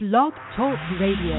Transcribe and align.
Blog 0.00 0.32
Talk 0.54 0.78
Radio. 1.00 1.34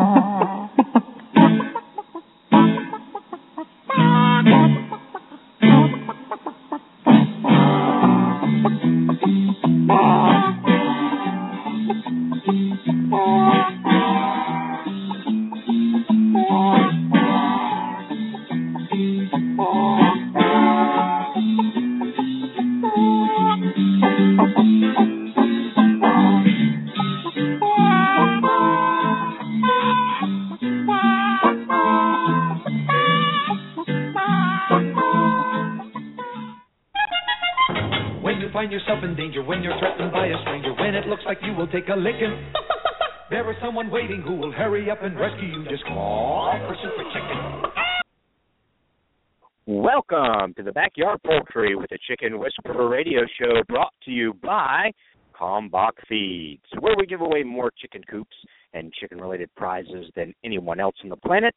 Feeds, 56.11 56.65
where 56.81 56.95
we 56.97 57.05
give 57.05 57.21
away 57.21 57.41
more 57.41 57.71
chicken 57.79 58.03
coops 58.03 58.35
and 58.73 58.91
chicken 58.91 59.21
related 59.21 59.49
prizes 59.55 60.11
than 60.13 60.33
anyone 60.43 60.81
else 60.81 60.95
on 61.05 61.09
the 61.09 61.15
planet. 61.15 61.53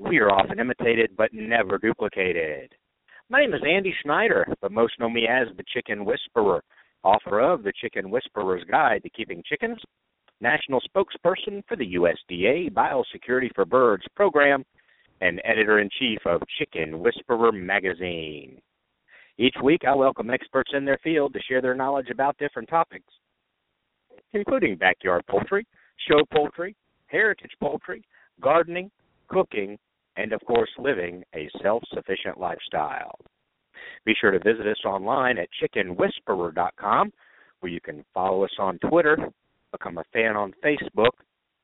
We 0.00 0.18
are 0.18 0.28
often 0.28 0.58
imitated 0.58 1.10
but 1.16 1.32
never 1.32 1.78
duplicated. 1.78 2.72
My 3.30 3.42
name 3.42 3.54
is 3.54 3.62
Andy 3.64 3.94
Schneider, 4.02 4.44
but 4.60 4.72
most 4.72 4.94
know 4.98 5.08
me 5.08 5.28
as 5.28 5.46
the 5.56 5.62
Chicken 5.72 6.04
Whisperer, 6.04 6.64
author 7.04 7.38
of 7.38 7.62
the 7.62 7.72
Chicken 7.80 8.10
Whisperer's 8.10 8.64
Guide 8.68 9.04
to 9.04 9.10
Keeping 9.10 9.40
Chickens, 9.48 9.78
national 10.40 10.80
spokesperson 10.80 11.62
for 11.68 11.76
the 11.76 11.94
USDA 11.94 12.72
Biosecurity 12.72 13.54
for 13.54 13.64
Birds 13.64 14.04
program, 14.16 14.64
and 15.20 15.40
editor 15.44 15.78
in 15.78 15.88
chief 15.96 16.18
of 16.26 16.42
Chicken 16.58 16.98
Whisperer 16.98 17.52
magazine. 17.52 18.60
Each 19.38 19.54
week, 19.62 19.82
I 19.86 19.94
welcome 19.94 20.30
experts 20.30 20.72
in 20.74 20.84
their 20.84 20.98
field 21.04 21.34
to 21.34 21.40
share 21.48 21.62
their 21.62 21.76
knowledge 21.76 22.10
about 22.10 22.36
different 22.38 22.68
topics, 22.68 23.12
including 24.32 24.76
backyard 24.76 25.24
poultry, 25.28 25.66
show 26.08 26.22
poultry, 26.32 26.74
heritage 27.06 27.52
poultry, 27.60 28.02
gardening, 28.40 28.90
cooking, 29.28 29.78
and 30.16 30.32
of 30.32 30.40
course, 30.46 30.70
living 30.78 31.22
a 31.34 31.48
self 31.62 31.82
sufficient 31.92 32.38
lifestyle. 32.38 33.18
Be 34.04 34.14
sure 34.18 34.30
to 34.30 34.38
visit 34.38 34.66
us 34.66 34.84
online 34.84 35.38
at 35.38 35.48
chickenwhisperer.com, 35.60 37.12
where 37.60 37.72
you 37.72 37.80
can 37.80 38.04
follow 38.14 38.44
us 38.44 38.54
on 38.58 38.78
Twitter, 38.78 39.16
become 39.72 39.98
a 39.98 40.04
fan 40.12 40.36
on 40.36 40.54
Facebook, 40.64 41.10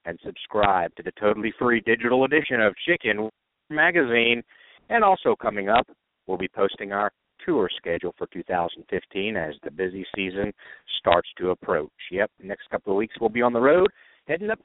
and 0.04 0.18
subscribe 0.24 0.94
to 0.96 1.02
the 1.02 1.12
totally 1.20 1.52
free 1.58 1.80
digital 1.80 2.24
edition 2.24 2.60
of 2.60 2.74
Chicken 2.86 3.30
Magazine. 3.70 4.42
And 4.90 5.04
also 5.04 5.34
coming 5.40 5.68
up, 5.68 5.86
we'll 6.26 6.38
be 6.38 6.48
posting 6.48 6.92
our 6.92 7.10
tour 7.44 7.68
schedule 7.76 8.14
for 8.16 8.26
2015 8.28 9.36
as 9.36 9.54
the 9.62 9.70
busy 9.70 10.06
season 10.14 10.52
starts 10.98 11.28
to 11.38 11.50
approach. 11.50 11.90
Yep, 12.10 12.30
next 12.42 12.68
couple 12.70 12.92
of 12.92 12.96
weeks 12.96 13.14
we'll 13.20 13.30
be 13.30 13.42
on 13.42 13.52
the 13.52 13.60
road, 13.60 13.88
heading 14.26 14.50
up 14.50 14.58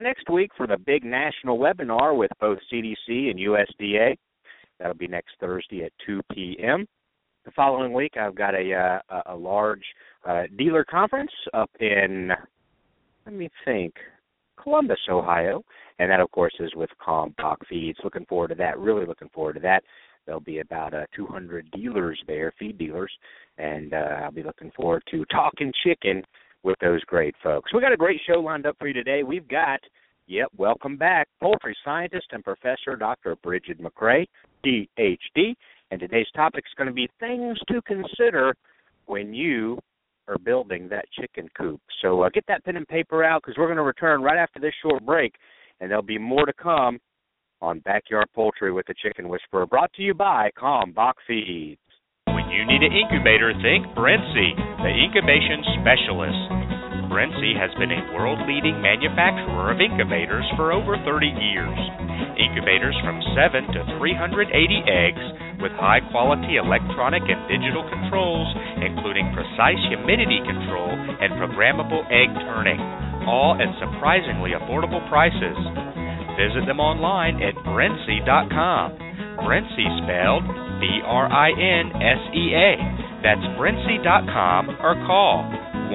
next 0.00 0.28
week 0.30 0.50
for 0.56 0.66
the 0.66 0.76
big 0.76 1.04
national 1.04 1.58
webinar 1.58 2.16
with 2.16 2.30
both 2.40 2.58
CDC 2.72 3.30
and 3.30 3.38
USDA. 3.38 4.16
That'll 4.78 4.94
be 4.94 5.08
next 5.08 5.32
Thursday 5.40 5.84
at 5.84 5.92
2 6.06 6.20
p.m. 6.32 6.86
The 7.44 7.50
following 7.52 7.92
week, 7.92 8.14
I've 8.18 8.34
got 8.34 8.54
a 8.54 9.00
uh, 9.10 9.22
a 9.26 9.36
large 9.36 9.84
uh, 10.26 10.44
dealer 10.56 10.84
conference 10.84 11.30
up 11.52 11.70
in, 11.78 12.30
let 13.26 13.34
me 13.34 13.50
think, 13.64 13.94
Columbus, 14.62 14.98
Ohio, 15.10 15.62
and 15.98 16.10
that 16.10 16.20
of 16.20 16.30
course 16.30 16.54
is 16.58 16.74
with 16.74 16.90
Kalmbach 17.06 17.58
Feeds. 17.68 17.98
Looking 18.02 18.24
forward 18.26 18.48
to 18.48 18.54
that. 18.56 18.78
Really 18.78 19.04
looking 19.04 19.28
forward 19.28 19.54
to 19.54 19.60
that. 19.60 19.84
There'll 20.26 20.40
be 20.40 20.60
about 20.60 20.94
uh, 20.94 21.04
200 21.14 21.70
dealers 21.72 22.20
there, 22.26 22.52
feed 22.58 22.78
dealers, 22.78 23.12
and 23.58 23.92
uh, 23.92 24.20
I'll 24.22 24.32
be 24.32 24.42
looking 24.42 24.70
forward 24.76 25.02
to 25.10 25.24
talking 25.26 25.72
chicken 25.84 26.22
with 26.62 26.76
those 26.80 27.02
great 27.04 27.34
folks. 27.42 27.72
We 27.72 27.80
got 27.80 27.92
a 27.92 27.96
great 27.96 28.20
show 28.26 28.40
lined 28.40 28.66
up 28.66 28.76
for 28.78 28.88
you 28.88 28.94
today. 28.94 29.22
We've 29.22 29.46
got, 29.46 29.80
yep, 30.26 30.48
welcome 30.56 30.96
back, 30.96 31.28
poultry 31.40 31.76
scientist 31.84 32.26
and 32.32 32.42
professor 32.42 32.96
Dr. 32.98 33.36
Brigid 33.42 33.78
McCrea, 33.78 34.26
PhD, 34.64 35.54
and 35.90 36.00
today's 36.00 36.26
topic 36.34 36.64
is 36.66 36.74
going 36.76 36.88
to 36.88 36.94
be 36.94 37.08
things 37.20 37.58
to 37.68 37.82
consider 37.82 38.54
when 39.06 39.34
you 39.34 39.78
are 40.26 40.38
building 40.38 40.88
that 40.88 41.04
chicken 41.12 41.48
coop. 41.56 41.80
So 42.00 42.22
uh, 42.22 42.30
get 42.30 42.44
that 42.48 42.64
pen 42.64 42.76
and 42.76 42.88
paper 42.88 43.22
out 43.22 43.42
because 43.42 43.58
we're 43.58 43.66
going 43.66 43.76
to 43.76 43.82
return 43.82 44.22
right 44.22 44.38
after 44.38 44.58
this 44.58 44.72
short 44.82 45.04
break, 45.04 45.34
and 45.80 45.90
there'll 45.90 46.02
be 46.02 46.18
more 46.18 46.46
to 46.46 46.52
come 46.54 46.98
on 47.60 47.80
Backyard 47.80 48.26
Poultry 48.34 48.72
with 48.72 48.86
the 48.86 48.94
Chicken 48.94 49.28
Whisperer, 49.28 49.66
brought 49.66 49.92
to 49.94 50.02
you 50.02 50.14
by 50.14 50.50
Kalmbach 50.58 51.14
Feeds. 51.26 51.80
When 52.26 52.48
you 52.50 52.66
need 52.66 52.82
an 52.82 52.92
incubator, 52.92 53.52
think 53.62 53.86
Brinsea, 53.96 54.56
the 54.82 54.92
incubation 54.92 55.62
specialist. 55.80 56.42
Brinsea 57.08 57.54
has 57.54 57.70
been 57.78 57.94
a 57.94 58.10
world 58.16 58.42
leading 58.48 58.82
manufacturer 58.82 59.70
of 59.70 59.78
incubators 59.78 60.44
for 60.56 60.72
over 60.72 60.98
30 61.06 61.30
years. 61.30 61.78
Incubators 62.34 62.96
from 63.06 63.22
7 63.38 63.70
to 63.70 63.80
380 64.02 64.50
eggs 64.90 65.24
with 65.62 65.70
high 65.78 66.02
quality 66.10 66.58
electronic 66.58 67.22
and 67.24 67.40
digital 67.46 67.86
controls, 67.86 68.50
including 68.82 69.30
precise 69.32 69.78
humidity 69.88 70.42
control 70.42 70.90
and 70.90 71.38
programmable 71.38 72.02
egg 72.10 72.28
turning, 72.50 72.80
all 73.24 73.56
at 73.56 73.70
surprisingly 73.80 74.52
affordable 74.52 75.00
prices. 75.08 75.56
Visit 76.34 76.66
them 76.66 76.80
online 76.80 77.42
at 77.42 77.54
Brinsea.com. 77.62 78.98
Brinsea 79.46 79.90
spelled 80.02 80.44
B 80.82 81.00
R 81.06 81.26
I 81.30 81.50
N 81.54 81.94
S 82.02 82.22
E 82.34 82.54
A. 82.54 82.70
That's 83.22 83.44
Brinsea.com 83.54 84.82
or 84.82 84.94
call 85.06 85.46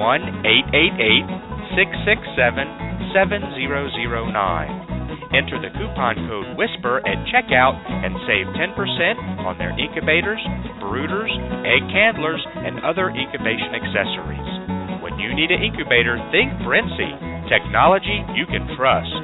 888 0.74 1.76
667 1.76 3.12
7009. 3.12 4.90
Enter 5.30 5.62
the 5.62 5.70
coupon 5.78 6.26
code 6.26 6.58
WHISPER 6.58 7.06
at 7.06 7.22
checkout 7.30 7.78
and 7.86 8.18
save 8.26 8.50
10% 8.50 9.46
on 9.46 9.54
their 9.62 9.70
incubators, 9.78 10.42
brooders, 10.82 11.30
egg 11.62 11.86
candlers, 11.94 12.42
and 12.58 12.82
other 12.82 13.14
incubation 13.14 13.70
accessories. 13.78 14.50
When 14.98 15.22
you 15.22 15.30
need 15.30 15.54
an 15.54 15.62
incubator, 15.62 16.18
think 16.34 16.50
Brinsea. 16.66 17.46
Technology 17.46 18.26
you 18.34 18.42
can 18.50 18.66
trust. 18.74 19.22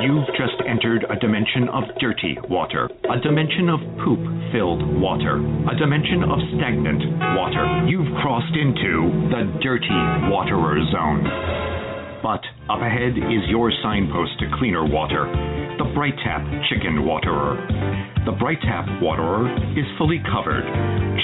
You've 0.00 0.26
just 0.38 0.62
entered 0.68 1.04
a 1.10 1.16
dimension 1.16 1.68
of 1.72 1.84
dirty 1.98 2.38
water, 2.48 2.88
a 3.10 3.18
dimension 3.20 3.68
of 3.68 3.80
poop 4.04 4.20
filled 4.52 4.86
water, 5.00 5.38
a 5.38 5.76
dimension 5.76 6.22
of 6.22 6.38
stagnant 6.54 7.02
water. 7.36 7.86
You've 7.88 8.14
crossed 8.22 8.54
into 8.54 9.10
the 9.30 9.58
dirty 9.60 9.90
waterer 10.30 10.78
zone. 10.92 11.89
But 12.22 12.44
up 12.68 12.84
ahead 12.84 13.16
is 13.16 13.48
your 13.48 13.72
signpost 13.82 14.38
to 14.40 14.50
cleaner 14.60 14.84
water, 14.84 15.24
the 15.80 15.88
Bright 15.96 16.12
Tap 16.20 16.44
Chicken 16.68 17.08
Waterer. 17.08 17.56
The 18.28 18.36
Bright 18.36 18.60
Tap 18.60 18.84
Waterer 19.00 19.48
is 19.72 19.88
fully 19.96 20.20
covered. 20.28 20.60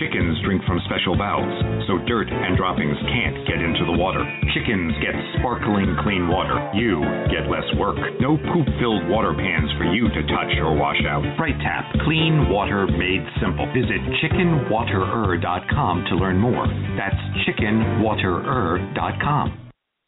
Chickens 0.00 0.40
drink 0.48 0.64
from 0.64 0.80
special 0.88 1.12
valves, 1.12 1.52
so 1.84 2.00
dirt 2.08 2.32
and 2.32 2.56
droppings 2.56 2.96
can't 3.12 3.44
get 3.44 3.60
into 3.60 3.84
the 3.84 3.92
water. 3.92 4.24
Chickens 4.56 4.96
get 5.04 5.12
sparkling 5.36 6.00
clean 6.00 6.32
water. 6.32 6.56
You 6.72 7.04
get 7.28 7.44
less 7.52 7.68
work. 7.76 8.00
No 8.16 8.40
poop 8.48 8.64
filled 8.80 9.04
water 9.12 9.36
pans 9.36 9.68
for 9.76 9.84
you 9.92 10.08
to 10.08 10.20
touch 10.32 10.56
or 10.56 10.72
wash 10.72 11.04
out. 11.04 11.20
Bright 11.36 11.60
Tap, 11.60 11.92
clean 12.08 12.48
water 12.48 12.88
made 12.88 13.20
simple. 13.44 13.68
Visit 13.76 14.00
chickenwaterer.com 14.24 16.08
to 16.08 16.16
learn 16.16 16.40
more. 16.40 16.64
That's 16.96 17.20
chickenwaterer.com. 17.44 19.65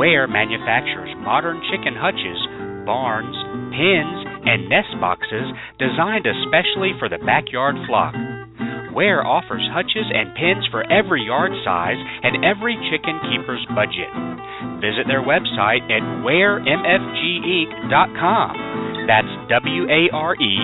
Ware 0.00 0.24
manufactures 0.24 1.12
modern 1.20 1.60
chicken 1.68 1.92
hutches, 1.92 2.40
barns, 2.88 3.36
pens, 3.76 4.24
and 4.48 4.64
nest 4.72 4.96
boxes 4.96 5.44
designed 5.76 6.24
especially 6.24 6.96
for 6.96 7.12
the 7.12 7.20
backyard 7.28 7.76
flock. 7.84 8.16
Ware 8.96 9.20
offers 9.20 9.60
hutches 9.68 10.08
and 10.08 10.32
pens 10.32 10.64
for 10.72 10.88
every 10.88 11.28
yard 11.28 11.52
size 11.68 12.00
and 12.24 12.40
every 12.40 12.80
chicken 12.88 13.20
keeper's 13.28 13.60
budget. 13.76 14.08
Visit 14.80 15.04
their 15.04 15.20
website 15.20 15.84
at 15.92 16.00
waremfginc.com. 16.24 19.04
That's 19.04 19.28
W 19.52 19.84
A 19.84 20.08
R 20.16 20.32
E 20.32 20.54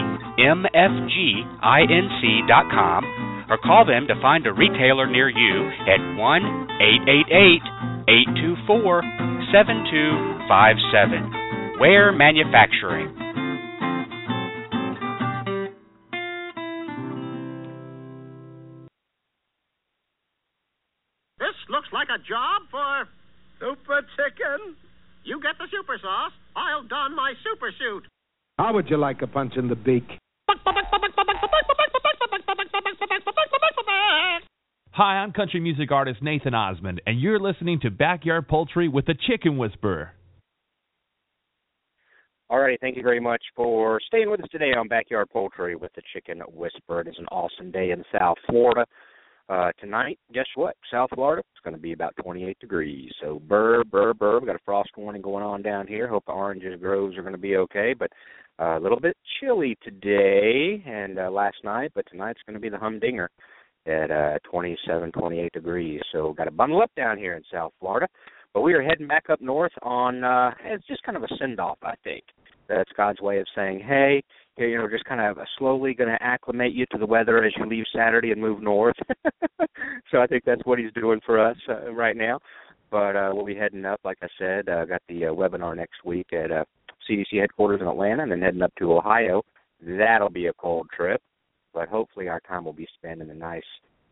M 0.49 0.65
F 0.65 0.93
G 1.13 1.45
I 1.61 1.85
N 1.85 2.09
C.com 2.25 3.53
or 3.53 3.61
call 3.61 3.85
them 3.85 4.09
to 4.09 4.17
find 4.25 4.49
a 4.49 4.57
retailer 4.57 5.05
near 5.05 5.29
you 5.29 5.69
at 5.85 6.01
1 6.17 6.81
888 6.81 7.96
824 8.09 9.03
7257. 9.51 11.81
Ware 11.81 12.13
Manufacturing. 12.13 13.09
This 21.39 21.55
looks 21.69 21.89
like 21.93 22.09
a 22.09 22.19
job 22.23 22.63
for. 22.71 23.09
Super 23.59 24.03
chicken? 24.15 24.77
You 25.25 25.41
get 25.41 25.59
the 25.59 25.67
super 25.73 25.99
sauce. 26.01 26.31
I'll 26.55 26.85
don 26.87 27.17
my 27.17 27.35
super 27.43 27.73
suit. 27.77 28.07
How 28.59 28.73
would 28.75 28.89
you 28.89 28.99
like 28.99 29.23
a 29.23 29.27
punch 29.27 29.57
in 29.57 29.67
the 29.69 29.75
beak? 29.75 30.07
Hi, 34.97 35.19
I'm 35.19 35.33
country 35.33 35.61
music 35.61 35.93
artist 35.93 36.23
Nathan 36.23 36.55
Osmond, 36.55 37.03
and 37.07 37.21
you're 37.21 37.39
listening 37.39 37.79
to 37.81 37.91
Backyard 37.91 38.49
Poultry 38.49 38.89
with 38.89 39.05
the 39.05 39.15
Chicken 39.29 39.59
Whisperer. 39.59 40.13
All 42.49 42.61
righty, 42.61 42.79
thank 42.81 42.97
you 42.97 43.03
very 43.03 43.21
much 43.21 43.43
for 43.55 44.01
staying 44.07 44.31
with 44.31 44.41
us 44.41 44.49
today 44.51 44.73
on 44.73 44.89
Backyard 44.89 45.29
Poultry 45.29 45.77
with 45.77 45.93
the 45.97 46.03
Chicken 46.15 46.41
Whisperer. 46.51 47.03
It 47.03 47.09
is 47.09 47.17
an 47.19 47.27
awesome 47.27 47.71
day 47.71 47.91
in 47.91 48.05
South 48.19 48.39
Florida. 48.49 48.87
Uh, 49.51 49.71
tonight, 49.79 50.19
guess 50.33 50.47
what? 50.55 50.77
South 50.91 51.11
Florida, 51.15 51.43
it's 51.53 51.63
going 51.63 51.77
to 51.77 51.83
be 51.83 51.93
about 51.93 52.15
28 52.23 52.59
degrees. 52.59 53.13
So, 53.21 53.43
burr, 53.47 53.85
burr, 53.85 54.15
burr. 54.15 54.39
We've 54.39 54.47
got 54.47 54.57
a 54.57 54.65
frost 54.65 54.93
warning 54.97 55.21
going 55.21 55.45
on 55.45 55.61
down 55.61 55.87
here. 55.87 56.09
Hope 56.09 56.25
the 56.25 56.33
oranges 56.33 56.81
groves 56.81 57.19
are 57.19 57.23
going 57.23 57.35
to 57.35 57.39
be 57.39 57.59
okay. 57.59 57.93
But 57.93 58.11
uh, 58.59 58.79
a 58.79 58.81
little 58.81 59.01
bit 59.01 59.19
chilly 59.39 59.77
today 59.83 60.83
and 60.87 61.19
uh, 61.19 61.31
last 61.31 61.59
night, 61.65 61.93
but 61.95 62.07
tonight's 62.11 62.41
going 62.47 62.55
to 62.55 62.61
be 62.61 62.71
the 62.71 62.79
humdinger 62.79 63.29
at 63.87 64.11
uh, 64.11 64.39
27, 64.51 65.13
28 65.13 65.53
degrees. 65.53 66.01
So, 66.13 66.33
got 66.33 66.45
to 66.45 66.51
bundle 66.51 66.83
up 66.83 66.91
down 66.97 67.19
here 67.19 67.35
in 67.35 67.43
South 67.53 67.73
Florida. 67.81 68.09
But 68.55 68.63
we 68.63 68.73
are 68.73 68.83
heading 68.83 69.07
back 69.07 69.29
up 69.29 69.41
north 69.41 69.73
on, 69.83 70.25
uh, 70.25 70.51
it's 70.65 70.87
just 70.87 71.03
kind 71.03 71.17
of 71.17 71.23
a 71.23 71.29
send 71.39 71.61
off, 71.61 71.79
I 71.83 71.95
think. 72.03 72.25
That's 72.69 72.91
God's 72.97 73.21
way 73.21 73.39
of 73.39 73.47
saying, 73.55 73.81
hey, 73.81 74.23
you 74.57 74.79
know, 74.79 74.89
just 74.89 75.05
kind 75.05 75.21
of 75.21 75.37
slowly 75.59 75.95
going 75.95 76.09
to 76.09 76.23
acclimate 76.23 76.73
you 76.73 76.87
to 76.91 76.99
the 76.99 77.07
weather 77.07 77.45
as 77.45 77.53
you 77.57 77.67
leave 77.67 77.85
Saturday 77.95 78.33
and 78.33 78.41
move 78.41 78.63
north. 78.63 78.97
so 80.11 80.21
I 80.21 80.27
think 80.27 80.45
that's 80.45 80.65
what 80.65 80.79
he's 80.79 80.93
doing 80.95 81.21
for 81.25 81.39
us 81.39 81.57
uh, 81.69 81.93
right 81.93 82.17
now. 82.17 82.41
But 82.91 83.17
uh, 83.17 83.31
we'll 83.35 83.45
be 83.45 83.55
heading 83.55 83.85
up, 83.85 84.01
like 84.05 84.19
I 84.23 84.29
said. 84.39 84.69
Uh, 84.69 84.85
got 84.85 85.03
the 85.09 85.27
uh, 85.27 85.31
webinar 85.31 85.77
next 85.77 86.05
week 86.05 86.33
at 86.33 86.51
uh, 86.51 86.65
CDC 87.09 87.41
headquarters 87.41 87.81
in 87.81 87.89
Atlanta, 87.89 88.23
and 88.23 88.33
then 88.33 88.41
heading 88.41 88.63
up 88.63 88.73
to 88.79 88.95
Ohio. 88.95 89.43
That'll 89.81 90.31
be 90.31 90.47
a 90.47 90.55
cold 90.55 90.89
trip, 90.97 91.21
but 91.77 91.89
hopefully 91.89 92.27
our 92.27 92.41
time 92.41 92.65
will 92.65 92.73
be 92.73 92.89
spent 92.99 93.21
in 93.21 93.29
the 93.29 93.35
nice 93.35 93.63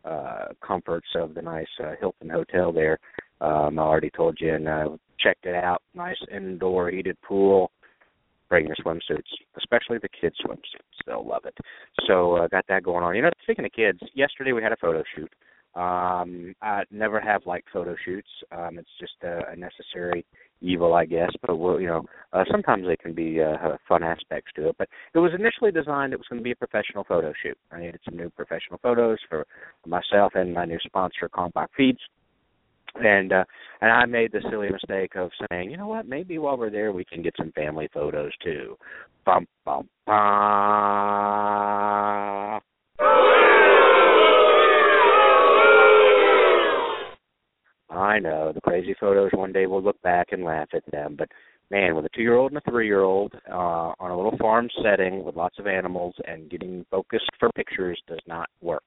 uh, 0.05 0.49
comforts 0.65 1.07
of 1.15 1.33
the 1.33 1.41
nice 1.41 1.65
uh, 1.83 1.93
Hilton 1.99 2.29
Hotel 2.29 2.71
there. 2.71 2.99
Um, 3.41 3.79
I 3.79 3.81
already 3.81 4.11
told 4.11 4.37
you 4.39 4.53
and 4.53 4.67
uh, 4.67 4.89
checked 5.19 5.47
it 5.47 5.55
out. 5.55 5.81
Nice 5.95 6.15
indoor 6.31 6.91
heated 6.91 7.17
pool 7.27 7.71
bring 8.47 8.67
your 8.67 8.75
swimsuits, 8.75 9.23
especially 9.57 9.97
the 9.97 10.07
kids' 10.21 10.35
swimsuits. 10.45 11.05
They'll 11.07 11.27
love 11.27 11.45
it. 11.45 11.57
So 12.07 12.35
uh, 12.35 12.47
got 12.47 12.65
that 12.67 12.83
going 12.83 13.03
on. 13.03 13.15
You 13.15 13.23
know, 13.23 13.31
speaking 13.41 13.65
of 13.65 13.71
kids, 13.71 13.99
yesterday 14.13 14.51
we 14.51 14.61
had 14.61 14.71
a 14.71 14.77
photo 14.77 15.03
shoot. 15.15 15.31
Um, 15.73 16.53
I 16.61 16.83
never 16.91 17.19
have 17.19 17.41
liked 17.47 17.69
photo 17.73 17.95
shoots. 18.05 18.29
Um, 18.51 18.77
it's 18.77 18.87
just 18.99 19.15
a, 19.23 19.51
a 19.51 19.55
necessary 19.55 20.23
evil, 20.61 20.93
I 20.93 21.05
guess. 21.05 21.31
But 21.41 21.57
we'll, 21.57 21.79
you 21.79 21.87
know, 21.87 22.05
uh, 22.33 22.43
sometimes 22.51 22.85
they 22.87 22.97
can 22.97 23.13
be 23.13 23.41
uh, 23.41 23.77
fun 23.87 24.03
aspects 24.03 24.51
to 24.55 24.69
it. 24.69 24.75
But 24.77 24.89
it 25.13 25.19
was 25.19 25.31
initially 25.37 25.71
designed. 25.71 26.13
It 26.13 26.19
was 26.19 26.27
going 26.29 26.39
to 26.39 26.43
be 26.43 26.51
a 26.51 26.55
professional 26.55 27.03
photo 27.03 27.33
shoot. 27.41 27.57
I 27.71 27.79
needed 27.79 27.99
some 28.05 28.17
new 28.17 28.29
professional 28.29 28.79
photos 28.81 29.19
for 29.29 29.45
myself 29.85 30.33
and 30.35 30.53
my 30.53 30.65
new 30.65 30.79
sponsor, 30.85 31.29
Kalmbach 31.29 31.67
Feeds 31.75 31.99
and 33.03 33.33
uh 33.33 33.43
and 33.81 33.91
I 33.91 34.05
made 34.05 34.31
the 34.31 34.39
silly 34.49 34.69
mistake 34.69 35.15
of 35.15 35.31
saying, 35.49 35.69
you 35.69 35.75
know 35.77 35.87
what, 35.87 36.07
maybe 36.07 36.37
while 36.37 36.57
we're 36.57 36.69
there 36.69 36.93
we 36.93 37.03
can 37.05 37.21
get 37.21 37.35
some 37.37 37.51
family 37.51 37.89
photos 37.93 38.31
too. 38.43 38.77
Bum 39.25 39.47
bum 39.65 39.89
bum. 40.05 40.15
I 47.97 48.19
know 48.19 48.51
the 48.53 48.61
crazy 48.61 48.95
photos. 48.99 49.31
One 49.33 49.51
day 49.51 49.65
we'll 49.65 49.83
look 49.83 50.01
back 50.01 50.27
and 50.31 50.43
laugh 50.43 50.69
at 50.73 50.89
them, 50.91 51.15
but 51.17 51.29
man, 51.71 51.95
with 51.95 52.05
a 52.05 52.09
two-year-old 52.15 52.51
and 52.51 52.61
a 52.65 52.69
three-year-old 52.69 53.33
uh, 53.49 53.93
on 53.99 54.11
a 54.11 54.15
little 54.15 54.37
farm 54.37 54.69
setting 54.83 55.23
with 55.23 55.35
lots 55.35 55.59
of 55.59 55.67
animals 55.67 56.15
and 56.27 56.49
getting 56.49 56.85
focused 56.91 57.29
for 57.39 57.49
pictures 57.51 57.99
does 58.07 58.19
not 58.27 58.49
work. 58.61 58.83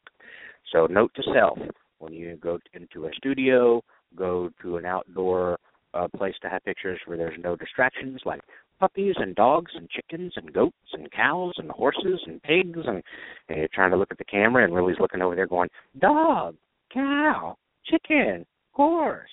So, 0.72 0.86
note 0.86 1.12
to 1.16 1.22
self: 1.34 1.58
when 1.98 2.12
you 2.12 2.36
go 2.36 2.58
into 2.74 3.06
a 3.06 3.10
studio, 3.16 3.82
go 4.16 4.50
to 4.62 4.76
an 4.76 4.84
outdoor 4.84 5.58
uh, 5.94 6.08
place 6.16 6.34
to 6.42 6.48
have 6.48 6.64
pictures 6.64 7.00
where 7.06 7.16
there's 7.16 7.38
no 7.42 7.56
distractions 7.56 8.20
like 8.24 8.40
puppies 8.78 9.14
and 9.18 9.34
dogs 9.34 9.72
and 9.74 9.88
chickens 9.90 10.32
and 10.36 10.52
goats 10.52 10.76
and 10.92 11.10
cows 11.10 11.54
and 11.56 11.70
horses 11.70 12.20
and 12.26 12.42
pigs 12.42 12.78
and, 12.86 13.02
and 13.48 13.58
you're 13.58 13.68
trying 13.72 13.90
to 13.90 13.96
look 13.96 14.10
at 14.10 14.18
the 14.18 14.24
camera 14.24 14.64
and 14.64 14.72
Lily's 14.72 14.98
looking 15.00 15.20
over 15.20 15.34
there 15.34 15.46
going, 15.46 15.68
Dog, 15.98 16.54
cow, 16.92 17.56
chicken, 17.90 18.46
horse, 18.78 19.28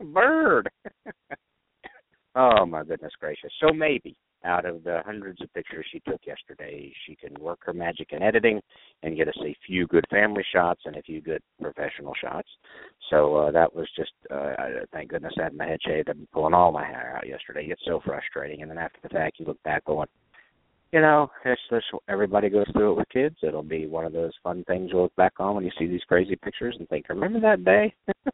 bird. 0.00 0.68
oh 2.34 2.66
my 2.66 2.82
goodness 2.82 3.12
gracious. 3.20 3.52
So 3.60 3.72
maybe 3.72 4.16
out 4.44 4.64
of 4.64 4.82
the 4.82 5.00
hundreds 5.04 5.40
of 5.40 5.52
pictures 5.54 5.86
she 5.92 6.00
took 6.00 6.20
yesterday, 6.26 6.92
she 7.06 7.14
can 7.14 7.34
work 7.38 7.60
her 7.62 7.72
magic 7.72 8.08
in 8.12 8.22
editing 8.22 8.60
and 9.02 9.16
get 9.16 9.28
us 9.28 9.38
a 9.44 9.54
few 9.66 9.86
good 9.86 10.04
family 10.10 10.44
shots 10.52 10.80
and 10.84 10.96
a 10.96 11.02
few 11.02 11.20
good 11.20 11.42
professional 11.60 12.14
shots. 12.20 12.48
So 13.10 13.36
uh, 13.36 13.50
that 13.52 13.72
was 13.72 13.86
just, 13.94 14.12
uh, 14.30 14.54
thank 14.92 15.10
goodness 15.10 15.34
I 15.38 15.44
had 15.44 15.54
my 15.54 15.66
head 15.66 15.78
shaved. 15.86 16.08
I've 16.08 16.16
been 16.16 16.26
pulling 16.32 16.54
all 16.54 16.72
my 16.72 16.84
hair 16.84 17.14
out 17.16 17.28
yesterday. 17.28 17.68
It's 17.70 17.82
so 17.86 18.00
frustrating. 18.04 18.62
And 18.62 18.70
then 18.70 18.78
after 18.78 18.98
the 19.02 19.10
fact, 19.10 19.38
you 19.38 19.46
look 19.46 19.62
back 19.62 19.84
going, 19.84 20.08
you 20.92 21.00
know, 21.00 21.30
it's 21.44 21.60
this. 21.70 21.82
Everybody 22.08 22.50
goes 22.50 22.66
through 22.72 22.92
it 22.92 22.96
with 22.96 23.08
kids. 23.08 23.36
It'll 23.42 23.62
be 23.62 23.86
one 23.86 24.04
of 24.04 24.12
those 24.12 24.32
fun 24.42 24.62
things 24.64 24.90
you 24.92 25.00
look 25.00 25.16
back 25.16 25.32
on 25.38 25.54
when 25.54 25.64
you 25.64 25.70
see 25.78 25.86
these 25.86 26.02
crazy 26.06 26.36
pictures 26.36 26.76
and 26.78 26.88
think, 26.88 27.08
"Remember 27.08 27.40
that 27.40 27.64
day?" 27.64 27.94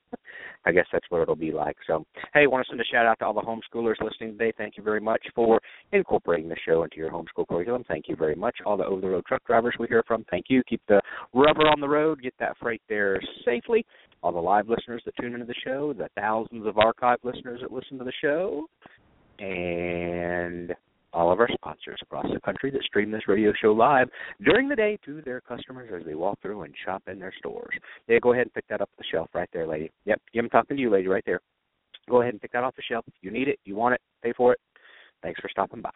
I 0.67 0.73
guess 0.73 0.87
that's 0.93 1.07
what 1.09 1.23
it'll 1.23 1.37
be 1.37 1.53
like. 1.53 1.77
So, 1.87 2.05
hey, 2.35 2.47
want 2.47 2.67
to 2.67 2.71
send 2.71 2.81
a 2.81 2.85
shout 2.85 3.07
out 3.07 3.21
to 3.21 3.27
all 3.27 3.33
the 3.33 3.41
homeschoolers 3.41 4.03
listening 4.03 4.33
today. 4.33 4.53
Thank 4.59 4.77
you 4.77 4.83
very 4.83 5.00
much 5.00 5.23
for 5.35 5.61
incorporating 5.93 6.49
the 6.49 6.57
show 6.67 6.83
into 6.83 6.97
your 6.97 7.11
homeschool 7.11 7.47
curriculum. 7.49 7.85
Thank 7.87 8.09
you 8.09 8.17
very 8.17 8.35
much. 8.35 8.57
All 8.67 8.77
the 8.77 8.85
over 8.85 9.00
the 9.00 9.09
road 9.09 9.25
truck 9.27 9.45
drivers 9.47 9.77
we 9.79 9.87
hear 9.87 10.03
from, 10.07 10.25
thank 10.31 10.47
you. 10.49 10.62
Keep 10.65 10.83
the 10.88 11.00
rubber 11.33 11.69
on 11.69 11.81
the 11.81 11.88
road. 11.88 12.21
Get 12.23 12.35
that 12.41 12.57
freight 12.59 12.83
there 12.88 13.21
safely. 13.45 13.87
All 14.23 14.33
the 14.33 14.38
live 14.38 14.69
listeners 14.69 15.00
that 15.05 15.15
tune 15.21 15.33
into 15.33 15.47
the 15.47 15.55
show, 15.65 15.93
the 15.93 16.09
thousands 16.17 16.67
of 16.67 16.77
archive 16.77 17.19
listeners 17.23 17.61
that 17.62 17.73
listen 17.73 17.99
to 17.99 18.05
the 18.05 18.12
show, 18.21 18.67
and 19.38 20.75
all 21.12 21.33
of 21.33 21.41
our 21.41 21.49
sponsors 21.55 21.99
across 22.03 22.27
the 22.33 22.41
country 22.41 22.71
that 22.71 22.83
stream 22.83 23.11
this 23.11 23.29
radio 23.29 23.53
show 23.61 23.73
live 23.73 24.09
during 24.45 24.69
the 24.69 24.77
day 24.77 24.99
to 25.05 25.23
their 25.23 25.41
customers 25.41 25.91
as 25.95 26.05
they 26.05 26.15
walk 26.15 26.38
through 26.43 26.62
and 26.62 26.75
shop 26.85 27.03
in 27.07 27.19
their 27.19 27.33
stores. 27.38 27.75
Yeah, 28.09 28.19
go 28.23 28.33
ahead 28.33 28.43
and 28.47 28.55
pick 28.55 28.69
that 28.69 28.81
up 28.81 28.91
the 28.99 29.05
shelf 29.11 29.29
right 29.35 29.49
there, 29.53 29.67
lady. 29.67 29.91
Yep, 30.05 30.21
I'm 30.37 30.49
talking 30.50 30.77
to 30.77 30.83
you, 30.83 30.91
lady, 30.91 31.09
right 31.09 31.25
there. 31.27 31.41
Go 32.09 32.21
ahead 32.23 32.35
and 32.35 32.41
pick 32.41 32.53
that 32.53 32.65
off 32.65 32.77
the 32.77 32.83
shelf. 32.88 33.05
You 33.21 33.31
need 33.31 33.49
it, 33.49 33.59
you 33.65 33.75
want 33.77 33.95
it, 33.95 34.00
pay 34.23 34.33
for 34.37 34.53
it. 34.53 34.61
Thanks 35.23 35.41
for 35.41 35.49
stopping 35.49 35.83
by. 35.83 35.91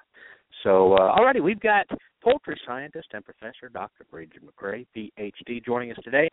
So, 0.63 0.95
uh, 0.95 1.17
alrighty, 1.17 1.43
we've 1.43 1.61
got 1.61 1.87
poultry 2.23 2.61
scientist 2.67 3.09
and 3.13 3.25
professor 3.25 3.69
Dr. 3.73 4.05
Brigid 4.11 4.43
McCrea, 4.43 4.87
PhD, 4.97 5.65
joining 5.65 5.91
us 5.91 5.99
today. 6.05 6.29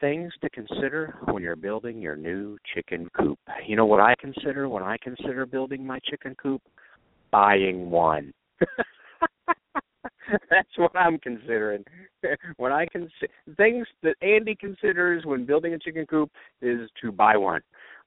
things 0.00 0.32
to 0.42 0.50
consider 0.50 1.16
when 1.30 1.42
you're 1.42 1.56
building 1.56 2.00
your 2.00 2.16
new 2.16 2.58
chicken 2.74 3.08
coop. 3.18 3.38
You 3.66 3.76
know 3.76 3.86
what 3.86 4.00
I 4.00 4.14
consider 4.20 4.68
when 4.68 4.82
I 4.82 4.96
consider 5.02 5.46
building 5.46 5.86
my 5.86 5.98
chicken 6.08 6.34
coop? 6.40 6.60
Buying 7.36 7.90
one. 7.90 8.32
That's 10.48 10.68
what 10.76 10.96
I'm 10.96 11.18
considering. 11.18 11.84
when 12.56 12.72
I 12.72 12.86
can 12.90 13.10
things 13.58 13.86
that 14.02 14.14
Andy 14.22 14.56
considers 14.58 15.26
when 15.26 15.44
building 15.44 15.74
a 15.74 15.78
chicken 15.78 16.06
coop 16.06 16.30
is 16.62 16.88
to 17.02 17.12
buy 17.12 17.36
one 17.36 17.60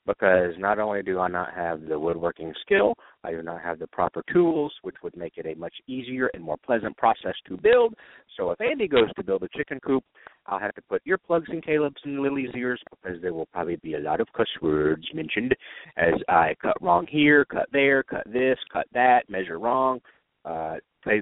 because 0.08 0.54
not 0.58 0.80
only 0.80 1.04
do 1.04 1.20
I 1.20 1.28
not 1.28 1.54
have 1.54 1.86
the 1.86 2.00
woodworking 2.00 2.54
skill, 2.62 2.96
I 3.24 3.30
do 3.30 3.44
not 3.44 3.62
have 3.62 3.78
the 3.78 3.86
proper 3.86 4.24
tools, 4.34 4.74
which 4.82 4.96
would 5.04 5.16
make 5.16 5.38
it 5.38 5.46
a 5.46 5.54
much 5.60 5.76
easier 5.86 6.32
and 6.34 6.44
more 6.44 6.58
pleasant 6.66 6.98
process 6.98 7.36
to 7.50 7.58
build. 7.58 7.94
So 8.36 8.50
if 8.50 8.60
Andy 8.60 8.88
goes 8.88 9.14
to 9.16 9.24
build 9.24 9.44
a 9.44 9.58
chicken 9.58 9.80
coop, 9.86 10.04
I'll 10.50 10.60
have 10.60 10.76
to 10.76 10.82
put 10.82 11.02
earplugs 11.06 11.52
in 11.52 11.62
Caleb's 11.62 12.02
and 12.04 12.20
Lily's 12.20 12.50
ears 12.56 12.82
because 12.90 13.22
there 13.22 13.34
will 13.34 13.46
probably 13.48 13.78
be 13.78 13.94
a 13.96 14.00
lot 14.00 14.20
of 14.20 14.28
cuss 14.36 14.48
words 14.62 15.08
mentioned 15.14 15.56
as 15.98 16.14
I 16.28 16.56
cut 16.62 16.82
wrong 16.82 17.08
here, 17.10 17.46
cut 17.46 17.68
there, 17.72 18.04
cut 18.04 18.24
this, 18.26 18.58
cut 18.74 18.88
that, 18.94 19.30
measure 19.30 19.60
wrong. 19.60 20.00
Uh, 20.44 20.76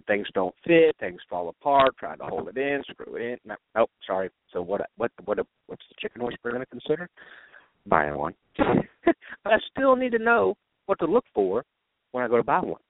things 0.07 0.27
don't 0.33 0.55
fit, 0.65 0.95
things 0.99 1.19
fall 1.29 1.49
apart, 1.49 1.95
trying 1.97 2.17
to 2.19 2.25
hold 2.25 2.47
it 2.47 2.57
in, 2.57 2.81
screw 2.89 3.15
it 3.15 3.21
in. 3.21 3.55
No, 3.75 3.85
sorry. 4.05 4.29
So 4.53 4.61
what? 4.61 4.81
What? 4.97 5.11
What? 5.25 5.37
What's 5.67 5.83
the 5.89 5.95
chicken 5.99 6.23
whisperer 6.23 6.51
going 6.51 6.63
to 6.63 6.69
consider? 6.69 7.09
buying 7.87 8.17
one. 8.17 8.33
but 8.57 9.15
I 9.45 9.57
still 9.71 9.95
need 9.95 10.11
to 10.11 10.19
know 10.19 10.55
what 10.85 10.99
to 10.99 11.05
look 11.05 11.25
for 11.33 11.63
when 12.11 12.23
I 12.23 12.27
go 12.27 12.37
to 12.37 12.43
buy 12.43 12.59
one. 12.59 12.81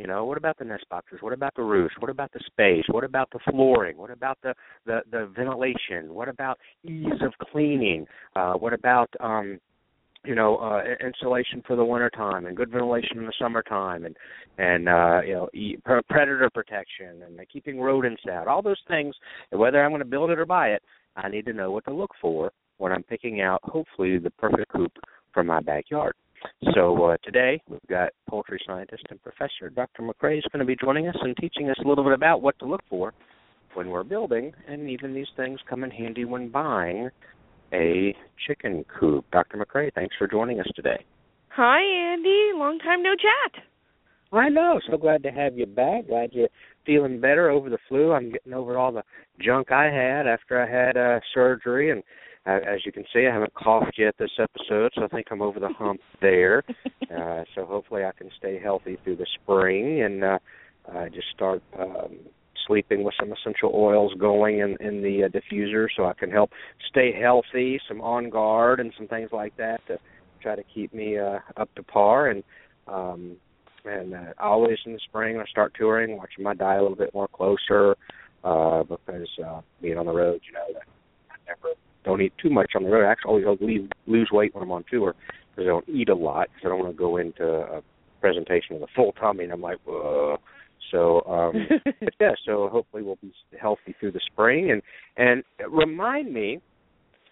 You 0.00 0.06
know, 0.06 0.24
what 0.24 0.38
about 0.38 0.56
the 0.56 0.64
nest 0.64 0.86
boxes? 0.88 1.18
What 1.20 1.34
about 1.34 1.54
the 1.54 1.62
roofs? 1.62 1.94
What 1.98 2.10
about 2.10 2.32
the 2.32 2.40
space? 2.46 2.84
What 2.90 3.04
about 3.04 3.28
the 3.32 3.38
flooring? 3.50 3.98
What 3.98 4.10
about 4.10 4.38
the 4.42 4.54
the, 4.86 5.00
the 5.10 5.30
ventilation? 5.36 6.14
What 6.14 6.28
about 6.28 6.58
ease 6.84 7.20
of 7.20 7.34
cleaning? 7.50 8.06
Uh, 8.34 8.54
what 8.54 8.72
about 8.72 9.10
um, 9.20 9.60
you 10.24 10.34
know, 10.34 10.56
uh, 10.56 10.82
insulation 11.04 11.62
for 11.66 11.76
the 11.76 11.84
winter 11.84 12.08
time 12.10 12.46
and 12.46 12.56
good 12.56 12.70
ventilation 12.70 13.18
in 13.18 13.26
the 13.26 13.32
summertime 13.38 14.06
and 14.06 14.16
and 14.56 14.88
uh, 14.88 15.20
you 15.22 15.34
know, 15.34 16.00
predator 16.08 16.48
protection 16.52 17.22
and 17.22 17.38
keeping 17.52 17.78
rodents 17.78 18.22
out. 18.30 18.48
All 18.48 18.62
those 18.62 18.80
things. 18.88 19.14
Whether 19.50 19.84
I'm 19.84 19.90
going 19.90 20.00
to 20.00 20.06
build 20.06 20.30
it 20.30 20.38
or 20.38 20.46
buy 20.46 20.68
it, 20.68 20.82
I 21.16 21.28
need 21.28 21.44
to 21.44 21.52
know 21.52 21.70
what 21.72 21.84
to 21.84 21.92
look 21.92 22.12
for 22.22 22.52
when 22.78 22.90
I'm 22.90 23.02
picking 23.02 23.42
out 23.42 23.60
hopefully 23.64 24.16
the 24.16 24.30
perfect 24.30 24.72
coop 24.72 24.92
for 25.34 25.44
my 25.44 25.60
backyard. 25.60 26.14
So 26.74 27.04
uh, 27.04 27.16
today 27.22 27.60
we've 27.68 27.80
got 27.88 28.10
poultry 28.28 28.60
scientist 28.66 29.04
and 29.10 29.22
professor 29.22 29.70
Dr. 29.74 30.02
McCrea 30.02 30.38
is 30.38 30.44
going 30.52 30.60
to 30.60 30.66
be 30.66 30.76
joining 30.76 31.08
us 31.08 31.16
and 31.20 31.36
teaching 31.36 31.70
us 31.70 31.76
a 31.84 31.88
little 31.88 32.04
bit 32.04 32.12
about 32.12 32.42
what 32.42 32.58
to 32.60 32.66
look 32.66 32.82
for 32.88 33.12
when 33.74 33.88
we're 33.88 34.04
building, 34.04 34.52
and 34.68 34.90
even 34.90 35.14
these 35.14 35.28
things 35.36 35.60
come 35.68 35.84
in 35.84 35.90
handy 35.90 36.24
when 36.24 36.48
buying 36.48 37.08
a 37.72 38.14
chicken 38.46 38.84
coop. 38.98 39.24
Dr. 39.30 39.58
McCrea, 39.58 39.92
thanks 39.94 40.14
for 40.18 40.26
joining 40.26 40.60
us 40.60 40.66
today. 40.74 41.04
Hi, 41.50 41.80
Andy. 42.12 42.50
Long 42.54 42.78
time 42.78 43.02
no 43.02 43.14
chat. 43.14 43.62
I 44.32 44.48
know. 44.48 44.80
So 44.88 44.96
glad 44.96 45.22
to 45.24 45.30
have 45.30 45.58
you 45.58 45.66
back. 45.66 46.06
Glad 46.08 46.30
you're 46.32 46.48
feeling 46.86 47.20
better 47.20 47.50
over 47.50 47.68
the 47.68 47.78
flu. 47.88 48.12
I'm 48.12 48.30
getting 48.30 48.52
over 48.52 48.78
all 48.78 48.92
the 48.92 49.02
junk 49.40 49.72
I 49.72 49.84
had 49.84 50.26
after 50.26 50.60
I 50.60 50.70
had 50.70 50.96
uh, 50.96 51.20
surgery 51.34 51.90
and 51.90 52.02
as 52.46 52.84
you 52.84 52.92
can 52.92 53.04
see, 53.12 53.26
I 53.26 53.32
haven't 53.32 53.54
coughed 53.54 53.94
yet 53.98 54.14
this 54.18 54.30
episode, 54.38 54.92
so 54.94 55.04
I 55.04 55.08
think 55.08 55.26
I'm 55.30 55.42
over 55.42 55.60
the 55.60 55.68
hump 55.68 56.00
there. 56.20 56.62
uh, 57.14 57.44
so 57.54 57.64
hopefully, 57.66 58.04
I 58.04 58.12
can 58.12 58.30
stay 58.38 58.58
healthy 58.58 58.98
through 59.04 59.16
the 59.16 59.26
spring 59.42 60.02
and 60.02 60.24
uh, 60.24 60.38
uh, 60.92 61.08
just 61.08 61.28
start 61.34 61.62
um, 61.78 62.16
sleeping 62.66 63.04
with 63.04 63.14
some 63.18 63.32
essential 63.32 63.72
oils 63.74 64.12
going 64.18 64.60
in, 64.60 64.76
in 64.80 65.02
the 65.02 65.24
uh, 65.24 65.28
diffuser, 65.28 65.88
so 65.96 66.06
I 66.06 66.14
can 66.14 66.30
help 66.30 66.50
stay 66.88 67.12
healthy. 67.12 67.80
Some 67.88 68.00
on 68.00 68.30
guard 68.30 68.80
and 68.80 68.92
some 68.96 69.08
things 69.08 69.30
like 69.32 69.56
that 69.56 69.80
to 69.88 69.98
try 70.40 70.56
to 70.56 70.62
keep 70.74 70.94
me 70.94 71.18
uh, 71.18 71.38
up 71.56 71.74
to 71.74 71.82
par. 71.82 72.28
And 72.28 72.42
um, 72.88 73.36
and 73.84 74.14
uh, 74.14 74.32
always 74.38 74.78
in 74.84 74.92
the 74.92 75.00
spring, 75.08 75.38
I 75.38 75.44
start 75.46 75.72
touring, 75.76 76.16
watching 76.16 76.44
my 76.44 76.54
diet 76.54 76.80
a 76.80 76.82
little 76.82 76.96
bit 76.96 77.14
more 77.14 77.28
closer 77.28 77.96
uh, 78.44 78.82
because 78.82 79.28
uh, 79.44 79.60
being 79.80 79.96
on 79.96 80.06
the 80.06 80.12
road, 80.12 80.40
you 80.46 80.52
know, 80.52 80.80
I 81.30 81.36
never 81.46 81.74
don't 82.04 82.20
eat 82.22 82.32
too 82.42 82.50
much 82.50 82.72
on 82.74 82.84
the 82.84 82.90
road. 82.90 83.06
I 83.06 83.10
actually 83.12 83.44
always 83.44 83.60
leave, 83.60 83.88
lose 84.06 84.30
weight 84.32 84.54
when 84.54 84.62
I'm 84.62 84.72
on 84.72 84.84
tour 84.90 85.14
because 85.50 85.62
I 85.62 85.66
don't 85.66 85.88
eat 85.88 86.08
a 86.08 86.14
lot 86.14 86.48
because 86.48 86.66
I 86.66 86.68
don't 86.68 86.80
want 86.80 86.94
to 86.94 86.98
go 86.98 87.16
into 87.16 87.44
a 87.44 87.82
presentation 88.20 88.76
with 88.76 88.82
a 88.82 88.92
full 88.94 89.12
tummy 89.12 89.44
and 89.44 89.52
I'm 89.52 89.60
like, 89.60 89.78
whoa. 89.84 90.38
So, 90.90 91.22
um, 91.22 91.68
but 92.00 92.14
yeah, 92.20 92.32
so 92.46 92.68
hopefully 92.70 93.02
we'll 93.02 93.18
be 93.20 93.32
healthy 93.60 93.94
through 93.98 94.12
the 94.12 94.20
spring 94.32 94.70
and 94.70 94.82
and 95.16 95.42
remind 95.70 96.32
me 96.32 96.60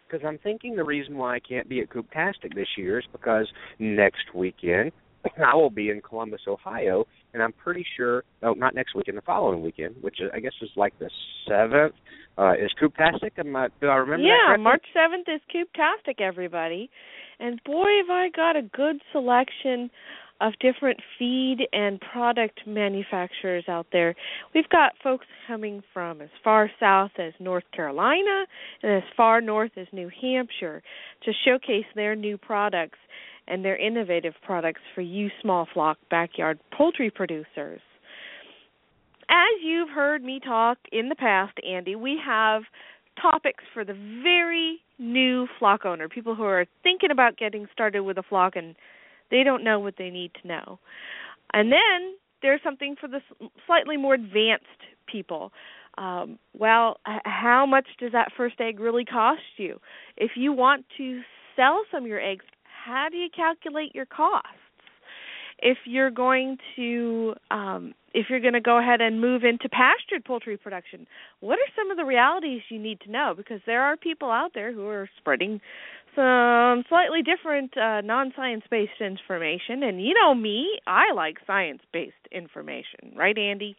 because 0.07 0.25
I'm 0.27 0.39
thinking 0.39 0.77
the 0.77 0.85
reason 0.85 1.17
why 1.17 1.37
I 1.37 1.41
can't 1.41 1.69
be 1.69 1.81
at 1.81 1.91
Cooptastic 1.91 2.55
this 2.55 2.69
year 2.77 2.99
is 2.99 3.05
because 3.13 3.47
next 3.79 4.35
weekend 4.35 4.93
I 5.45 5.55
will 5.55 5.71
be 5.71 5.91
in 5.91 6.01
Columbus, 6.01 6.43
Ohio, 6.47 7.07
and 7.35 7.43
I'm 7.43 7.53
pretty 7.53 7.85
sure. 7.97 8.25
Oh, 8.43 8.53
not 8.53 8.75
next 8.75 8.95
weekend, 8.95 9.17
the 9.17 9.23
following 9.23 9.63
weekend, 9.63 9.97
which 10.01 10.19
I 10.33 10.41
guess 10.41 10.53
is 10.63 10.71
like 10.77 10.99
the 10.99 11.11
seventh. 11.49 11.95
Uh, 12.37 12.53
is 12.53 12.71
Cooptastic? 12.81 13.33
Am 13.39 13.55
I, 13.57 13.69
do 13.81 13.89
I 13.89 13.97
remember? 13.97 14.25
Yeah, 14.25 14.57
March 14.59 14.85
seventh 14.95 15.27
is 15.29 15.41
Cooptastic, 15.53 16.21
everybody, 16.21 16.89
and 17.41 17.61
boy, 17.65 17.87
have 18.07 18.11
I 18.11 18.29
got 18.35 18.57
a 18.57 18.63
good 18.63 19.01
selection 19.13 19.91
of 20.41 20.53
different 20.61 21.01
feed 21.19 21.67
and 21.73 22.01
product 22.01 22.61
manufacturers 22.67 23.65
out 23.69 23.87
there. 23.93 24.15
We've 24.55 24.69
got 24.69 24.93
folks 25.03 25.27
coming 25.47 25.83
from 25.93 26.21
as 26.21 26.29
far 26.45 26.71
south 26.79 27.11
as 27.19 27.33
North 27.41 27.65
Carolina 27.75 28.45
and 28.83 28.93
as 28.93 29.03
far 29.17 29.41
north 29.41 29.73
as 29.77 29.87
New 29.93 30.11
Hampshire 30.21 30.83
to 31.25 31.33
showcase 31.45 31.87
their 31.95 32.15
new 32.15 32.39
products 32.39 32.99
and 33.49 33.65
their 33.65 33.77
innovative 33.77 34.35
products 34.45 34.81
for 34.95 35.01
you 35.01 35.29
small 35.43 35.67
flock 35.73 35.99
backyard 36.11 36.59
poultry 36.77 37.11
producers. 37.11 37.81
As 39.31 39.63
you've 39.63 39.91
heard 39.91 40.23
me 40.23 40.41
talk 40.41 40.79
in 40.93 41.09
the 41.09 41.15
past, 41.15 41.53
Andy, 41.69 41.97
we 41.97 42.19
have 42.25 42.63
topics 43.21 43.65
for 43.75 43.85
the 43.85 43.95
very 44.23 44.79
new 44.99 45.47
flock 45.59 45.85
owner, 45.85 46.09
people 46.09 46.35
who 46.35 46.45
are 46.45 46.67
thinking 46.83 47.11
about 47.11 47.37
getting 47.37 47.67
started 47.73 48.03
with 48.03 48.19
a 48.19 48.23
flock 48.23 48.57
and 48.57 48.75
they 49.31 49.43
don't 49.43 49.65
know 49.65 49.79
what 49.81 49.95
they 49.99 50.11
need 50.11 50.31
to 50.41 50.49
know. 50.49 50.79
And 51.53 51.73
then 51.73 52.17
there's 52.43 52.61
something 52.63 52.97
for 53.01 53.09
the 53.09 53.21
slightly 53.67 53.97
more 53.97 54.15
advanced 54.15 54.67
people. 55.11 55.53
Um, 55.99 56.39
well, 56.57 56.99
how 57.25 57.67
much 57.67 57.87
does 57.99 58.13
that 58.13 58.29
first 58.37 58.61
egg 58.61 58.79
really 58.79 59.05
cost 59.05 59.41
you? 59.57 59.81
If 60.17 60.33
you 60.37 60.53
want 60.53 60.87
to 60.99 61.21
sell 61.57 61.83
some 61.91 62.05
of 62.05 62.09
your 62.09 62.21
eggs 62.21 62.45
how 62.85 63.09
do 63.11 63.17
you 63.17 63.29
calculate 63.35 63.95
your 63.95 64.07
costs? 64.07 64.49
If 65.61 65.79
you're 65.87 66.11
going 66.11 66.59
to 66.77 67.35
um, 67.51 67.95
if 68.15 68.27
you're 68.31 68.41
going 68.41 68.55
to 68.55 68.61
go 68.61 68.79
ahead 68.79 69.01
and 69.01 69.21
move 69.21 69.43
into 69.45 69.69
pastured 69.69 70.25
poultry 70.25 70.57
production, 70.57 71.07
what 71.41 71.59
are 71.59 71.73
some 71.77 71.91
of 71.91 71.97
the 71.97 72.05
realities 72.05 72.63
you 72.69 72.79
need 72.79 73.01
to 73.01 73.11
know? 73.11 73.35
Because 73.37 73.61
there 73.67 73.83
are 73.83 73.97
people 73.97 74.31
out 74.31 74.53
there 74.55 74.73
who 74.73 74.87
are 74.87 75.09
spreading 75.19 75.61
some 76.15 76.85
slightly 76.89 77.23
different 77.23 77.77
uh, 77.77 78.01
non-science-based 78.01 79.01
information, 79.01 79.83
and 79.83 80.03
you 80.03 80.15
know 80.15 80.35
me, 80.35 80.67
I 80.87 81.13
like 81.15 81.37
science-based 81.47 82.15
information, 82.33 83.13
right, 83.17 83.37
Andy? 83.37 83.77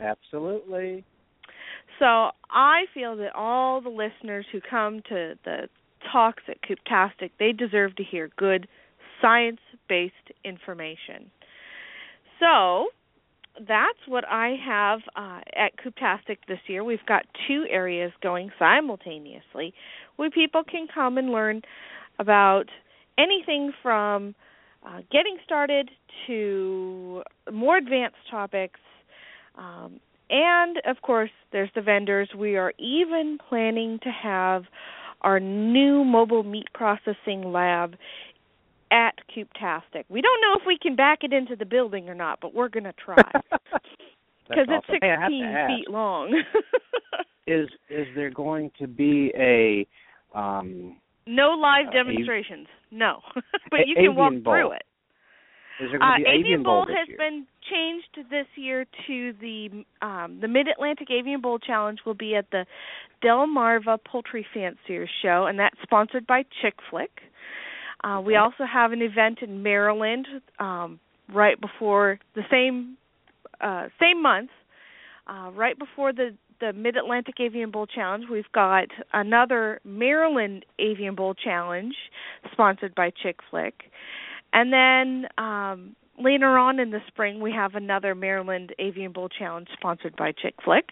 Absolutely. 0.00 1.04
So 1.98 2.30
I 2.50 2.84
feel 2.92 3.16
that 3.16 3.34
all 3.34 3.80
the 3.80 3.88
listeners 3.88 4.44
who 4.52 4.60
come 4.68 5.00
to 5.08 5.34
the 5.44 5.68
at 6.14 6.58
Cooptastic, 6.62 7.30
they 7.38 7.52
deserve 7.52 7.96
to 7.96 8.04
hear 8.04 8.30
good 8.36 8.68
science 9.20 9.60
based 9.88 10.14
information. 10.44 11.30
So 12.40 12.86
that's 13.58 13.98
what 14.08 14.24
I 14.28 14.56
have 14.66 15.00
uh, 15.16 15.40
at 15.56 15.72
Cooptastic 15.78 16.38
this 16.48 16.58
year. 16.66 16.82
We've 16.82 17.04
got 17.06 17.24
two 17.46 17.64
areas 17.70 18.12
going 18.22 18.50
simultaneously 18.58 19.72
where 20.16 20.30
people 20.30 20.62
can 20.64 20.86
come 20.92 21.18
and 21.18 21.30
learn 21.30 21.62
about 22.18 22.64
anything 23.18 23.72
from 23.82 24.34
uh, 24.84 24.98
getting 25.10 25.38
started 25.44 25.90
to 26.26 27.22
more 27.52 27.76
advanced 27.76 28.16
topics. 28.30 28.80
Um, 29.56 30.00
and 30.30 30.78
of 30.86 31.00
course, 31.02 31.30
there's 31.52 31.70
the 31.74 31.82
vendors. 31.82 32.28
We 32.36 32.56
are 32.56 32.72
even 32.78 33.38
planning 33.48 33.98
to 34.02 34.10
have 34.10 34.64
our 35.24 35.40
new 35.40 36.04
mobile 36.04 36.44
meat 36.44 36.68
processing 36.74 37.50
lab 37.52 37.96
at 38.92 39.14
Cooptastic. 39.34 40.04
We 40.08 40.20
don't 40.20 40.40
know 40.40 40.54
if 40.60 40.66
we 40.66 40.78
can 40.80 40.94
back 40.94 41.20
it 41.22 41.32
into 41.32 41.56
the 41.56 41.64
building 41.64 42.08
or 42.08 42.14
not, 42.14 42.38
but 42.40 42.54
we're 42.54 42.68
going 42.68 42.84
to 42.84 42.92
try 42.92 43.16
because 44.48 44.66
it's 44.68 44.88
awesome. 44.88 44.98
16 45.00 45.00
hey, 45.00 45.66
feet 45.68 45.90
long. 45.90 46.42
is 47.46 47.68
is 47.90 48.06
there 48.14 48.30
going 48.30 48.70
to 48.78 48.86
be 48.86 49.32
a 49.36 49.86
um 50.38 50.96
no 51.26 51.50
live 51.50 51.92
demonstrations? 51.92 52.66
Uh, 52.70 52.84
no, 52.92 53.18
but 53.70 53.80
you 53.86 53.94
can 53.96 54.14
walk 54.14 54.32
bowl. 54.42 54.52
through 54.52 54.72
it. 54.72 54.82
Is 55.80 55.90
there 55.90 55.98
going 55.98 56.02
Uh, 56.02 56.18
to 56.18 56.24
be 56.24 56.30
Avian 56.30 56.62
Bowl 56.62 56.84
this 56.86 56.96
has 56.96 57.08
year? 57.08 57.16
been 57.18 57.46
changed 57.70 58.30
this 58.30 58.46
year 58.56 58.84
to 59.06 59.32
the 59.40 59.84
um, 60.02 60.38
the 60.40 60.48
Mid 60.48 60.68
Atlantic 60.68 61.10
Avian 61.10 61.40
Bowl 61.40 61.58
Challenge 61.58 61.98
will 62.06 62.14
be 62.14 62.36
at 62.36 62.50
the 62.50 62.64
Delmarva 63.22 63.98
Poultry 64.04 64.46
Fanciers 64.54 65.10
Show, 65.22 65.46
and 65.46 65.58
that's 65.58 65.76
sponsored 65.82 66.26
by 66.26 66.44
Chick 66.62 66.74
Flick. 66.90 67.10
Uh, 68.02 68.20
we 68.20 68.36
also 68.36 68.64
have 68.70 68.92
an 68.92 69.00
event 69.02 69.38
in 69.40 69.62
Maryland 69.62 70.26
um, 70.58 71.00
right 71.32 71.58
before 71.60 72.18
the 72.34 72.42
same 72.50 72.96
uh, 73.60 73.88
same 73.98 74.22
month, 74.22 74.50
uh, 75.26 75.50
right 75.54 75.78
before 75.78 76.12
the 76.12 76.34
the 76.60 76.72
Mid 76.72 76.96
Atlantic 76.96 77.40
Avian 77.40 77.70
Bowl 77.70 77.86
Challenge. 77.86 78.26
We've 78.30 78.50
got 78.52 78.88
another 79.12 79.80
Maryland 79.84 80.64
Avian 80.78 81.14
Bowl 81.14 81.34
Challenge 81.34 81.94
sponsored 82.52 82.94
by 82.94 83.10
Chick 83.22 83.38
Flick, 83.50 83.74
and 84.54 84.72
then 84.72 85.28
um, 85.36 85.96
later 86.18 86.56
on 86.56 86.78
in 86.78 86.90
the 86.90 87.00
spring 87.08 87.40
we 87.40 87.52
have 87.52 87.74
another 87.74 88.14
Maryland 88.14 88.74
Avian 88.78 89.12
Bowl 89.12 89.28
Challenge 89.28 89.68
sponsored 89.74 90.16
by 90.16 90.32
Chick 90.32 90.54
Flick. 90.64 90.90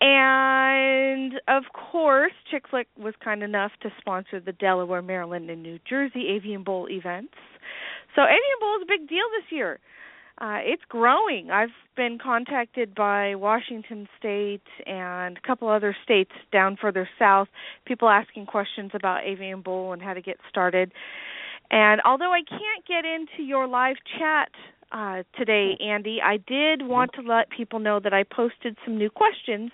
And 0.00 1.34
of 1.46 1.64
course, 1.74 2.32
Chick 2.50 2.64
Flick 2.70 2.88
was 2.98 3.12
kind 3.22 3.42
enough 3.42 3.72
to 3.82 3.90
sponsor 4.00 4.40
the 4.40 4.52
Delaware, 4.52 5.02
Maryland, 5.02 5.50
and 5.50 5.62
New 5.62 5.78
Jersey 5.86 6.28
Avian 6.34 6.64
Bowl 6.64 6.88
events. 6.88 7.34
So 8.16 8.22
Avian 8.22 8.58
Bowl 8.60 8.76
is 8.76 8.82
a 8.84 8.86
big 8.86 9.08
deal 9.08 9.26
this 9.36 9.52
year. 9.52 9.78
Uh, 10.40 10.56
it's 10.62 10.82
growing. 10.88 11.50
I've 11.50 11.68
been 11.96 12.18
contacted 12.22 12.94
by 12.94 13.34
Washington 13.34 14.08
State 14.18 14.62
and 14.86 15.36
a 15.36 15.46
couple 15.46 15.68
other 15.68 15.94
states 16.02 16.30
down 16.50 16.78
further 16.80 17.06
south, 17.18 17.48
people 17.84 18.08
asking 18.08 18.46
questions 18.46 18.92
about 18.94 19.26
Avian 19.26 19.60
Bowl 19.60 19.92
and 19.92 20.00
how 20.00 20.14
to 20.14 20.22
get 20.22 20.38
started. 20.48 20.92
And 21.70 22.00
although 22.04 22.32
I 22.32 22.42
can't 22.48 22.86
get 22.86 23.04
into 23.04 23.42
your 23.42 23.66
live 23.66 23.96
chat 24.18 24.50
uh, 24.92 25.22
today, 25.38 25.76
Andy, 25.80 26.18
I 26.22 26.38
did 26.48 26.86
want 26.86 27.12
to 27.14 27.22
let 27.22 27.48
people 27.50 27.78
know 27.78 28.00
that 28.00 28.12
I 28.12 28.24
posted 28.24 28.76
some 28.84 28.98
new 28.98 29.08
questions 29.08 29.70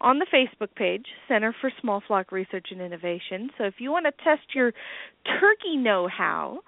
on 0.00 0.18
the 0.18 0.26
Facebook 0.26 0.74
page, 0.76 1.06
Center 1.26 1.54
for 1.58 1.70
Small 1.80 2.02
Flock 2.06 2.32
Research 2.32 2.66
and 2.70 2.80
Innovation. 2.80 3.48
So 3.56 3.64
if 3.64 3.74
you 3.78 3.90
want 3.90 4.06
to 4.06 4.12
test 4.22 4.54
your 4.54 4.72
turkey 5.24 5.76
know-how, 5.76 6.58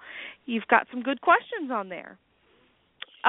you've 0.45 0.67
got 0.67 0.87
some 0.91 1.03
good 1.03 1.21
questions 1.21 1.69
on 1.71 1.89
there. 1.89 2.17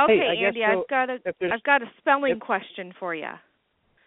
Okay, 0.03 0.17
Hey, 0.17 0.45
Andy, 0.47 0.61
so 0.67 0.81
I've 0.81 0.89
got 0.89 1.11
a 1.11 1.19
I've 1.53 1.63
got 1.65 1.83
a 1.83 1.87
spelling 1.99 2.33
if- 2.33 2.41
question 2.41 2.95
for 2.99 3.15
you. 3.15 3.29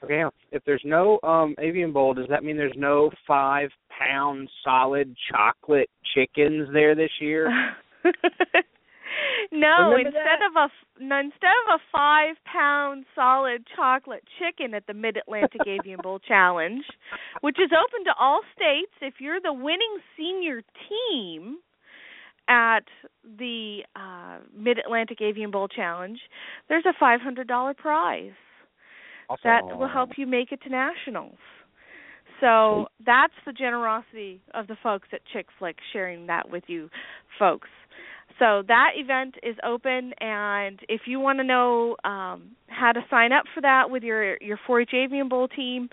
Okay, 0.04 0.24
if 0.52 0.64
there's 0.66 0.84
no 0.86 1.20
um 1.24 1.56
avian 1.60 1.92
bowl, 1.92 2.14
does 2.14 2.28
that 2.30 2.44
mean 2.44 2.58
there's 2.58 2.76
no 2.76 3.10
five 3.28 3.70
pound 3.90 4.50
solid 4.64 5.16
chocolate 5.32 5.90
chickens 6.14 6.68
there 6.74 6.96
this 6.96 7.12
year? 7.20 7.50
no, 9.52 9.90
Remember 9.90 10.00
instead 10.00 10.42
of 10.46 10.56
a 10.56 11.04
no, 11.04 11.20
instead 11.20 11.56
of 11.68 11.80
a 11.80 11.84
five 11.92 12.36
pound 12.46 13.06
solid 13.16 13.66
chocolate 13.76 14.24
chicken 14.40 14.74
at 14.74 14.86
the 14.88 14.94
Mid 14.94 15.18
Atlantic 15.18 15.62
Avian 15.66 16.00
Bowl 16.02 16.20
Challenge, 16.20 16.84
which 17.42 17.58
is 17.60 17.72
open 17.72 18.06
to 18.06 18.12
all 18.20 18.42
states, 18.56 18.92
if 19.02 19.16
you're 19.20 19.42
the 19.42 19.54
winning 19.54 19.98
senior 20.18 20.62
team 20.90 21.58
at 22.48 22.86
the 23.40 23.80
uh, 23.96 24.38
Mid 24.56 24.78
Atlantic 24.78 25.22
Avian 25.22 25.52
Bowl 25.52 25.68
Challenge, 25.68 26.20
there's 26.70 26.86
a 26.86 26.94
five 27.00 27.22
hundred 27.22 27.48
dollar 27.48 27.74
prize 27.74 28.34
that 29.44 29.66
will 29.66 29.88
help 29.88 30.12
you 30.18 30.28
make 30.28 30.52
it 30.52 30.62
to 30.64 30.70
nationals. 30.70 31.38
So 32.42 32.88
that's 33.06 33.34
the 33.46 33.54
generosity 33.54 34.42
of 34.54 34.68
the 34.68 34.76
folks 34.84 35.08
at 35.14 35.22
Chick 35.32 35.48
Flick 35.58 35.78
sharing 35.94 36.28
that 36.28 36.50
with 36.50 36.64
you 36.68 36.90
folks. 37.40 37.70
So 38.40 38.64
that 38.68 38.92
event 38.96 39.36
is 39.44 39.56
open, 39.64 40.12
and 40.20 40.80
if 40.90 41.02
you 41.06 41.22
want 41.22 41.40
to 41.40 41.44
know 41.46 41.96
um, 42.04 42.52
how 42.68 42.92
to 42.92 43.00
sign 43.10 43.32
up 43.32 43.46
for 43.54 43.62
that 43.62 43.90
with 43.90 44.04
your 44.04 44.38
your 44.42 44.60
4-H 44.68 44.90
Avian 44.94 45.30
Bowl 45.30 45.48
team, 45.48 45.90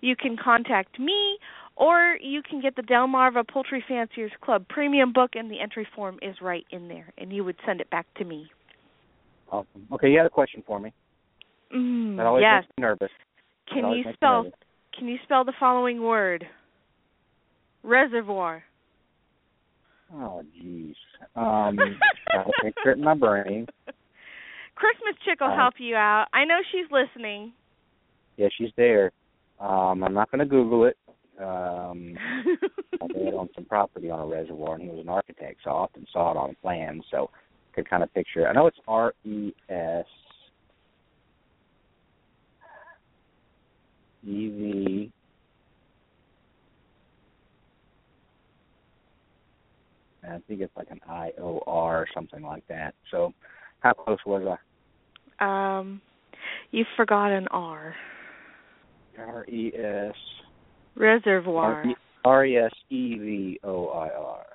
you 0.00 0.16
can 0.16 0.36
contact 0.36 0.98
me, 0.98 1.38
or 1.76 2.16
you 2.20 2.42
can 2.42 2.60
get 2.60 2.74
the 2.74 2.82
Delmarva 2.82 3.46
Poultry 3.46 3.84
Fanciers 3.86 4.32
Club 4.40 4.66
premium 4.68 5.12
book, 5.12 5.32
and 5.34 5.48
the 5.48 5.60
entry 5.60 5.86
form 5.94 6.18
is 6.20 6.34
right 6.42 6.66
in 6.72 6.88
there, 6.88 7.12
and 7.16 7.32
you 7.32 7.44
would 7.44 7.56
send 7.64 7.80
it 7.80 7.88
back 7.90 8.06
to 8.16 8.24
me. 8.24 8.48
Awesome. 9.52 9.86
Okay, 9.92 10.10
you 10.10 10.18
had 10.18 10.26
a 10.26 10.30
question 10.30 10.64
for 10.66 10.80
me. 10.80 10.92
Mm, 11.74 12.16
That 12.16 12.26
always 12.26 12.42
yes. 12.42 12.62
makes 12.62 12.72
me 12.78 12.82
nervous. 12.82 13.10
Can 13.72 13.90
you 13.90 14.04
spell. 14.14 14.46
Can 14.96 15.08
you 15.08 15.18
spell 15.24 15.44
the 15.44 15.54
following 15.58 16.02
word? 16.02 16.46
Reservoir. 17.82 18.62
Oh, 20.14 20.42
jeez. 20.62 20.94
Um, 21.34 21.78
a 22.32 22.44
picture 22.62 22.92
it 22.92 22.98
in 22.98 23.04
my 23.04 23.14
brain. 23.14 23.66
Christmas 24.76 25.16
chick 25.24 25.40
will 25.40 25.48
Uh, 25.48 25.56
help 25.56 25.74
you 25.78 25.96
out. 25.96 26.26
I 26.32 26.44
know 26.44 26.58
she's 26.70 26.90
listening. 26.90 27.52
Yeah, 28.36 28.48
she's 28.56 28.70
there. 28.76 29.10
Um, 29.58 30.04
I'm 30.04 30.14
not 30.14 30.30
going 30.30 30.40
to 30.40 30.46
Google 30.46 30.84
it. 30.84 30.96
Um, 31.40 32.14
my 33.00 33.08
dad 33.08 33.34
owned 33.34 33.50
some 33.54 33.64
property 33.64 34.10
on 34.10 34.20
a 34.20 34.26
reservoir, 34.26 34.74
and 34.74 34.84
he 34.84 34.88
was 34.88 35.00
an 35.00 35.08
architect, 35.08 35.60
so 35.64 35.70
I 35.70 35.74
often 35.74 36.06
saw 36.12 36.30
it 36.30 36.36
on 36.36 36.56
plans, 36.62 37.04
so 37.10 37.30
could 37.74 37.88
kind 37.90 38.04
of 38.04 38.14
picture 38.14 38.42
it. 38.42 38.46
I 38.46 38.52
know 38.52 38.68
it's 38.68 38.78
R 38.86 39.14
E 39.24 39.52
S 39.68 40.06
E 44.26 44.48
V. 44.48 45.12
I 50.26 50.38
think 50.48 50.60
it's 50.60 50.74
like 50.76 50.90
an 50.90 51.00
I 51.08 51.32
O 51.40 51.62
R 51.66 52.02
or 52.02 52.06
something 52.14 52.42
like 52.42 52.66
that. 52.68 52.94
So, 53.10 53.32
how 53.80 53.92
close 53.92 54.18
was 54.24 54.42
I? 54.46 54.58
um, 55.40 56.00
you 56.70 56.84
forgot 56.96 57.30
an 57.30 57.46
R. 57.48 57.94
R 59.18 59.44
E 59.46 59.72
S 59.76 60.14
Reservoir. 60.96 61.84
R 62.24 62.46
E 62.46 62.56
S 62.56 62.72
E 62.90 63.18
V 63.18 63.60
O 63.64 63.88
I 63.88 64.08
R. 64.08 64.46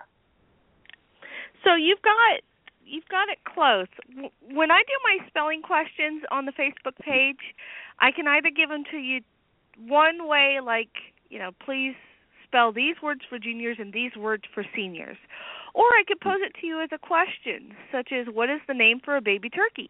So 1.63 1.75
you've 1.75 2.01
got 2.01 2.41
you've 2.85 3.07
got 3.09 3.29
it 3.29 3.37
close. 3.45 3.87
When 4.53 4.71
I 4.71 4.81
do 4.81 4.93
my 5.03 5.27
spelling 5.27 5.61
questions 5.61 6.23
on 6.31 6.45
the 6.45 6.51
Facebook 6.53 6.97
page, 7.01 7.53
I 7.99 8.11
can 8.11 8.27
either 8.27 8.49
give 8.49 8.69
them 8.69 8.83
to 8.91 8.97
you 8.97 9.21
one 9.87 10.27
way, 10.27 10.59
like 10.63 10.89
you 11.29 11.39
know, 11.39 11.51
please 11.63 11.95
spell 12.45 12.71
these 12.73 12.95
words 13.03 13.21
for 13.29 13.37
juniors 13.37 13.77
and 13.79 13.93
these 13.93 14.11
words 14.17 14.43
for 14.53 14.65
seniors, 14.75 15.17
or 15.73 15.85
I 15.85 16.03
could 16.07 16.19
pose 16.19 16.39
it 16.41 16.59
to 16.61 16.67
you 16.67 16.81
as 16.81 16.89
a 16.91 16.97
question, 16.97 17.75
such 17.91 18.09
as 18.11 18.27
what 18.33 18.49
is 18.49 18.59
the 18.67 18.73
name 18.73 18.99
for 19.03 19.15
a 19.15 19.21
baby 19.21 19.49
turkey, 19.49 19.89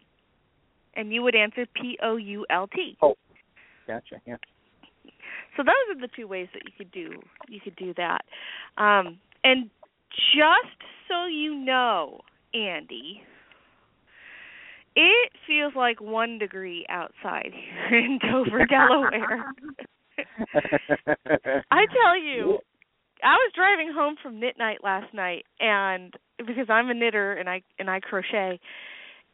and 0.94 1.12
you 1.12 1.22
would 1.22 1.34
answer 1.34 1.66
P 1.74 1.98
O 2.02 2.16
U 2.16 2.46
L 2.50 2.66
T. 2.68 2.96
Oh, 3.02 3.16
gotcha. 3.86 4.20
Yeah. 4.26 4.36
So 5.56 5.64
those 5.64 5.96
are 5.96 6.00
the 6.00 6.08
two 6.14 6.28
ways 6.28 6.48
that 6.54 6.62
you 6.64 6.72
could 6.76 6.92
do 6.92 7.20
you 7.48 7.60
could 7.60 7.76
do 7.76 7.94
that. 7.96 8.22
Um, 8.78 9.18
and 9.42 9.70
just 10.10 10.78
so 11.08 11.26
you 11.26 11.54
know, 11.54 12.20
Andy, 12.54 13.22
it 14.96 15.32
feels 15.46 15.74
like 15.76 16.00
one 16.00 16.38
degree 16.38 16.86
outside 16.88 17.52
here 17.52 17.98
in 18.04 18.18
Dover, 18.20 18.66
Delaware. 18.66 19.44
I 21.70 21.86
tell 21.86 22.18
you, 22.20 22.58
I 23.22 23.34
was 23.34 23.52
driving 23.54 23.92
home 23.94 24.16
from 24.22 24.40
knit 24.40 24.56
night 24.58 24.78
last 24.82 25.12
night, 25.14 25.44
and 25.58 26.14
because 26.38 26.66
I'm 26.68 26.90
a 26.90 26.94
knitter 26.94 27.32
and 27.34 27.48
I 27.48 27.62
and 27.78 27.88
I 27.90 28.00
crochet, 28.00 28.60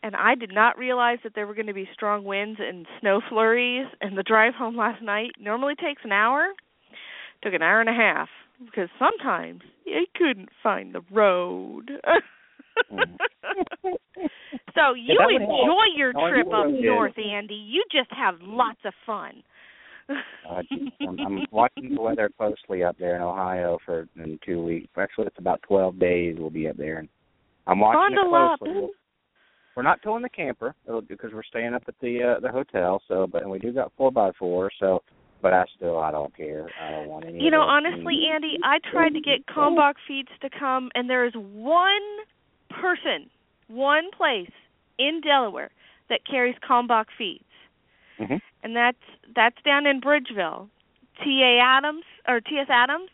and 0.03 0.15
I 0.15 0.35
did 0.35 0.53
not 0.53 0.79
realize 0.79 1.19
that 1.25 1.35
there 1.35 1.47
were 1.47 1.55
going 1.55 1.67
to 1.67 1.75
be 1.75 1.89
strong 1.93 2.25
winds 2.25 2.61
and 2.63 2.87
snow 3.01 3.21
flurries. 3.29 3.87
And 4.01 4.17
the 4.17 4.23
drive 4.23 4.55
home 4.55 4.77
last 4.77 5.03
night 5.03 5.33
normally 5.39 5.75
takes 5.75 6.03
an 6.05 6.13
hour, 6.13 6.49
took 7.43 7.55
an 7.55 7.63
hour 7.63 7.81
and 7.81 7.89
a 7.89 7.93
half 7.93 8.29
because 8.65 8.89
sometimes 8.99 9.63
I 9.87 10.05
couldn't 10.17 10.51
find 10.63 10.95
the 10.95 11.03
road. 11.11 11.91
Mm. 12.93 13.17
so 14.77 14.95
you 14.95 15.17
enjoy 15.65 15.83
your 15.97 16.13
you 16.13 16.29
trip 16.31 16.47
up 16.53 16.67
north, 16.71 17.15
Andy. 17.19 17.55
You 17.55 17.83
just 17.91 18.11
have 18.13 18.37
lots 18.43 18.79
of 18.85 18.93
fun. 19.05 19.43
Uh, 20.09 20.15
I'm, 21.01 21.19
I'm 21.19 21.47
watching 21.51 21.95
the 21.95 22.01
weather 22.01 22.31
closely 22.37 22.85
up 22.85 22.97
there 22.99 23.17
in 23.17 23.23
Ohio 23.23 23.79
for 23.85 24.07
in 24.17 24.39
two 24.45 24.63
weeks. 24.63 24.89
Actually, 24.97 25.27
it's 25.27 25.39
about 25.39 25.61
12 25.63 25.99
days 25.99 26.37
we'll 26.39 26.51
be 26.51 26.69
up 26.69 26.77
there, 26.77 26.99
and 26.99 27.09
I'm 27.67 27.81
watching 27.81 28.15
Bundle 28.17 28.27
it 28.27 28.59
closely. 28.59 28.75
We'll- 28.81 28.91
We're 29.77 29.83
not 29.83 30.01
towing 30.03 30.23
the 30.23 30.29
camper 30.29 30.75
because 31.09 31.33
we're 31.35 31.43
staying 31.43 31.75
up 31.75 31.83
at 31.89 31.95
the 32.01 32.23
uh, 32.37 32.41
the 32.41 32.51
hotel. 32.51 33.03
So, 33.09 33.27
but 33.27 33.43
and 33.43 33.51
we 33.51 33.59
do 33.59 33.73
got 33.73 33.93
four 33.97 34.11
by 34.13 34.31
four. 34.39 34.71
So, 34.81 35.03
but 35.43 35.53
I 35.53 35.65
still 35.77 35.99
I 35.99 36.11
don't 36.13 36.35
care. 36.35 36.67
I 36.81 36.93
don't 36.93 37.09
want 37.09 37.27
any. 37.27 37.43
You 37.43 37.51
know, 37.51 37.61
honestly, 37.61 38.23
Andy, 38.33 38.57
I 38.65 38.79
tried 38.91 39.11
to 39.15 39.21
get 39.21 39.47
Kalmbach 39.47 39.95
Feeds 40.09 40.31
to 40.41 40.49
come, 40.59 40.89
and 40.95 41.11
there 41.11 41.27
is 41.27 41.35
one 41.35 42.01
person, 42.71 43.29
one 43.69 44.05
place 44.17 44.51
in 44.99 45.21
Delaware 45.21 45.71
that 46.09 46.25
carries 46.25 46.57
Kalmbach 46.59 47.07
Feeds, 47.17 47.45
Mhm. 48.19 48.41
and 48.63 48.77
that's 48.77 49.03
that's 49.35 49.61
down 49.63 49.87
in 49.87 50.01
Bridgeville. 50.01 50.69
T. 51.23 51.43
A. 51.43 51.59
Adams 51.59 52.05
or 52.29 52.41
T. 52.41 52.59
S. 52.59 52.69
Adams, 52.69 53.11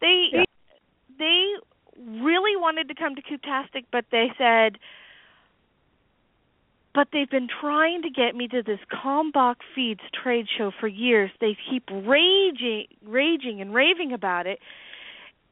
they 0.00 0.30
Yeah. 0.32 0.44
they 1.18 1.54
really 1.96 2.56
wanted 2.56 2.88
to 2.88 2.94
come 2.94 3.14
to 3.14 3.22
Cooptastic, 3.22 3.84
but 3.90 4.10
they 4.10 4.32
said 4.36 4.78
but 6.94 7.08
they've 7.10 7.28
been 7.28 7.48
trying 7.48 8.02
to 8.02 8.08
get 8.08 8.36
me 8.36 8.46
to 8.46 8.62
this 8.62 8.78
Kalmbach 8.88 9.56
Feeds 9.74 10.00
trade 10.12 10.48
show 10.48 10.70
for 10.70 10.86
years. 10.86 11.28
They 11.40 11.56
keep 11.68 11.82
raging, 11.90 12.86
raging 13.02 13.60
and 13.60 13.74
raving 13.74 14.12
about 14.12 14.46
it, 14.46 14.60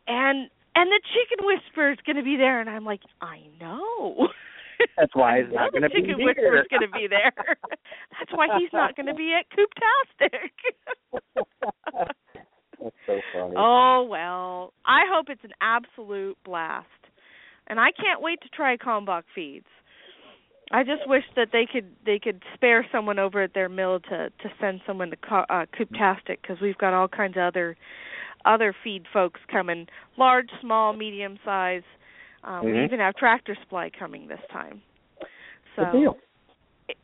and 0.06 0.48
and 0.74 0.90
the 0.90 1.00
Chicken 1.12 1.44
Whisperer 1.44 1.90
is 1.90 1.98
going 2.06 2.16
to 2.16 2.22
be 2.22 2.36
there, 2.36 2.58
and 2.60 2.70
I'm 2.70 2.84
like, 2.84 3.02
I 3.20 3.40
know. 3.60 4.28
That's 4.96 5.14
why 5.14 5.42
he's 5.42 5.52
not 5.52 5.72
going 5.72 5.82
to 5.82 5.88
be 5.88 6.02
going 6.02 6.82
to 6.82 6.88
be 6.92 7.06
there. 7.08 7.32
That's 7.36 8.32
why 8.32 8.48
he's 8.58 8.72
not 8.72 8.96
going 8.96 9.06
to 9.06 9.14
be 9.14 9.32
at 9.32 9.46
Cooptastic. 9.52 10.50
That's 12.82 12.94
so 13.06 13.20
funny. 13.32 13.54
Oh 13.56 14.06
well, 14.08 14.72
I 14.84 15.02
hope 15.12 15.26
it's 15.28 15.44
an 15.44 15.52
absolute 15.60 16.36
blast, 16.44 16.86
and 17.68 17.78
I 17.78 17.90
can't 17.92 18.20
wait 18.20 18.40
to 18.42 18.48
try 18.48 18.76
Kalmbach 18.76 19.22
feeds. 19.34 19.66
I 20.72 20.84
just 20.84 21.06
wish 21.06 21.24
that 21.36 21.48
they 21.52 21.66
could 21.70 21.94
they 22.04 22.18
could 22.18 22.42
spare 22.54 22.86
someone 22.90 23.18
over 23.18 23.42
at 23.42 23.54
their 23.54 23.68
mill 23.68 24.00
to 24.00 24.30
to 24.30 24.50
send 24.60 24.80
someone 24.86 25.10
to 25.10 25.16
uh, 25.34 25.66
Cooptastic 25.78 26.38
because 26.40 26.56
we've 26.60 26.78
got 26.78 26.94
all 26.94 27.08
kinds 27.08 27.36
of 27.36 27.42
other 27.42 27.76
other 28.44 28.74
feed 28.82 29.04
folks 29.12 29.40
coming, 29.50 29.86
large, 30.16 30.48
small, 30.60 30.94
medium 30.94 31.38
size. 31.44 31.82
Um, 32.44 32.64
We 32.64 32.72
Mhm. 32.72 32.84
even 32.84 33.00
have 33.00 33.14
Tractor 33.16 33.54
Supply 33.54 33.90
coming 33.90 34.26
this 34.26 34.40
time. 34.50 34.82
So 35.76 35.84
Good 35.84 35.92
deal. 35.92 36.18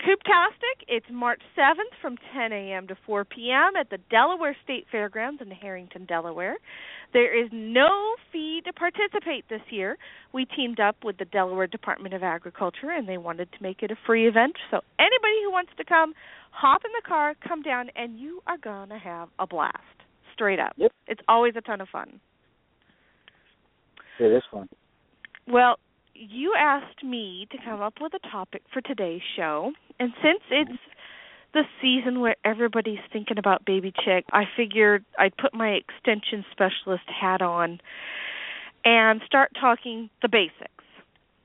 Cooptastic, 0.01 0.85
it's 0.87 1.09
March 1.09 1.41
7th 1.57 1.95
from 2.03 2.17
10 2.33 2.53
a.m. 2.53 2.87
to 2.89 2.95
4 3.07 3.25
p.m. 3.25 3.75
at 3.77 3.89
the 3.89 3.99
Delaware 4.11 4.55
State 4.63 4.87
Fairgrounds 4.89 5.41
in 5.41 5.51
Harrington, 5.51 6.05
Delaware. 6.05 6.57
There 7.13 7.33
is 7.33 7.49
no 7.53 8.17
fee 8.31 8.61
to 8.67 8.73
participate 8.73 9.49
this 9.49 9.63
year. 9.71 9.97
We 10.33 10.45
teamed 10.45 10.79
up 10.79 11.05
with 11.05 11.17
the 11.17 11.25
Delaware 11.25 11.67
Department 11.67 12.15
of 12.15 12.23
Agriculture 12.23 12.91
and 12.91 13.09
they 13.09 13.19
wanted 13.19 13.51
to 13.53 13.63
make 13.63 13.83
it 13.83 13.91
a 13.91 13.97
free 14.05 14.27
event. 14.27 14.57
So 14.71 14.81
anybody 14.99 15.43
who 15.43 15.51
wants 15.51 15.73
to 15.79 15.85
come, 15.85 16.15
hop 16.51 16.85
in 16.85 16.93
the 16.93 17.09
car, 17.09 17.35
come 17.47 17.63
down, 17.63 17.91
and 17.97 18.19
you 18.19 18.43
are 18.47 18.59
going 18.59 18.91
to 18.91 18.99
have 18.99 19.29
a 19.39 19.47
blast. 19.47 19.77
Straight 20.35 20.59
up. 20.61 20.75
Yep. 20.77 20.93
It's 21.07 21.23
always 21.29 21.57
a 21.57 21.61
ton 21.61 21.81
of 21.81 21.89
fun. 21.89 22.21
It 24.19 24.33
is 24.33 24.43
fun. 24.51 24.69
Well, 25.51 25.79
you 26.15 26.55
asked 26.59 27.03
me 27.03 27.47
to 27.51 27.59
come 27.65 27.81
up 27.81 27.95
with 28.01 28.13
a 28.15 28.29
topic 28.29 28.63
for 28.73 28.81
today's 28.81 29.23
show, 29.37 29.73
and 29.99 30.13
since 30.23 30.41
it's 30.51 30.79
the 31.55 31.63
season 31.81 32.21
where 32.21 32.37
everybody's 32.45 32.99
thinking 33.13 33.39
about 33.39 33.65
baby 33.65 33.93
chick, 34.05 34.27
I 34.33 34.45
figured 34.57 35.05
I'd 35.19 35.37
put 35.37 35.55
my 35.55 35.71
extension 35.71 36.45
specialist 36.53 37.05
hat 37.09 37.41
on 37.41 37.81
and 38.85 39.23
start 39.27 39.53
talking 39.59 40.11
the 40.21 40.29
basics. 40.29 40.85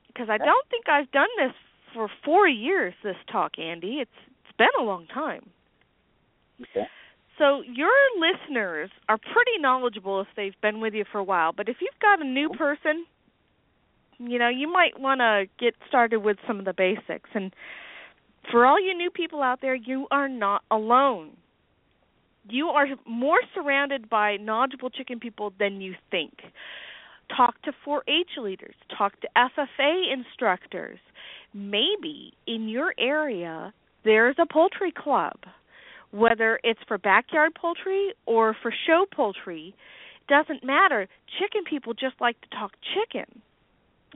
Because 0.08 0.28
I 0.28 0.38
don't 0.38 0.68
think 0.68 0.88
I've 0.88 1.10
done 1.10 1.28
this 1.38 1.54
for 1.94 2.08
4 2.24 2.46
years 2.46 2.94
this 3.02 3.16
talk, 3.32 3.58
Andy. 3.58 4.00
It's 4.00 4.10
it's 4.44 4.56
been 4.58 4.68
a 4.78 4.84
long 4.84 5.06
time. 5.12 5.50
Okay. 6.60 6.86
So 7.38 7.62
your 7.62 7.90
listeners 8.18 8.90
are 9.08 9.18
pretty 9.18 9.58
knowledgeable 9.58 10.20
if 10.20 10.28
they've 10.36 10.54
been 10.62 10.80
with 10.80 10.94
you 10.94 11.04
for 11.10 11.18
a 11.18 11.24
while, 11.24 11.52
but 11.52 11.68
if 11.68 11.76
you've 11.80 11.98
got 12.00 12.20
a 12.20 12.24
new 12.24 12.48
person, 12.50 13.06
you 14.30 14.38
know, 14.38 14.48
you 14.48 14.70
might 14.70 14.98
want 14.98 15.20
to 15.20 15.44
get 15.58 15.74
started 15.88 16.18
with 16.18 16.36
some 16.46 16.58
of 16.58 16.64
the 16.64 16.72
basics. 16.72 17.30
And 17.34 17.54
for 18.50 18.66
all 18.66 18.80
you 18.80 18.96
new 18.96 19.10
people 19.10 19.42
out 19.42 19.60
there, 19.60 19.74
you 19.74 20.06
are 20.10 20.28
not 20.28 20.62
alone. 20.70 21.30
You 22.48 22.66
are 22.68 22.86
more 23.06 23.40
surrounded 23.54 24.10
by 24.10 24.36
knowledgeable 24.36 24.90
chicken 24.90 25.18
people 25.18 25.52
than 25.58 25.80
you 25.80 25.94
think. 26.10 26.34
Talk 27.34 27.60
to 27.62 27.72
4-H 27.86 28.32
leaders, 28.36 28.74
talk 28.96 29.18
to 29.20 29.28
FFA 29.34 30.12
instructors. 30.12 30.98
Maybe 31.54 32.34
in 32.46 32.68
your 32.68 32.94
area 32.98 33.72
there's 34.04 34.36
a 34.38 34.46
poultry 34.52 34.92
club 34.92 35.36
whether 36.14 36.60
it's 36.62 36.80
for 36.86 36.96
backyard 36.96 37.52
poultry 37.60 38.12
or 38.24 38.56
for 38.62 38.72
show 38.86 39.04
poultry, 39.12 39.74
doesn't 40.28 40.64
matter. 40.64 41.08
Chicken 41.40 41.62
people 41.68 41.92
just 41.92 42.14
like 42.20 42.40
to 42.40 42.48
talk 42.56 42.72
chicken. 42.94 43.42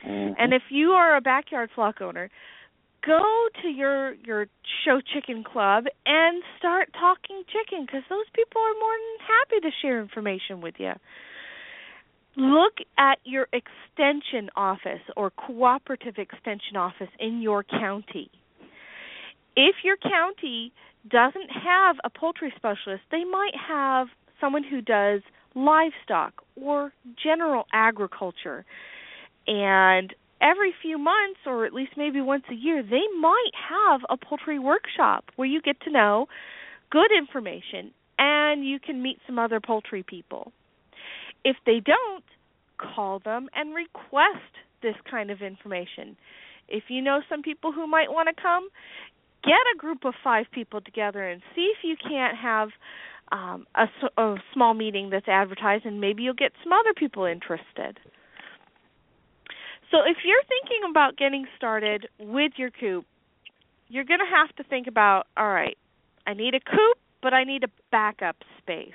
Mhm. 0.03 0.35
And 0.39 0.53
if 0.53 0.63
you 0.71 0.93
are 0.93 1.17
a 1.17 1.21
backyard 1.21 1.71
flock 1.71 2.01
owner, 2.01 2.31
go 3.03 3.49
to 3.63 3.69
your 3.69 4.15
your 4.25 4.47
show 4.85 5.01
chicken 5.01 5.45
club 5.45 5.87
and 6.07 6.43
start 6.59 6.93
talking 6.93 7.45
chicken 7.49 7.85
because 7.87 8.03
those 8.09 8.29
people 8.33 8.61
are 8.61 8.75
more 8.75 8.93
than 8.93 9.27
happy 9.27 9.61
to 9.61 9.71
share 9.81 10.01
information 10.01 10.61
with 10.61 10.79
you. 10.79 10.95
Look 12.37 12.79
at 12.97 13.19
your 13.25 13.49
extension 13.53 14.51
office 14.55 15.03
or 15.17 15.31
cooperative 15.31 16.19
extension 16.19 16.77
office 16.77 17.11
in 17.19 17.43
your 17.43 17.65
county. 17.65 18.31
If 19.57 19.77
your 19.83 19.97
county 19.97 20.73
doesn't 21.09 21.51
have 21.51 21.97
a 22.05 22.11
poultry 22.11 22.53
specialist, 22.57 23.03
they 23.11 23.25
might 23.25 23.57
have 23.57 24.09
someone 24.41 24.63
who 24.63 24.81
does 24.81 25.23
livestock 25.55 26.45
or 26.55 26.93
general 27.21 27.67
agriculture. 27.73 28.65
And 29.49 30.15
every 30.41 30.73
few 30.81 30.99
months, 30.99 31.41
or 31.47 31.65
at 31.65 31.73
least 31.73 31.93
maybe 31.97 32.21
once 32.21 32.45
a 32.51 32.55
year, 32.55 32.83
they 32.83 33.03
might 33.19 33.51
have 33.69 34.03
a 34.11 34.17
poultry 34.17 34.59
workshop 34.59 35.25
where 35.37 35.49
you 35.49 35.63
get 35.63 35.81
to 35.81 35.91
know 35.91 36.27
good 36.91 37.11
information 37.17 37.93
and 38.19 38.67
you 38.67 38.79
can 38.79 39.03
meet 39.03 39.19
some 39.27 39.39
other 39.39 39.59
poultry 39.59 40.03
people. 40.03 40.53
If 41.45 41.57
they 41.65 41.81
don't, 41.81 42.25
call 42.77 43.21
them 43.25 43.49
and 43.55 43.75
request 43.75 44.53
this 44.83 44.95
kind 45.11 45.31
of 45.31 45.41
information. 45.41 46.17
If 46.69 46.85
you 46.89 47.01
know 47.01 47.21
some 47.29 47.43
people 47.43 47.73
who 47.73 47.87
might 47.87 48.11
want 48.11 48.29
to 48.29 48.41
come, 48.41 48.69
get 49.43 49.59
a 49.75 49.79
group 49.79 50.05
of 50.05 50.15
five 50.23 50.47
people 50.53 50.81
together 50.81 51.27
and 51.27 51.41
see 51.55 51.73
if 51.75 51.79
you 51.83 51.97
can't 51.97 52.37
have 52.37 52.69
um, 53.33 53.67
a, 53.75 53.87
a 54.21 54.37
small 54.53 54.75
meeting 54.75 55.11
that's 55.11 55.29
advertised, 55.29 55.87
and 55.87 56.01
maybe 56.01 56.23
you'll 56.23 56.35
get 56.35 56.53
some 56.63 56.73
other 56.73 56.93
people 56.95 57.25
interested. 57.25 57.99
So, 59.90 59.98
if 60.05 60.18
you're 60.24 60.42
thinking 60.48 60.88
about 60.90 61.16
getting 61.16 61.46
started 61.57 62.09
with 62.18 62.53
your 62.57 62.70
coop, 62.70 63.07
you're 63.88 64.05
going 64.05 64.20
to 64.20 64.37
have 64.37 64.55
to 64.57 64.64
think 64.64 64.87
about 64.87 65.27
all 65.37 65.48
right, 65.48 65.79
I 66.27 66.35
need 66.35 66.55
a 66.55 66.61
coop, 66.61 66.98
but 67.22 67.33
I 67.33 67.44
need 67.44 67.64
a 67.64 67.68
backup 67.90 68.37
space. 68.59 68.92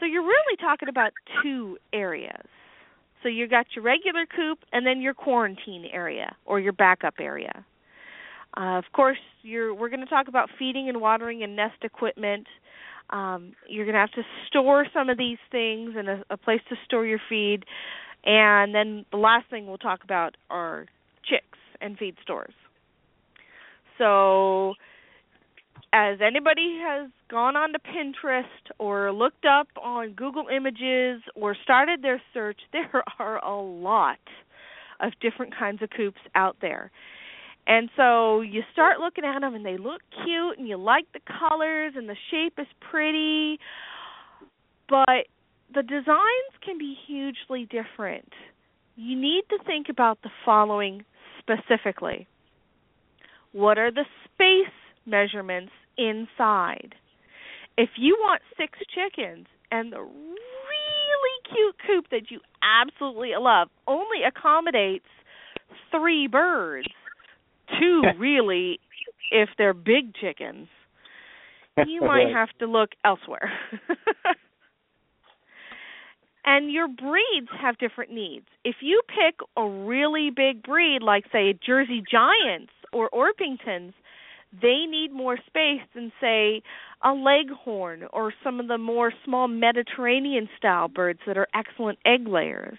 So, 0.00 0.06
you're 0.06 0.22
really 0.22 0.56
talking 0.60 0.88
about 0.88 1.12
two 1.42 1.78
areas. 1.92 2.46
So, 3.22 3.28
you 3.28 3.46
got 3.46 3.66
your 3.76 3.84
regular 3.84 4.26
coop 4.26 4.58
and 4.72 4.84
then 4.84 5.00
your 5.00 5.14
quarantine 5.14 5.84
area 5.92 6.34
or 6.46 6.58
your 6.58 6.72
backup 6.72 7.14
area. 7.20 7.64
Uh, 8.56 8.78
of 8.78 8.84
course, 8.92 9.18
you're, 9.42 9.72
we're 9.72 9.88
going 9.88 10.00
to 10.00 10.06
talk 10.06 10.26
about 10.26 10.48
feeding 10.58 10.88
and 10.88 11.00
watering 11.00 11.42
and 11.44 11.54
nest 11.54 11.76
equipment. 11.82 12.46
Um, 13.10 13.52
you're 13.68 13.84
going 13.84 13.94
to 13.94 14.00
have 14.00 14.12
to 14.12 14.22
store 14.48 14.86
some 14.92 15.08
of 15.08 15.16
these 15.16 15.38
things 15.50 15.94
and 15.96 16.08
a, 16.08 16.24
a 16.30 16.36
place 16.36 16.60
to 16.68 16.76
store 16.84 17.06
your 17.06 17.20
feed. 17.28 17.64
And 18.24 18.74
then 18.74 19.04
the 19.10 19.16
last 19.16 19.48
thing 19.50 19.66
we'll 19.66 19.78
talk 19.78 20.04
about 20.04 20.36
are 20.50 20.86
chicks 21.24 21.58
and 21.80 21.96
feed 21.96 22.16
stores. 22.22 22.54
So, 23.96 24.74
as 25.92 26.18
anybody 26.24 26.78
has 26.82 27.10
gone 27.30 27.56
on 27.56 27.72
to 27.72 27.78
Pinterest 27.78 28.44
or 28.78 29.12
looked 29.12 29.46
up 29.46 29.68
on 29.82 30.12
Google 30.12 30.46
Images 30.54 31.22
or 31.34 31.56
started 31.62 32.02
their 32.02 32.20
search, 32.34 32.58
there 32.72 33.02
are 33.18 33.44
a 33.44 33.60
lot 33.60 34.18
of 35.00 35.12
different 35.20 35.56
kinds 35.56 35.82
of 35.82 35.90
coops 35.90 36.20
out 36.34 36.56
there. 36.60 36.90
And 37.66 37.90
so 37.96 38.40
you 38.40 38.62
start 38.72 38.98
looking 38.98 39.24
at 39.24 39.40
them 39.40 39.54
and 39.54 39.64
they 39.64 39.76
look 39.76 40.00
cute 40.24 40.58
and 40.58 40.66
you 40.66 40.78
like 40.78 41.04
the 41.12 41.20
colors 41.20 41.92
and 41.96 42.08
the 42.08 42.16
shape 42.30 42.54
is 42.58 42.66
pretty, 42.90 43.58
but 44.88 45.26
the 45.74 45.82
designs 45.82 46.52
can 46.64 46.78
be 46.78 46.96
hugely 47.06 47.66
different. 47.66 48.32
You 48.96 49.16
need 49.16 49.44
to 49.50 49.58
think 49.64 49.88
about 49.88 50.18
the 50.22 50.30
following 50.44 51.04
specifically. 51.38 52.26
What 53.52 53.78
are 53.78 53.90
the 53.90 54.04
space 54.24 54.74
measurements 55.06 55.72
inside? 55.96 56.94
If 57.76 57.90
you 57.96 58.16
want 58.18 58.42
six 58.56 58.78
chickens 58.94 59.46
and 59.70 59.92
the 59.92 60.00
really 60.00 61.38
cute 61.52 61.76
coop 61.86 62.06
that 62.10 62.30
you 62.30 62.40
absolutely 62.62 63.32
love 63.38 63.68
only 63.86 64.18
accommodates 64.26 65.06
three 65.90 66.26
birds, 66.26 66.88
two 67.78 68.02
really 68.18 68.80
if 69.30 69.48
they're 69.58 69.74
big 69.74 70.14
chickens, 70.20 70.68
you 71.86 72.00
might 72.00 72.30
have 72.34 72.48
to 72.58 72.66
look 72.66 72.90
elsewhere. 73.04 73.52
and 76.48 76.72
your 76.72 76.88
breeds 76.88 77.50
have 77.60 77.76
different 77.76 78.10
needs. 78.10 78.46
If 78.64 78.76
you 78.80 79.02
pick 79.06 79.38
a 79.54 79.68
really 79.68 80.30
big 80.34 80.62
breed 80.62 81.00
like 81.02 81.24
say 81.30 81.52
Jersey 81.64 82.02
Giants 82.10 82.72
or 82.90 83.10
Orpingtons, 83.10 83.92
they 84.50 84.86
need 84.88 85.12
more 85.12 85.36
space 85.46 85.82
than 85.94 86.10
say 86.18 86.62
a 87.04 87.12
leghorn 87.12 88.04
or 88.14 88.32
some 88.42 88.60
of 88.60 88.68
the 88.68 88.78
more 88.78 89.12
small 89.26 89.46
Mediterranean 89.46 90.48
style 90.56 90.88
birds 90.88 91.20
that 91.26 91.36
are 91.36 91.48
excellent 91.54 91.98
egg 92.06 92.26
layers. 92.26 92.78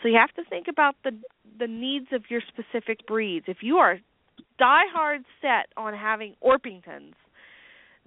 So 0.00 0.08
you 0.08 0.16
have 0.16 0.32
to 0.36 0.48
think 0.48 0.68
about 0.68 0.94
the 1.02 1.10
the 1.58 1.66
needs 1.66 2.06
of 2.12 2.22
your 2.30 2.42
specific 2.46 3.04
breeds. 3.08 3.46
If 3.48 3.56
you 3.60 3.78
are 3.78 3.98
diehard 4.60 5.24
set 5.42 5.66
on 5.76 5.94
having 5.94 6.36
Orpingtons, 6.44 7.14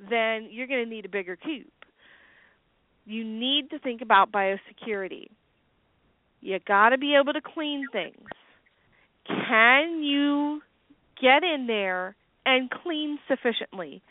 then 0.09 0.47
you're 0.49 0.67
going 0.67 0.85
to 0.85 0.89
need 0.89 1.03
a 1.03 1.09
bigger 1.09 1.35
coop. 1.35 1.80
You 3.05 3.23
need 3.23 3.69
to 3.71 3.79
think 3.79 4.01
about 4.01 4.31
biosecurity. 4.31 5.27
You 6.41 6.59
got 6.67 6.89
to 6.89 6.97
be 6.97 7.15
able 7.15 7.33
to 7.33 7.41
clean 7.41 7.85
things. 7.91 8.27
Can 9.27 10.03
you 10.03 10.61
get 11.21 11.43
in 11.43 11.67
there 11.67 12.15
and 12.45 12.69
clean 12.69 13.19
sufficiently? 13.27 14.01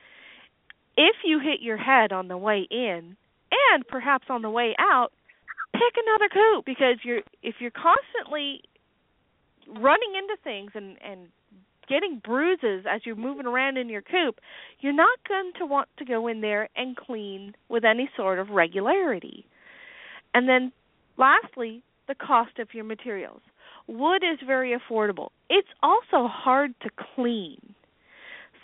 If 0.97 1.17
you 1.25 1.41
hit 1.41 1.61
your 1.61 1.77
head 1.77 2.13
on 2.13 2.29
the 2.29 2.37
way 2.37 2.67
in 2.71 3.17
and 3.73 3.89
perhaps 3.89 4.27
on 4.29 4.43
the 4.43 4.51
way 4.51 4.75
out, 4.79 5.13
pick 5.73 5.95
another 5.97 6.29
coop 6.33 6.65
because 6.65 6.97
you're 7.05 7.23
if 7.43 7.57
you're 7.59 7.71
constantly 7.71 8.63
running 9.67 10.13
into 10.17 10.37
things 10.43 10.71
and 10.75 10.97
and 11.03 11.29
getting 11.91 12.23
bruises 12.25 12.87
as 12.91 13.03
you're 13.05 13.17
moving 13.17 13.47
around 13.47 13.77
in 13.77 13.89
your 13.89 14.03
coop, 14.03 14.37
you're 14.79 14.93
not 14.93 15.19
going 15.29 15.51
to 15.59 15.67
want 15.67 15.89
to 15.99 16.05
go 16.05 16.29
in 16.29 16.41
there 16.41 16.69
and 16.77 16.97
clean 16.97 17.55
with 17.69 17.85
any 17.85 18.09
sort 18.17 18.39
of 18.39 18.49
regularity. 18.51 19.45
And 20.33 20.49
then 20.49 20.73
lastly, 21.19 21.83
the 22.09 22.15
cost 22.15 22.59
of 22.59 22.69
your 22.73 22.85
materials. 22.85 23.43
Wood 23.89 24.23
is 24.23 24.39
very 24.47 24.77
affordable. 24.77 25.31
It's 25.49 25.69
also 25.83 26.29
hard 26.29 26.75
to 26.83 26.91
clean. 27.15 27.75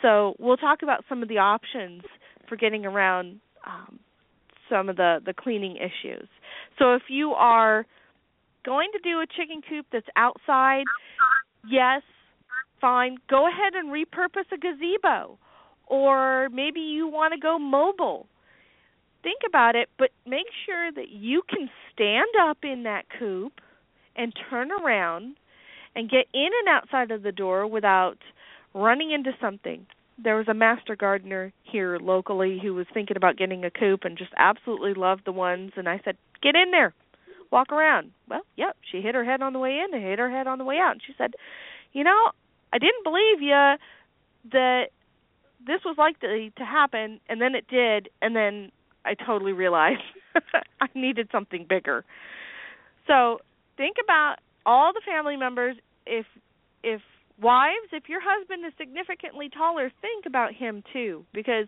So 0.00 0.34
we'll 0.38 0.56
talk 0.56 0.82
about 0.82 1.04
some 1.08 1.22
of 1.22 1.28
the 1.28 1.38
options 1.38 2.02
for 2.48 2.56
getting 2.56 2.86
around 2.86 3.40
um, 3.66 3.98
some 4.70 4.88
of 4.88 4.96
the 4.96 5.18
the 5.24 5.34
cleaning 5.34 5.76
issues. 5.76 6.28
So 6.78 6.94
if 6.94 7.02
you 7.08 7.30
are 7.30 7.86
going 8.64 8.90
to 8.92 8.98
do 8.98 9.20
a 9.20 9.26
chicken 9.26 9.62
coop 9.68 9.86
that's 9.92 10.06
outside, 10.16 10.84
yes, 11.68 12.02
fine. 12.80 13.18
Go 13.28 13.46
ahead 13.46 13.74
and 13.74 13.90
repurpose 13.90 14.50
a 14.52 14.56
gazebo. 14.56 15.38
Or 15.86 16.48
maybe 16.50 16.80
you 16.80 17.06
want 17.08 17.32
to 17.34 17.40
go 17.40 17.58
mobile. 17.58 18.26
Think 19.22 19.40
about 19.46 19.74
it, 19.74 19.88
but 19.98 20.10
make 20.26 20.46
sure 20.64 20.92
that 20.92 21.08
you 21.10 21.42
can 21.48 21.68
stand 21.92 22.28
up 22.40 22.58
in 22.62 22.84
that 22.84 23.04
coop 23.18 23.60
and 24.14 24.32
turn 24.50 24.70
around 24.70 25.36
and 25.94 26.10
get 26.10 26.26
in 26.32 26.48
and 26.60 26.68
outside 26.68 27.10
of 27.10 27.22
the 27.22 27.32
door 27.32 27.66
without 27.66 28.18
running 28.74 29.10
into 29.10 29.32
something. 29.40 29.86
There 30.22 30.36
was 30.36 30.48
a 30.48 30.54
master 30.54 30.96
gardener 30.96 31.52
here 31.64 31.98
locally 31.98 32.58
who 32.62 32.74
was 32.74 32.86
thinking 32.92 33.16
about 33.16 33.36
getting 33.36 33.64
a 33.64 33.70
coop 33.70 34.04
and 34.04 34.16
just 34.16 34.32
absolutely 34.36 34.94
loved 34.94 35.24
the 35.24 35.32
ones 35.32 35.72
and 35.76 35.88
I 35.88 36.00
said, 36.04 36.16
"Get 36.42 36.54
in 36.54 36.70
there. 36.70 36.94
Walk 37.50 37.72
around." 37.72 38.12
Well, 38.28 38.42
yep, 38.56 38.76
she 38.90 39.00
hit 39.00 39.14
her 39.14 39.24
head 39.24 39.42
on 39.42 39.52
the 39.52 39.58
way 39.58 39.78
in 39.78 39.92
and 39.92 40.02
hit 40.02 40.18
her 40.18 40.30
head 40.30 40.46
on 40.46 40.58
the 40.58 40.64
way 40.64 40.78
out. 40.78 40.92
And 40.92 41.02
she 41.02 41.14
said, 41.18 41.34
"You 41.92 42.04
know, 42.04 42.30
I 42.76 42.78
didn't 42.78 43.04
believe 43.04 43.40
you 43.40 43.74
that 44.52 44.88
this 45.66 45.80
was 45.82 45.96
likely 45.96 46.52
to 46.58 46.64
happen 46.64 47.20
and 47.26 47.40
then 47.40 47.54
it 47.54 47.66
did 47.68 48.10
and 48.20 48.36
then 48.36 48.70
I 49.06 49.14
totally 49.14 49.52
realized 49.52 50.02
I 50.80 50.88
needed 50.94 51.28
something 51.32 51.64
bigger." 51.66 52.04
So, 53.06 53.40
think 53.78 53.96
about 54.02 54.36
all 54.66 54.92
the 54.92 55.00
family 55.06 55.36
members 55.36 55.76
if 56.06 56.26
if 56.82 57.00
wives 57.40 57.88
if 57.92 58.10
your 58.10 58.20
husband 58.22 58.66
is 58.66 58.72
significantly 58.76 59.48
taller 59.48 59.90
think 60.02 60.26
about 60.26 60.52
him 60.52 60.82
too 60.92 61.24
because 61.32 61.66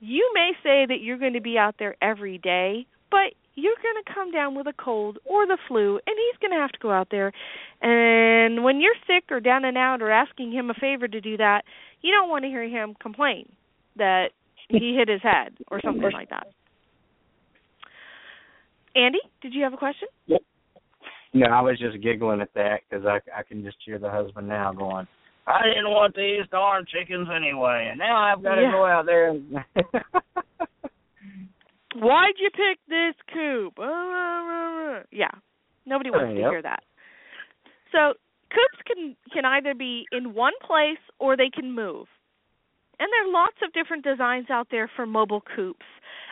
you 0.00 0.30
may 0.34 0.52
say 0.62 0.86
that 0.86 1.00
you're 1.00 1.18
going 1.18 1.34
to 1.34 1.40
be 1.40 1.56
out 1.56 1.76
there 1.78 1.96
every 2.02 2.38
day 2.38 2.86
but 3.10 3.34
you're 3.60 3.76
going 3.82 4.02
to 4.04 4.14
come 4.14 4.30
down 4.30 4.54
with 4.54 4.66
a 4.66 4.72
cold 4.72 5.18
or 5.24 5.46
the 5.46 5.58
flu 5.68 6.00
and 6.06 6.16
he's 6.16 6.38
going 6.40 6.50
to 6.52 6.60
have 6.60 6.72
to 6.72 6.78
go 6.80 6.90
out 6.90 7.08
there 7.10 7.32
and 7.82 8.64
when 8.64 8.80
you're 8.80 8.94
sick 9.06 9.24
or 9.30 9.40
down 9.40 9.64
and 9.64 9.76
out 9.76 10.00
or 10.02 10.10
asking 10.10 10.50
him 10.52 10.70
a 10.70 10.74
favor 10.74 11.06
to 11.06 11.20
do 11.20 11.36
that 11.36 11.62
you 12.02 12.10
don't 12.12 12.28
want 12.28 12.44
to 12.44 12.48
hear 12.48 12.66
him 12.68 12.94
complain 13.00 13.48
that 13.96 14.28
he 14.68 14.94
hit 14.96 15.08
his 15.08 15.22
head 15.22 15.52
or 15.70 15.80
something 15.84 16.10
like 16.12 16.30
that 16.30 16.46
Andy, 18.96 19.20
did 19.40 19.54
you 19.54 19.62
have 19.62 19.72
a 19.72 19.76
question? 19.76 20.08
Yep. 20.26 20.42
No, 21.32 21.46
I 21.46 21.60
was 21.60 21.78
just 21.78 22.02
giggling 22.02 22.40
at 22.40 22.52
that 22.54 22.80
because 22.88 23.06
I 23.06 23.20
I 23.38 23.44
can 23.44 23.62
just 23.62 23.76
hear 23.84 24.00
the 24.00 24.10
husband 24.10 24.48
now 24.48 24.72
going, 24.72 25.06
"I 25.46 25.62
didn't 25.68 25.90
want 25.90 26.16
these 26.16 26.42
darn 26.50 26.84
chickens 26.86 27.28
anyway, 27.32 27.86
and 27.88 27.98
now 27.98 28.16
I've 28.16 28.42
got 28.42 28.56
to 28.56 28.62
Yeah. 28.62 28.72
go 28.72 28.84
out 28.84 29.06
there." 29.06 29.28
and 29.28 29.64
Why'd 31.94 32.34
you 32.38 32.50
pick 32.50 32.78
this 32.88 33.14
coop? 33.32 33.78
Uh, 33.78 35.02
yeah, 35.10 35.30
nobody 35.86 36.10
wants 36.10 36.34
to 36.34 36.40
Yep. 36.40 36.50
hear 36.50 36.62
that. 36.62 36.82
So 37.92 38.14
coops 38.50 38.82
can 38.86 39.16
can 39.32 39.44
either 39.44 39.74
be 39.74 40.06
in 40.12 40.34
one 40.34 40.52
place 40.62 41.00
or 41.18 41.36
they 41.36 41.50
can 41.50 41.72
move. 41.72 42.06
And 43.00 43.08
there 43.10 43.26
are 43.26 43.32
lots 43.32 43.56
of 43.64 43.72
different 43.72 44.04
designs 44.04 44.50
out 44.50 44.68
there 44.70 44.90
for 44.94 45.06
mobile 45.06 45.40
coops. 45.56 45.86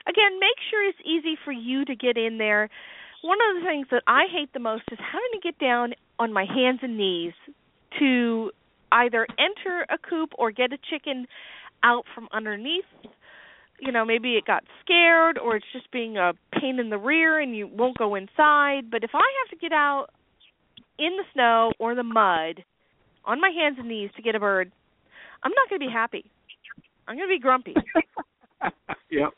Again, 0.07 0.38
make 0.38 0.57
sure 0.71 0.87
it's 0.87 0.99
easy 1.05 1.37
for 1.44 1.53
you 1.53 1.85
to 1.87 1.97
get 1.97 2.16
in 2.16 2.38
there. 2.38 2.68
One 3.23 3.38
of 3.51 3.57
the 3.57 3.66
things 3.66 3.87
that 3.90 4.03
I 4.07 4.25
hate 4.31 4.53
the 4.53 4.61
most 4.61 4.85
is 4.92 4.99
having 4.99 5.33
to 5.33 5.40
get 5.42 5.59
down 5.59 5.94
on 6.18 6.33
my 6.33 6.44
hands 6.44 6.81
and 6.83 6.97
knees 6.97 7.33
to 7.99 8.53
either 8.92 9.27
enter 9.38 9.87
a 9.90 9.99
coop 9.99 10.33
or 10.38 10.51
get 10.51 10.73
a 10.73 10.79
chicken 10.90 11.27
out 11.83 12.05
from 12.14 12.29
underneath 12.33 12.85
you 13.81 13.93
know 13.93 14.05
maybe 14.05 14.35
it 14.35 14.45
got 14.45 14.64
scared 14.85 15.38
or 15.38 15.57
it's 15.57 15.67
just 15.73 15.91
being 15.91 16.17
a 16.17 16.33
pain 16.59 16.79
in 16.79 16.91
the 16.91 16.99
rear 16.99 17.41
and 17.41 17.57
you 17.57 17.67
won't 17.67 17.97
go 17.99 18.14
inside. 18.14 18.91
But 18.91 19.05
if 19.05 19.11
i 19.14 19.19
have 19.43 19.51
to 19.51 19.57
get 19.61 19.73
out 19.73 20.09
in 20.99 21.17
the 21.17 21.25
snow 21.33 21.73
or 21.79 21.95
the 21.95 22.03
mud 22.03 22.64
on 23.25 23.41
my 23.41 23.51
hands 23.51 23.77
and 23.79 23.88
knees 23.88 24.11
to 24.17 24.23
get 24.23 24.35
a 24.35 24.41
bird 24.41 24.73
i'm 25.45 25.53
not 25.53 25.69
going 25.69 25.81
to 25.81 25.87
be 25.87 25.93
happy. 25.93 26.25
I'm 27.07 27.17
going 27.17 27.29
to 27.29 27.35
be 27.35 27.41
grumpy. 27.41 27.75
Yep. 29.11 29.31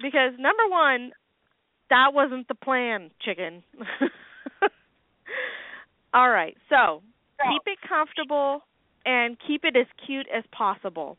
because 0.00 0.32
number 0.38 0.66
one 0.68 1.12
that 1.90 2.14
wasn't 2.14 2.48
the 2.48 2.54
plan 2.54 3.10
chicken. 3.20 3.62
All 6.14 6.30
right. 6.30 6.56
So 6.68 7.02
keep 7.38 7.62
it 7.66 7.78
comfortable 7.86 8.62
and 9.04 9.36
keep 9.46 9.64
it 9.64 9.76
as 9.76 9.86
cute 10.06 10.26
as 10.34 10.44
possible 10.50 11.18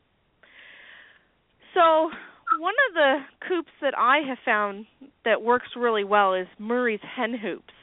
so 1.74 2.10
one 2.58 2.74
of 2.88 2.94
the 2.94 3.18
coops 3.48 3.72
that 3.82 3.94
I 3.98 4.18
have 4.26 4.38
found 4.44 4.86
that 5.24 5.42
works 5.42 5.68
really 5.76 6.04
well 6.04 6.34
is 6.34 6.46
Murray's 6.58 7.00
hen 7.02 7.34
hoops 7.34 7.74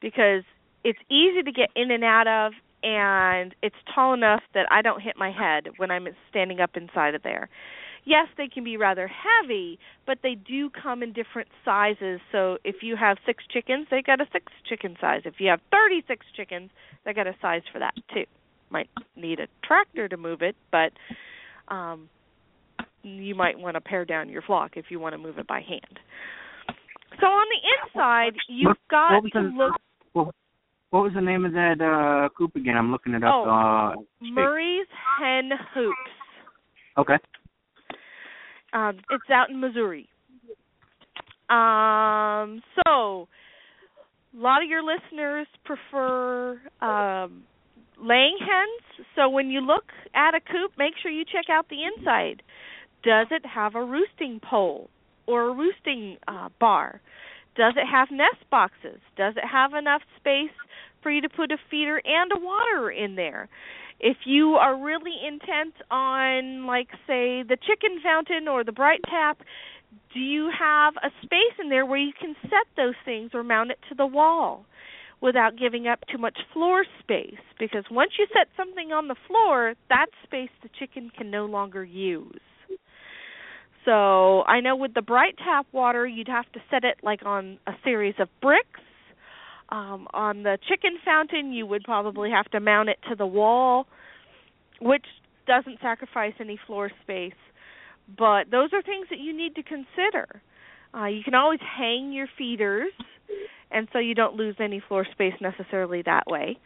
because 0.00 0.42
it's 0.84 0.98
easy 1.10 1.42
to 1.42 1.52
get 1.52 1.70
in 1.76 1.90
and 1.90 2.04
out 2.04 2.26
of 2.26 2.52
and 2.82 3.54
it's 3.62 3.76
tall 3.94 4.14
enough 4.14 4.42
that 4.54 4.66
I 4.70 4.82
don't 4.82 5.02
hit 5.02 5.16
my 5.16 5.30
head 5.30 5.68
when 5.76 5.90
I'm 5.90 6.08
standing 6.30 6.60
up 6.60 6.70
inside 6.76 7.14
of 7.14 7.22
there. 7.22 7.48
Yes, 8.06 8.28
they 8.38 8.48
can 8.48 8.64
be 8.64 8.78
rather 8.78 9.08
heavy, 9.08 9.78
but 10.06 10.18
they 10.22 10.34
do 10.34 10.70
come 10.70 11.02
in 11.02 11.12
different 11.12 11.48
sizes. 11.64 12.20
So 12.32 12.56
if 12.64 12.76
you 12.82 12.96
have 12.96 13.18
6 13.26 13.44
chickens, 13.52 13.88
they 13.90 14.00
got 14.00 14.22
a 14.22 14.26
6 14.32 14.52
chicken 14.66 14.96
size. 14.98 15.22
If 15.26 15.34
you 15.38 15.50
have 15.50 15.60
36 15.70 16.24
chickens, 16.34 16.70
they 17.04 17.12
got 17.12 17.26
a 17.26 17.34
size 17.42 17.62
for 17.70 17.78
that 17.80 17.94
too. 18.14 18.24
Might 18.70 18.88
need 19.16 19.40
a 19.40 19.48
tractor 19.66 20.08
to 20.08 20.16
move 20.16 20.40
it, 20.40 20.56
but 20.70 20.92
um 21.68 22.08
you 23.02 23.34
might 23.34 23.58
want 23.58 23.74
to 23.74 23.80
pare 23.80 24.04
down 24.04 24.28
your 24.28 24.42
flock 24.42 24.72
if 24.76 24.86
you 24.90 25.00
want 25.00 25.14
to 25.14 25.18
move 25.18 25.38
it 25.38 25.46
by 25.46 25.60
hand. 25.60 25.98
So 27.20 27.26
on 27.26 27.46
the 27.48 27.98
inside, 27.98 28.34
you've 28.48 28.76
got 28.90 29.14
what 29.14 29.22
was 29.24 29.32
to 29.32 29.42
the- 29.42 29.56
look 29.56 29.72
What, 30.12 30.34
what 30.90 31.02
was 31.04 31.12
the 31.14 31.20
name 31.20 31.44
of 31.44 31.52
that 31.52 31.80
uh 31.80 32.28
coop 32.36 32.56
again? 32.56 32.76
I'm 32.76 32.90
looking 32.90 33.14
it 33.14 33.22
up. 33.24 33.32
Oh, 33.34 33.50
uh, 33.50 33.94
Murray's 34.20 34.86
Hen 35.18 35.50
Hoops. 35.74 35.96
okay. 36.98 37.16
Um, 38.72 38.98
it's 39.10 39.30
out 39.30 39.50
in 39.50 39.60
Missouri. 39.60 40.08
Um, 41.48 42.62
so 42.76 43.26
a 44.32 44.40
lot 44.40 44.62
of 44.62 44.68
your 44.68 44.82
listeners 44.84 45.48
prefer 45.64 46.60
um, 46.80 47.42
laying 48.00 48.38
hens. 48.38 49.06
So 49.16 49.28
when 49.28 49.50
you 49.50 49.60
look 49.60 49.86
at 50.14 50.34
a 50.34 50.40
coop, 50.40 50.72
make 50.78 50.92
sure 51.02 51.10
you 51.10 51.24
check 51.24 51.46
out 51.50 51.68
the 51.68 51.78
inside. 51.84 52.42
Does 53.02 53.28
it 53.30 53.44
have 53.46 53.74
a 53.74 53.84
roosting 53.84 54.40
pole 54.40 54.90
or 55.26 55.48
a 55.48 55.54
roosting 55.54 56.16
uh, 56.28 56.48
bar? 56.58 57.00
Does 57.56 57.74
it 57.76 57.86
have 57.86 58.08
nest 58.10 58.48
boxes? 58.50 59.00
Does 59.16 59.34
it 59.36 59.44
have 59.50 59.74
enough 59.74 60.02
space 60.16 60.54
for 61.02 61.10
you 61.10 61.20
to 61.22 61.28
put 61.28 61.50
a 61.50 61.56
feeder 61.70 62.00
and 62.04 62.30
a 62.32 62.40
waterer 62.40 62.90
in 62.90 63.16
there? 63.16 63.48
If 63.98 64.18
you 64.24 64.54
are 64.54 64.82
really 64.82 65.14
intent 65.26 65.74
on, 65.90 66.66
like, 66.66 66.88
say, 67.06 67.42
the 67.42 67.58
chicken 67.66 68.00
fountain 68.02 68.48
or 68.48 68.64
the 68.64 68.72
bright 68.72 69.00
tap, 69.04 69.38
do 70.14 70.20
you 70.20 70.50
have 70.58 70.94
a 70.96 71.10
space 71.22 71.56
in 71.60 71.68
there 71.68 71.84
where 71.84 71.98
you 71.98 72.12
can 72.18 72.34
set 72.42 72.66
those 72.76 72.94
things 73.04 73.30
or 73.34 73.42
mount 73.42 73.70
it 73.70 73.78
to 73.88 73.94
the 73.94 74.06
wall 74.06 74.64
without 75.20 75.58
giving 75.58 75.86
up 75.86 76.00
too 76.10 76.18
much 76.18 76.38
floor 76.52 76.84
space? 77.00 77.40
Because 77.58 77.84
once 77.90 78.12
you 78.18 78.26
set 78.32 78.48
something 78.56 78.92
on 78.92 79.08
the 79.08 79.16
floor, 79.26 79.74
that 79.88 80.06
space 80.24 80.50
the 80.62 80.70
chicken 80.78 81.10
can 81.16 81.30
no 81.30 81.44
longer 81.46 81.84
use. 81.84 82.40
So 83.84 84.42
I 84.42 84.60
know 84.60 84.76
with 84.76 84.94
the 84.94 85.02
bright 85.02 85.36
tap 85.38 85.66
water, 85.72 86.06
you'd 86.06 86.28
have 86.28 86.50
to 86.52 86.60
set 86.70 86.84
it 86.84 86.98
like 87.02 87.24
on 87.24 87.58
a 87.66 87.72
series 87.84 88.14
of 88.18 88.28
bricks. 88.42 88.80
Um, 89.70 90.08
on 90.12 90.42
the 90.42 90.58
chicken 90.68 90.98
fountain, 91.04 91.52
you 91.52 91.64
would 91.66 91.84
probably 91.84 92.30
have 92.30 92.50
to 92.52 92.60
mount 92.60 92.88
it 92.88 92.98
to 93.08 93.14
the 93.16 93.26
wall. 93.26 93.86
which 94.80 95.04
doesn't 95.46 95.78
sacrifice 95.80 96.34
any 96.40 96.58
floor 96.66 96.90
space. 97.02 97.32
But 98.18 98.50
those 98.50 98.70
are 98.72 98.82
things 98.82 99.06
that 99.10 99.18
you 99.18 99.36
need 99.36 99.54
to 99.56 99.62
consider. 99.62 100.42
Uh, 100.94 101.06
you 101.06 101.22
can 101.22 101.34
always 101.34 101.60
hang 101.60 102.12
your 102.12 102.26
feeders, 102.36 102.92
and 103.70 103.88
so 103.92 103.98
you 103.98 104.14
don't 104.14 104.34
lose 104.34 104.56
any 104.58 104.82
floor 104.88 105.06
space 105.12 105.34
necessarily 105.40 106.02
that 106.02 106.24
way. 106.26 106.58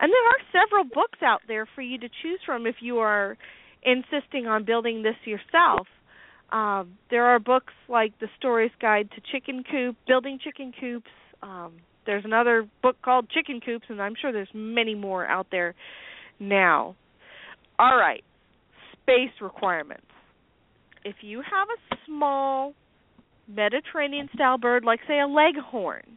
And 0.00 0.12
there 0.12 0.26
are 0.28 0.64
several 0.64 0.84
books 0.84 1.18
out 1.22 1.42
there 1.48 1.66
for 1.74 1.82
you 1.82 1.98
to 1.98 2.08
choose 2.22 2.40
from 2.46 2.66
if 2.66 2.76
you 2.80 2.98
are 2.98 3.36
insisting 3.82 4.46
on 4.46 4.64
building 4.64 5.02
this 5.02 5.16
yourself. 5.24 5.86
Um, 6.50 6.96
there 7.10 7.24
are 7.26 7.38
books 7.38 7.74
like 7.88 8.18
The 8.20 8.28
Storey's 8.38 8.70
Guide 8.80 9.10
to 9.14 9.20
Chicken 9.32 9.64
Coop, 9.70 9.96
Building 10.06 10.38
Chicken 10.42 10.72
Coops. 10.78 11.10
Um, 11.42 11.74
there's 12.06 12.24
another 12.24 12.66
book 12.82 12.96
called 13.04 13.28
Chicken 13.28 13.60
Coops, 13.60 13.86
and 13.88 14.00
I'm 14.00 14.14
sure 14.18 14.32
there's 14.32 14.48
many 14.54 14.94
more 14.94 15.26
out 15.26 15.48
there 15.50 15.74
now. 16.40 16.96
All 17.78 17.96
right, 17.96 18.24
space 18.92 19.30
requirements. 19.42 20.06
If 21.04 21.16
you 21.20 21.42
have 21.42 21.68
a 21.68 21.96
small 22.06 22.72
Mediterranean 23.46 24.28
style 24.34 24.58
bird, 24.58 24.84
like 24.84 25.00
say 25.06 25.20
a 25.20 25.26
leghorn, 25.26 26.16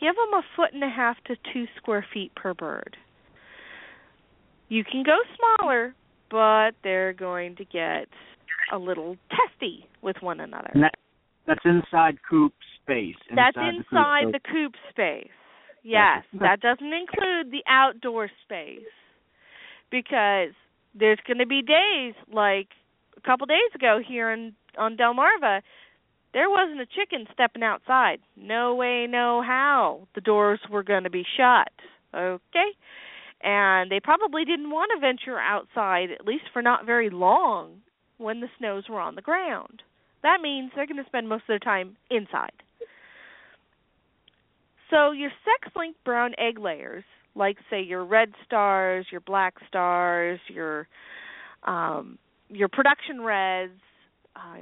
give 0.00 0.14
them 0.16 0.34
a 0.34 0.42
foot 0.56 0.74
and 0.74 0.82
a 0.82 0.88
half 0.88 1.16
to 1.26 1.36
two 1.52 1.66
square 1.76 2.04
feet 2.12 2.34
per 2.34 2.52
bird. 2.52 2.96
You 4.68 4.84
can 4.84 5.04
go 5.04 5.16
smaller, 5.58 5.94
but 6.30 6.72
they're 6.82 7.12
going 7.12 7.56
to 7.56 7.64
get 7.64 8.08
a 8.72 8.78
little 8.78 9.16
testy 9.30 9.86
with 10.00 10.16
one 10.20 10.40
another. 10.40 10.70
That, 10.74 10.94
that's 11.46 11.60
inside 11.64 12.18
coop 12.28 12.52
space. 12.82 13.14
Inside 13.30 13.36
that's 13.36 13.56
the 13.56 13.68
inside 13.68 14.24
coop. 14.24 14.32
the 14.32 14.40
coop 14.50 14.72
space. 14.90 15.30
Yes, 15.84 16.22
that 16.40 16.60
doesn't 16.60 16.92
include 16.92 17.50
the 17.50 17.62
outdoor 17.68 18.30
space. 18.44 18.80
Because 19.90 20.54
there's 20.98 21.18
going 21.26 21.38
to 21.38 21.46
be 21.46 21.60
days 21.60 22.14
like 22.32 22.68
a 23.16 23.20
couple 23.20 23.46
days 23.46 23.70
ago 23.74 23.98
here 24.06 24.32
in 24.32 24.54
on 24.78 24.96
Delmarva, 24.96 25.60
there 26.32 26.48
wasn't 26.48 26.80
a 26.80 26.86
chicken 26.86 27.26
stepping 27.32 27.62
outside. 27.62 28.18
No 28.36 28.74
way, 28.74 29.06
no 29.08 29.42
how. 29.46 30.08
The 30.14 30.20
doors 30.20 30.60
were 30.70 30.82
going 30.82 31.04
to 31.04 31.10
be 31.10 31.24
shut. 31.36 31.72
Okay? 32.14 32.70
And 33.42 33.90
they 33.90 34.00
probably 34.00 34.44
didn't 34.44 34.70
want 34.70 34.92
to 34.94 35.00
venture 35.00 35.38
outside, 35.38 36.10
at 36.10 36.26
least 36.26 36.44
for 36.52 36.62
not 36.62 36.86
very 36.86 37.10
long, 37.10 37.82
when 38.22 38.40
the 38.40 38.48
snows 38.58 38.84
were 38.88 39.00
on 39.00 39.14
the 39.14 39.22
ground. 39.22 39.82
That 40.22 40.40
means 40.40 40.70
they're 40.74 40.86
going 40.86 41.02
to 41.02 41.06
spend 41.06 41.28
most 41.28 41.42
of 41.42 41.48
their 41.48 41.58
time 41.58 41.96
inside. 42.10 42.52
So 44.90 45.10
your 45.12 45.30
sex-linked 45.44 46.04
brown 46.04 46.34
egg 46.38 46.58
layers, 46.58 47.04
like 47.34 47.56
say 47.70 47.82
your 47.82 48.04
red 48.04 48.32
stars, 48.44 49.06
your 49.10 49.22
black 49.22 49.54
stars, 49.66 50.38
your 50.48 50.86
um, 51.64 52.18
your 52.50 52.68
production 52.68 53.22
reds, 53.22 53.80
uh, 54.36 54.56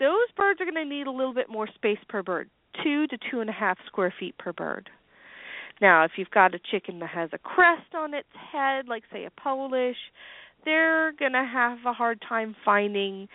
those 0.00 0.32
birds 0.36 0.60
are 0.60 0.64
going 0.64 0.74
to 0.74 0.84
need 0.84 1.06
a 1.06 1.12
little 1.12 1.34
bit 1.34 1.48
more 1.48 1.68
space 1.74 1.98
per 2.08 2.22
bird, 2.22 2.50
two 2.82 3.06
to 3.06 3.18
two 3.30 3.40
and 3.40 3.48
a 3.48 3.52
half 3.52 3.78
square 3.86 4.12
feet 4.18 4.36
per 4.38 4.52
bird. 4.52 4.90
Now, 5.80 6.04
if 6.04 6.12
you've 6.16 6.30
got 6.30 6.54
a 6.54 6.58
chicken 6.70 6.98
that 7.00 7.10
has 7.10 7.30
a 7.32 7.38
crest 7.38 7.94
on 7.94 8.14
its 8.14 8.28
head, 8.52 8.88
like 8.88 9.04
say 9.12 9.24
a 9.24 9.30
Polish, 9.30 9.96
they're 10.64 11.12
going 11.12 11.32
to 11.32 11.44
have 11.44 11.78
a 11.86 11.92
hard 11.92 12.22
time 12.26 12.54
finding 12.64 13.28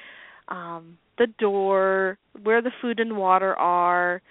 um, 0.47 0.97
the 1.17 1.27
door, 1.27 2.17
where 2.43 2.61
the 2.61 2.71
food 2.81 2.99
and 2.99 3.17
water 3.17 3.55
are. 3.55 4.21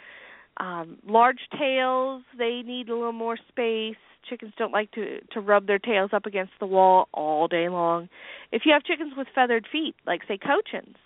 Um, 0.58 0.98
large 1.06 1.40
tails, 1.58 2.22
they 2.38 2.62
need 2.64 2.88
a 2.88 2.94
little 2.94 3.12
more 3.12 3.36
space. 3.48 3.96
Chickens 4.28 4.54
don't 4.58 4.72
like 4.72 4.90
to 4.92 5.20
to 5.32 5.40
rub 5.40 5.66
their 5.66 5.78
tails 5.78 6.10
up 6.12 6.26
against 6.26 6.52
the 6.58 6.66
wall 6.66 7.08
all 7.12 7.46
day 7.46 7.68
long. 7.68 8.08
If 8.50 8.62
you 8.64 8.72
have 8.72 8.82
chickens 8.82 9.12
with 9.16 9.28
feathered 9.34 9.66
feet, 9.70 9.94
like 10.06 10.22
say 10.26 10.38
cochins, 10.38 10.96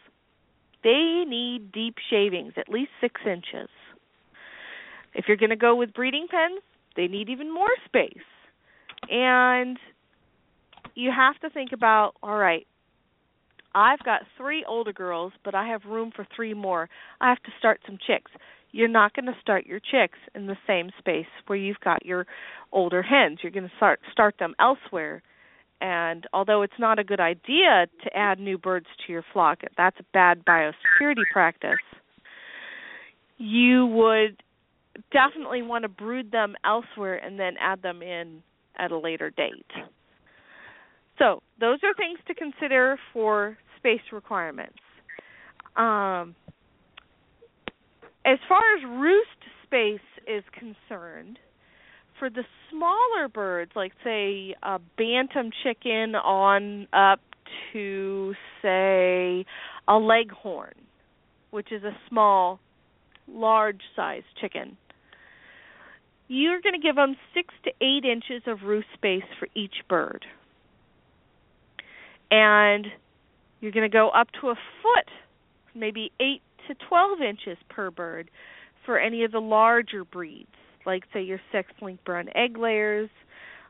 they 0.83 1.25
need 1.27 1.73
deep 1.73 1.97
shavings, 2.09 2.55
at 2.57 2.69
least 2.69 2.91
six 3.01 3.21
inches. 3.27 3.69
If 5.13 5.27
you're 5.29 5.37
going 5.37 5.51
to 5.51 5.57
go 5.57 5.75
with 5.75 5.93
breeding 5.93 6.29
pens, 6.31 6.63
they 6.97 7.09
need 7.09 7.29
even 7.29 7.53
more 7.53 7.69
space. 7.85 8.17
And 9.11 9.79
you 11.01 11.11
have 11.17 11.39
to 11.41 11.51
think 11.51 11.73
about 11.73 12.13
all 12.23 12.37
right, 12.37 12.67
I've 13.75 14.01
got 14.01 14.23
three 14.37 14.65
older 14.69 14.93
girls, 14.93 15.33
but 15.45 15.55
I 15.55 15.69
have 15.69 15.85
room 15.85 16.13
for 16.15 16.27
three 16.35 16.55
more. 16.55 16.89
I 17.21 17.29
have 17.29 17.43
to 17.45 17.51
start 17.59 17.81
some 17.87 17.99
chicks. 18.05 18.31
You're 18.73 18.89
not 18.89 19.15
going 19.15 19.27
to 19.27 19.35
start 19.41 19.67
your 19.67 19.81
chicks 19.81 20.19
in 20.35 20.47
the 20.47 20.57
same 20.67 20.91
space 20.99 21.27
where 21.47 21.59
you've 21.59 21.81
got 21.81 22.05
your 22.05 22.27
older 22.73 23.03
hens. 23.03 23.39
You're 23.43 23.53
going 23.53 23.69
to 23.69 23.77
start 23.77 24.01
start 24.13 24.37
them 24.39 24.55
elsewhere. 24.61 25.23
And 25.81 26.27
although 26.33 26.63
it's 26.63 26.79
not 26.79 26.99
a 26.99 27.05
good 27.05 27.21
idea 27.21 27.87
to 28.05 28.17
add 28.17 28.39
new 28.39 28.59
birds 28.59 28.87
to 29.07 29.13
your 29.13 29.25
flock, 29.33 29.61
that's 29.77 29.97
a 29.99 30.05
bad 30.13 30.45
biosecurity 30.45 31.25
practice. 31.33 31.79
You 33.39 33.87
would 33.87 34.43
definitely 35.11 35.63
want 35.63 35.83
to 35.83 35.89
brood 35.89 36.31
them 36.31 36.55
elsewhere 36.65 37.15
and 37.15 37.41
then 37.41 37.55
add 37.59 37.81
them 37.81 38.03
in 38.03 38.43
at 38.77 38.93
a 38.93 38.99
later 38.99 39.31
date. 39.31 39.65
So, 41.21 41.43
those 41.61 41.79
are 41.83 41.93
things 41.95 42.19
to 42.29 42.35
consider 42.35 42.99
for 43.13 43.59
space 43.77 44.01
requirements. 44.11 44.79
Um, 45.77 46.35
as 48.25 48.39
far 48.49 48.63
as 48.77 48.85
roost 48.89 49.29
space 49.65 50.01
is 50.27 50.43
concerned, 50.53 51.39
for 52.19 52.31
the 52.31 52.45
smaller 52.71 53.29
birds, 53.29 53.73
like 53.75 53.93
say 54.05 54.55
a 54.63 54.79
bantam 54.97 55.51
chicken 55.63 56.15
on 56.15 56.87
up 56.93 57.21
to 57.73 58.35
say 58.63 59.45
a 59.89 59.95
leghorn, 59.95 60.75
which 61.51 61.73
is 61.73 61.83
a 61.83 61.97
small, 62.09 62.61
large 63.29 63.81
sized 63.97 64.27
chicken, 64.41 64.77
you're 66.29 66.61
going 66.61 66.75
to 66.75 66.87
give 66.87 66.97
them 66.97 67.17
six 67.35 67.53
to 67.65 67.71
eight 67.85 68.05
inches 68.05 68.43
of 68.47 68.63
roost 68.63 68.89
space 68.95 69.25
for 69.39 69.49
each 69.55 69.83
bird. 69.89 70.25
And 72.31 72.87
you're 73.61 73.73
going 73.73 73.89
to 73.89 73.93
go 73.93 74.09
up 74.11 74.29
to 74.41 74.49
a 74.49 74.55
foot, 74.55 75.11
maybe 75.75 76.13
eight 76.21 76.43
to 76.69 76.75
12 76.89 77.21
inches 77.21 77.59
per 77.69 77.91
bird 77.91 78.31
for 78.87 78.99
any 78.99 79.25
of 79.25 79.33
the 79.33 79.41
larger 79.41 80.05
breeds, 80.05 80.49
like 80.87 81.03
say 81.13 81.23
your 81.23 81.41
sex-linked 81.53 82.05
brown 82.05 82.29
egg 82.35 82.57
layers. 82.57 83.11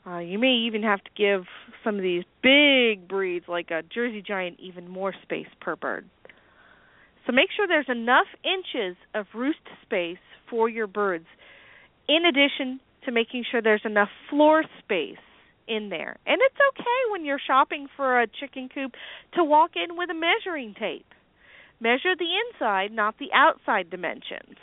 Uh, 0.06 0.18
you 0.18 0.38
may 0.38 0.52
even 0.66 0.82
have 0.82 1.02
to 1.04 1.10
give 1.16 1.44
some 1.84 1.96
of 1.96 2.02
these 2.02 2.24
big 2.42 3.06
breeds, 3.08 3.46
like 3.48 3.70
a 3.70 3.82
Jersey 3.82 4.22
Giant, 4.26 4.58
even 4.60 4.88
more 4.88 5.14
space 5.22 5.48
per 5.60 5.76
bird. 5.76 6.08
So 7.26 7.32
make 7.32 7.48
sure 7.54 7.66
there's 7.68 7.88
enough 7.88 8.26
inches 8.44 8.96
of 9.14 9.26
roost 9.34 9.58
space 9.82 10.18
for 10.48 10.68
your 10.68 10.86
birds, 10.86 11.26
in 12.08 12.24
addition 12.24 12.80
to 13.04 13.12
making 13.12 13.44
sure 13.50 13.60
there's 13.62 13.84
enough 13.84 14.08
floor 14.28 14.64
space 14.82 15.18
in 15.70 15.88
there. 15.88 16.18
And 16.26 16.40
it's 16.42 16.56
okay 16.72 17.12
when 17.12 17.24
you're 17.24 17.40
shopping 17.44 17.86
for 17.96 18.20
a 18.20 18.26
chicken 18.26 18.68
coop 18.72 18.92
to 19.34 19.44
walk 19.44 19.70
in 19.76 19.96
with 19.96 20.10
a 20.10 20.14
measuring 20.14 20.74
tape. 20.74 21.06
Measure 21.80 22.14
the 22.18 22.26
inside, 22.52 22.92
not 22.92 23.14
the 23.18 23.28
outside 23.32 23.88
dimensions. 23.88 24.56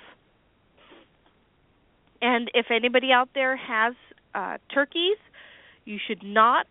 And 2.22 2.52
if 2.54 2.68
anybody 2.70 3.12
out 3.12 3.30
there 3.34 3.56
has 3.56 3.96
uh, 4.36 4.58
turkeys, 4.74 5.18
you 5.86 5.98
should 6.06 6.24
not 6.24 6.68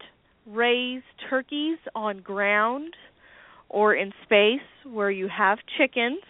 raise 0.47 1.03
turkeys 1.29 1.79
on 1.95 2.21
ground 2.21 2.95
or 3.69 3.95
in 3.95 4.13
space 4.25 4.61
where 4.85 5.11
you 5.11 5.29
have 5.29 5.59
chickens. 5.77 6.23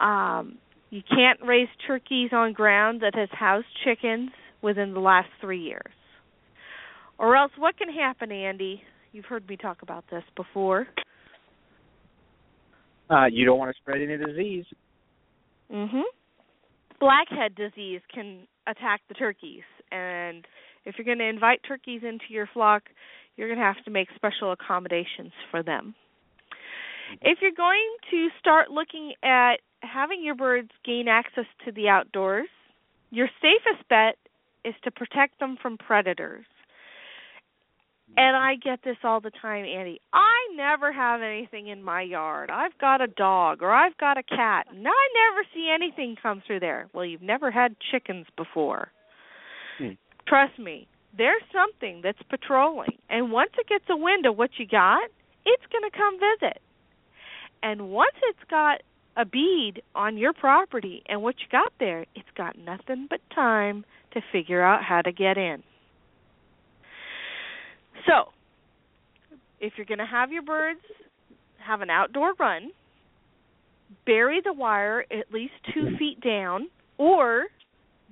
Um, 0.00 0.58
you 0.90 1.02
can't 1.02 1.40
raise 1.42 1.68
turkeys 1.86 2.30
on 2.32 2.52
ground 2.52 3.02
that 3.02 3.14
has 3.14 3.28
housed 3.32 3.66
chickens 3.84 4.30
within 4.62 4.94
the 4.94 5.00
last 5.00 5.28
three 5.40 5.60
years. 5.60 5.92
Or 7.18 7.36
else, 7.36 7.52
what 7.56 7.76
can 7.78 7.88
happen, 7.88 8.30
Andy? 8.30 8.82
You've 9.12 9.24
heard 9.24 9.48
me 9.48 9.56
talk 9.56 9.82
about 9.82 10.04
this 10.10 10.24
before. 10.36 10.86
Uh, 13.08 13.26
you 13.30 13.44
don't 13.44 13.58
want 13.58 13.74
to 13.74 13.80
spread 13.80 14.02
any 14.02 14.16
disease. 14.16 14.66
Mhm. 15.70 16.02
Blackhead 16.98 17.54
disease 17.54 18.00
can 18.12 18.46
attack 18.66 19.00
the 19.08 19.14
turkeys, 19.14 19.64
and 19.92 20.46
if 20.84 20.98
you're 20.98 21.04
going 21.04 21.18
to 21.18 21.24
invite 21.24 21.62
turkeys 21.62 22.02
into 22.02 22.24
your 22.30 22.46
flock, 22.46 22.90
you're 23.36 23.48
going 23.48 23.58
to 23.58 23.64
have 23.64 23.82
to 23.84 23.90
make 23.90 24.08
special 24.14 24.52
accommodations 24.52 25.32
for 25.50 25.62
them. 25.62 25.94
If 27.22 27.40
you're 27.40 27.52
going 27.52 27.96
to 28.10 28.30
start 28.38 28.70
looking 28.70 29.14
at 29.22 29.60
having 29.82 30.22
your 30.22 30.34
birds 30.34 30.70
gain 30.84 31.06
access 31.06 31.46
to 31.64 31.72
the 31.72 31.88
outdoors, 31.88 32.48
your 33.10 33.28
safest 33.40 33.86
bet 33.88 34.16
is 34.64 34.74
to 34.82 34.90
protect 34.90 35.38
them 35.38 35.56
from 35.56 35.78
predators. 35.78 36.46
And 38.16 38.36
I 38.36 38.54
get 38.54 38.80
this 38.84 38.96
all 39.02 39.20
the 39.20 39.32
time, 39.42 39.64
Andy. 39.64 40.00
I 40.12 40.36
never 40.54 40.92
have 40.92 41.22
anything 41.22 41.68
in 41.68 41.82
my 41.82 42.02
yard. 42.02 42.50
I've 42.50 42.76
got 42.78 43.00
a 43.00 43.08
dog 43.08 43.62
or 43.62 43.72
I've 43.72 43.96
got 43.98 44.16
a 44.16 44.22
cat, 44.22 44.66
and 44.70 44.86
I 44.86 45.30
never 45.30 45.46
see 45.52 45.70
anything 45.74 46.16
come 46.22 46.42
through 46.46 46.60
there. 46.60 46.88
Well, 46.92 47.04
you've 47.04 47.22
never 47.22 47.50
had 47.50 47.76
chickens 47.90 48.26
before. 48.36 48.88
Hmm. 49.78 49.92
Trust 50.26 50.58
me, 50.58 50.86
there's 51.16 51.42
something 51.52 52.00
that's 52.02 52.22
patrolling. 52.30 52.96
And 53.10 53.32
once 53.32 53.50
it 53.58 53.68
gets 53.68 53.84
a 53.90 53.96
wind 53.96 54.26
of 54.26 54.36
what 54.36 54.50
you 54.58 54.66
got, 54.66 55.10
it's 55.44 55.64
going 55.72 55.90
to 55.90 55.96
come 55.96 56.18
visit. 56.18 56.60
And 57.62 57.90
once 57.90 58.14
it's 58.22 58.50
got 58.50 58.82
a 59.16 59.24
bead 59.24 59.82
on 59.94 60.18
your 60.18 60.32
property 60.32 61.02
and 61.06 61.22
what 61.22 61.36
you 61.40 61.46
got 61.50 61.72
there, 61.80 62.06
it's 62.14 62.28
got 62.36 62.58
nothing 62.58 63.06
but 63.08 63.20
time 63.34 63.84
to 64.12 64.20
figure 64.32 64.62
out 64.62 64.84
how 64.84 65.02
to 65.02 65.12
get 65.12 65.36
in. 65.36 65.62
So, 68.06 68.30
if 69.60 69.74
you're 69.76 69.86
going 69.86 69.98
to 69.98 70.06
have 70.06 70.32
your 70.32 70.42
birds 70.42 70.80
have 71.66 71.80
an 71.80 71.90
outdoor 71.90 72.34
run, 72.34 72.70
bury 74.04 74.40
the 74.44 74.52
wire 74.52 75.04
at 75.10 75.32
least 75.32 75.54
two 75.74 75.96
feet 75.98 76.20
down 76.20 76.68
or 76.98 77.46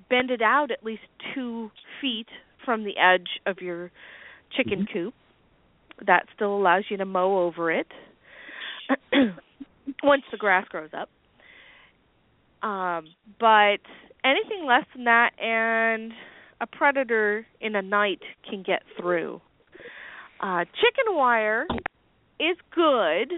bend 0.09 0.31
it 0.31 0.41
out 0.41 0.71
at 0.71 0.83
least 0.83 1.03
two 1.33 1.71
feet 2.01 2.27
from 2.63 2.83
the 2.83 2.97
edge 2.97 3.27
of 3.45 3.59
your 3.61 3.91
chicken 4.55 4.79
mm-hmm. 4.79 4.93
coop. 4.93 5.13
That 6.05 6.25
still 6.35 6.55
allows 6.55 6.83
you 6.89 6.97
to 6.97 7.05
mow 7.05 7.45
over 7.45 7.71
it 7.71 7.87
once 10.03 10.23
the 10.31 10.37
grass 10.37 10.67
grows 10.67 10.89
up. 10.93 11.09
Um, 12.67 13.07
but 13.39 13.79
anything 14.25 14.65
less 14.67 14.85
than 14.93 15.05
that, 15.05 15.31
and 15.39 16.11
a 16.59 16.67
predator 16.67 17.45
in 17.61 17.75
a 17.75 17.81
night 17.81 18.21
can 18.49 18.63
get 18.63 18.81
through. 18.99 19.39
Uh, 20.39 20.65
chicken 20.65 21.15
wire 21.15 21.65
is 22.39 22.57
good, 22.73 23.33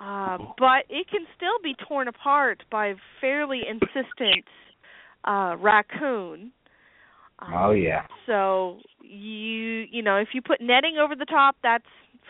uh, 0.00 0.38
but 0.58 0.84
it 0.90 1.08
can 1.10 1.26
still 1.36 1.58
be 1.62 1.74
torn 1.88 2.08
apart 2.08 2.62
by 2.70 2.94
fairly 3.20 3.62
insistent 3.68 4.44
uh, 5.24 5.56
raccoon. 5.58 6.52
Um, 7.38 7.54
oh 7.54 7.70
yeah. 7.72 8.06
So 8.26 8.78
you 9.00 9.86
you 9.90 10.02
know 10.02 10.16
if 10.16 10.28
you 10.34 10.42
put 10.42 10.60
netting 10.60 10.96
over 11.02 11.14
the 11.16 11.24
top, 11.24 11.56
that's 11.62 11.84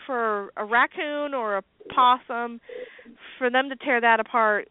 for 0.05 0.51
a 0.57 0.65
raccoon 0.65 1.33
or 1.33 1.57
a 1.57 1.63
possum. 1.93 2.61
For 3.37 3.49
them 3.49 3.69
to 3.69 3.75
tear 3.75 3.99
that 4.01 4.19
apart 4.19 4.67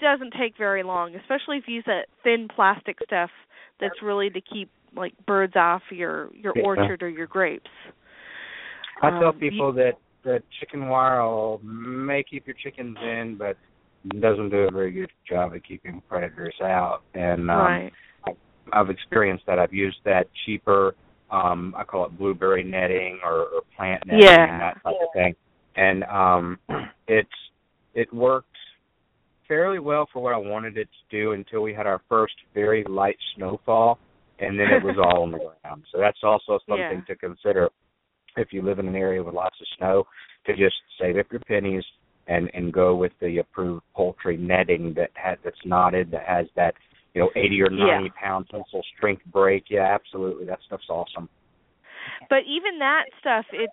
doesn't 0.00 0.34
take 0.38 0.56
very 0.56 0.82
long, 0.82 1.14
especially 1.14 1.58
if 1.58 1.64
you 1.66 1.76
use 1.76 1.84
that 1.86 2.06
thin 2.22 2.48
plastic 2.54 2.98
stuff 3.04 3.30
that's 3.80 4.02
really 4.02 4.30
to 4.30 4.40
keep 4.40 4.70
like 4.96 5.14
birds 5.26 5.54
off 5.56 5.82
your 5.90 6.34
your 6.34 6.52
yeah. 6.56 6.62
orchard 6.62 7.02
or 7.02 7.08
your 7.08 7.26
grapes. 7.26 7.70
I 9.02 9.10
tell 9.10 9.28
um, 9.28 9.38
people 9.38 9.68
you, 9.68 9.82
that 9.82 9.98
that 10.24 10.42
chicken 10.60 10.88
wire 10.88 11.22
will 11.22 11.60
may 11.62 12.22
keep 12.22 12.46
your 12.46 12.56
chickens 12.62 12.96
in, 13.02 13.36
but 13.38 13.56
doesn't 14.20 14.50
do 14.50 14.58
a 14.58 14.70
very 14.70 14.92
good 14.92 15.10
job 15.28 15.54
of 15.54 15.62
keeping 15.62 16.02
predators 16.08 16.54
out. 16.62 17.02
And 17.14 17.50
um, 17.50 17.56
right. 17.56 17.92
I've 18.72 18.90
experienced 18.90 19.44
that. 19.46 19.58
I've 19.58 19.72
used 19.72 19.98
that 20.04 20.28
cheaper. 20.44 20.94
Um, 21.30 21.74
I 21.76 21.84
call 21.84 22.04
it 22.04 22.18
blueberry 22.18 22.62
netting 22.62 23.18
or, 23.24 23.46
or 23.46 23.62
plant 23.76 24.02
netting 24.06 24.22
yeah. 24.22 24.52
and 24.52 24.60
that 24.60 24.74
type 24.82 24.94
of 25.00 25.08
thing. 25.14 25.34
And 25.76 26.04
um, 26.04 26.58
it's 27.08 27.28
it 27.94 28.12
worked 28.12 28.48
fairly 29.48 29.78
well 29.78 30.08
for 30.12 30.22
what 30.22 30.34
I 30.34 30.38
wanted 30.38 30.76
it 30.76 30.88
to 30.88 31.16
do 31.16 31.32
until 31.32 31.60
we 31.60 31.74
had 31.74 31.86
our 31.86 32.00
first 32.08 32.34
very 32.54 32.84
light 32.84 33.16
snowfall, 33.36 33.98
and 34.44 34.58
then 34.58 34.68
it 34.68 34.82
was 34.82 34.96
all 34.98 35.22
on 35.22 35.32
the 35.32 35.38
ground. 35.38 35.84
So 35.92 35.98
that's 35.98 36.18
also 36.22 36.58
something 36.68 37.02
yeah. 37.08 37.14
to 37.14 37.16
consider 37.16 37.70
if 38.36 38.48
you 38.52 38.62
live 38.62 38.78
in 38.78 38.88
an 38.88 38.96
area 38.96 39.22
with 39.22 39.34
lots 39.34 39.56
of 39.60 39.66
snow 39.78 40.04
to 40.46 40.52
just 40.56 40.74
save 41.00 41.16
up 41.16 41.26
your 41.30 41.40
pennies 41.40 41.84
and 42.26 42.50
and 42.54 42.72
go 42.72 42.94
with 42.94 43.12
the 43.20 43.38
approved 43.38 43.82
poultry 43.94 44.36
netting 44.36 44.94
that 44.94 45.10
has 45.14 45.38
that's 45.44 45.56
knotted 45.64 46.10
that 46.10 46.26
has 46.26 46.46
that 46.56 46.74
you 47.14 47.20
know 47.20 47.30
80 47.36 47.62
or 47.62 47.70
90 47.70 47.82
yeah. 47.86 48.10
pound 48.20 48.46
tensile 48.50 48.82
strength 48.96 49.22
break. 49.26 49.64
Yeah, 49.68 49.94
absolutely, 49.94 50.46
that 50.46 50.58
stuff's 50.66 50.88
awesome. 50.88 51.28
But 52.28 52.40
even 52.46 52.78
that 52.80 53.04
stuff, 53.20 53.46
it's 53.52 53.72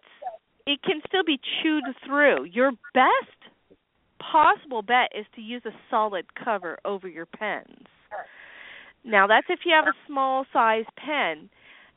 it 0.66 0.82
can 0.84 1.02
still 1.08 1.24
be 1.26 1.40
chewed 1.62 1.84
through. 2.06 2.46
Your 2.46 2.72
best 2.94 3.52
possible 4.20 4.82
bet 4.82 5.10
is 5.18 5.26
to 5.36 5.42
use 5.42 5.64
a 5.66 5.72
solid 5.90 6.26
cover 6.36 6.78
over 6.86 7.08
your 7.08 7.26
pens. 7.26 7.88
Now 9.04 9.28
that's 9.28 9.48
if 9.50 9.60
you 9.66 9.74
have 9.76 9.88
a 9.88 9.98
small 10.08 10.46
size 10.54 10.86
pen. 10.98 11.50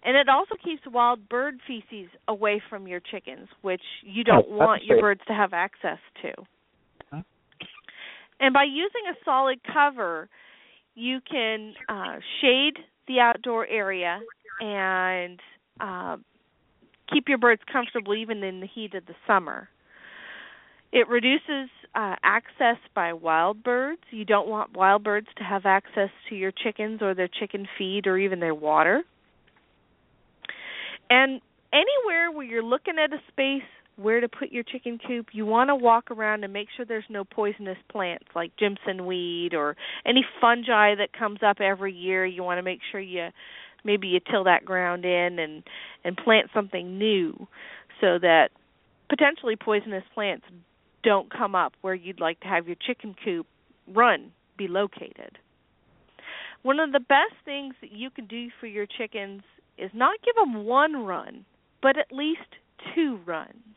And 0.07 0.19
it 0.19 0.29
also 0.29 0.55
keeps 0.63 0.83
wild 0.87 1.31
bird 1.31 1.61
feces 1.67 2.11
away 2.29 2.63
from 2.69 2.87
your 2.87 3.01
chickens, 3.01 3.49
which 3.63 3.81
you 4.03 4.23
don't 4.23 4.45
oh, 4.51 4.57
want 4.57 4.85
your 4.85 5.01
birds 5.01 5.23
to 5.29 5.33
have 5.33 5.55
access 5.55 5.99
to. 6.21 6.33
Huh? 7.11 7.23
And 8.39 8.53
by 8.53 8.65
using 8.65 9.01
a 9.11 9.17
solid 9.25 9.61
cover, 9.73 10.29
you 10.95 11.21
can 11.29 11.73
uh, 11.89 12.17
shade 12.43 12.75
the 13.09 13.21
outdoor 13.21 13.67
area 13.67 14.21
and 14.61 15.41
uh, 15.81 16.17
keep 17.13 17.29
your 17.29 17.39
birds 17.39 17.63
comfortable 17.71 18.15
even 18.15 18.43
in 18.43 18.61
the 18.61 18.67
heat 18.67 18.95
of 18.95 19.07
the 19.07 19.15
summer. 19.27 19.69
It 20.95 21.09
reduces 21.09 21.71
uh, 21.97 22.15
access 22.23 22.77
by 22.95 23.15
wild 23.15 23.65
birds. 23.65 24.01
You 24.13 24.25
don't 24.25 24.47
want 24.47 24.77
wild 24.77 25.03
birds 25.03 25.27
to 25.39 25.43
have 25.43 25.67
access 25.67 26.11
to 26.29 26.37
your 26.37 26.53
chickens 26.53 27.03
or 27.03 27.15
their 27.15 27.29
chicken 27.29 27.67
feed 27.77 28.07
or 28.07 28.17
even 28.17 28.39
their 28.39 28.55
water. 28.55 29.03
And 31.11 31.41
anywhere 31.73 32.31
where 32.31 32.45
you're 32.47 32.63
looking 32.63 32.95
at 33.03 33.13
a 33.13 33.19
space 33.27 33.69
where 33.97 34.21
to 34.21 34.29
put 34.29 34.53
your 34.53 34.63
chicken 34.63 35.01
coop, 35.05 35.27
you 35.33 35.45
want 35.45 35.69
to 35.69 35.75
walk 35.75 36.13
around 36.13 36.45
and 36.45 36.53
make 36.53 36.69
sure 36.77 36.87
there's 36.87 37.03
no 37.11 37.25
poisonous 37.25 37.79
plants 37.91 38.27
like 38.37 38.53
Jimson 38.57 39.05
weed 39.05 39.53
or 39.53 39.77
any 40.07 40.25
fungi 40.41 40.95
that 40.95 41.09
comes 41.13 41.41
up 41.45 41.61
every 41.61 41.93
year. 41.93 42.25
You 42.25 42.45
want 42.45 42.59
to 42.59 42.63
make 42.63 42.79
sure 42.93 43.01
you 43.01 43.31
maybe 43.85 44.07
you 44.07 44.21
till 44.31 44.45
that 44.45 44.65
ground 44.65 45.05
in 45.05 45.41
and 45.41 45.65
and 46.05 46.17
plant 46.17 46.51
something 46.55 46.99
new 46.99 47.49
so 48.01 48.21
that 48.21 48.51
potentially 49.09 49.57
poisonous 49.57 50.05
plants 50.15 50.45
don't 51.05 51.31
come 51.31 51.55
up 51.55 51.75
where 51.83 51.95
you'd 51.95 52.21
like 52.21 52.41
to 52.41 52.49
have 52.49 52.67
your 52.67 52.77
chicken 52.85 53.15
coop 53.25 53.47
run 53.87 54.33
be 54.57 54.67
located. 54.67 55.39
One 56.63 56.81
of 56.81 56.93
the 56.93 57.01
best 57.01 57.35
things 57.45 57.75
that 57.83 57.93
you 57.93 58.11
can 58.11 58.27
do 58.27 58.49
for 58.59 58.67
your 58.67 58.87
chickens 58.87 59.43
is 59.77 59.91
not 59.93 60.23
give 60.25 60.35
them 60.37 60.65
one 60.65 61.05
run, 61.05 61.45
but 61.83 61.99
at 61.99 62.11
least 62.11 62.41
two 62.95 63.19
runs. 63.27 63.77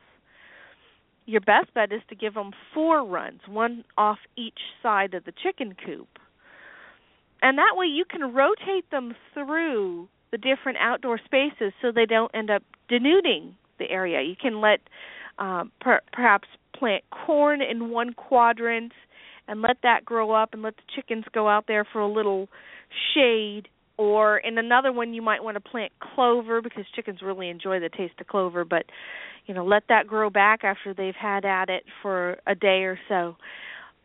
Your 1.26 1.42
best 1.42 1.74
bet 1.74 1.92
is 1.92 2.02
to 2.08 2.16
give 2.16 2.36
them 2.36 2.52
four 2.74 3.06
runs, 3.06 3.42
one 3.48 3.84
off 3.98 4.20
each 4.38 4.60
side 4.82 5.14
of 5.14 5.26
the 5.26 5.34
chicken 5.44 5.76
coop. 5.86 6.08
And 7.42 7.58
that 7.58 7.74
way 7.76 7.88
you 7.88 8.06
can 8.06 8.34
rotate 8.34 8.90
them 8.90 9.14
through 9.34 10.08
the 10.32 10.38
different 10.38 10.78
outdoor 10.80 11.20
spaces 11.24 11.74
so 11.82 11.92
they 11.92 12.06
don't 12.06 12.34
end 12.34 12.50
up 12.50 12.64
denuding 12.90 13.56
the 13.80 13.90
area. 13.90 14.22
You 14.22 14.36
can 14.42 14.62
let 14.62 14.80
um, 15.38 15.72
per- 15.82 16.02
perhaps 16.14 16.48
plant 16.78 17.04
corn 17.10 17.62
in 17.62 17.90
one 17.90 18.14
quadrant 18.14 18.92
and 19.48 19.62
let 19.62 19.78
that 19.84 20.06
grow 20.06 20.32
up 20.32 20.54
and 20.54 20.62
let 20.62 20.76
the 20.76 20.84
chickens 20.96 21.26
go 21.34 21.48
out 21.48 21.66
there 21.68 21.86
for 21.92 22.02
a 22.02 22.08
little 22.08 22.50
shade. 23.14 23.68
Or 23.98 24.38
in 24.38 24.58
another 24.58 24.92
one 24.92 25.14
you 25.14 25.22
might 25.22 25.44
want 25.44 25.56
to 25.56 25.62
plant 25.62 25.92
clover 26.00 26.62
because 26.62 26.86
chickens 26.96 27.22
really 27.24 27.50
enjoy 27.50 27.80
the 27.80 27.90
taste 27.90 28.14
of 28.22 28.28
clover 28.28 28.64
but 28.64 28.86
you 29.48 29.56
know 29.56 29.66
let 29.66 29.84
that 29.90 30.06
grow 30.06 30.30
back 30.30 30.64
after 30.64 30.94
they've 30.94 31.16
had 31.20 31.46
at 31.46 31.70
it 31.70 31.84
for 32.04 32.38
a 32.46 32.54
day 32.54 32.84
or 32.84 33.00
so. 33.10 33.38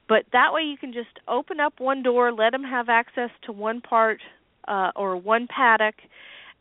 But 0.09 0.25
that 0.33 0.53
way 0.53 0.63
you 0.63 0.79
can 0.79 0.95
just 0.95 1.21
open 1.29 1.61
up 1.61 1.75
one 1.79 2.03
door 2.03 2.33
let 2.33 2.53
them 2.53 2.65
have 2.65 2.89
access 2.89 3.29
to 3.45 3.53
one 3.53 3.83
part 3.83 4.21
uh 4.67 4.93
or 4.97 5.15
one 5.15 5.47
paddock 5.47 5.97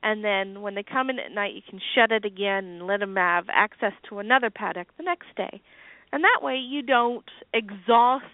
and 0.04 0.26
then 0.26 0.62
when 0.62 0.76
they 0.76 0.84
come 0.84 1.10
in 1.10 1.18
at 1.18 1.32
night 1.32 1.54
you 1.54 1.62
can 1.70 1.80
shut 1.96 2.12
it 2.12 2.26
again 2.26 2.66
and 2.66 2.88
let 2.88 3.00
them 3.00 3.16
have 3.16 3.46
access 3.50 3.94
to 4.10 4.20
another 4.20 4.50
paddock 4.50 4.88
the 4.98 5.04
next 5.04 5.28
day 5.38 5.62
and 6.14 6.24
that 6.24 6.44
way 6.44 6.56
you 6.56 6.82
don't 6.82 7.26
exhaust 7.54 8.26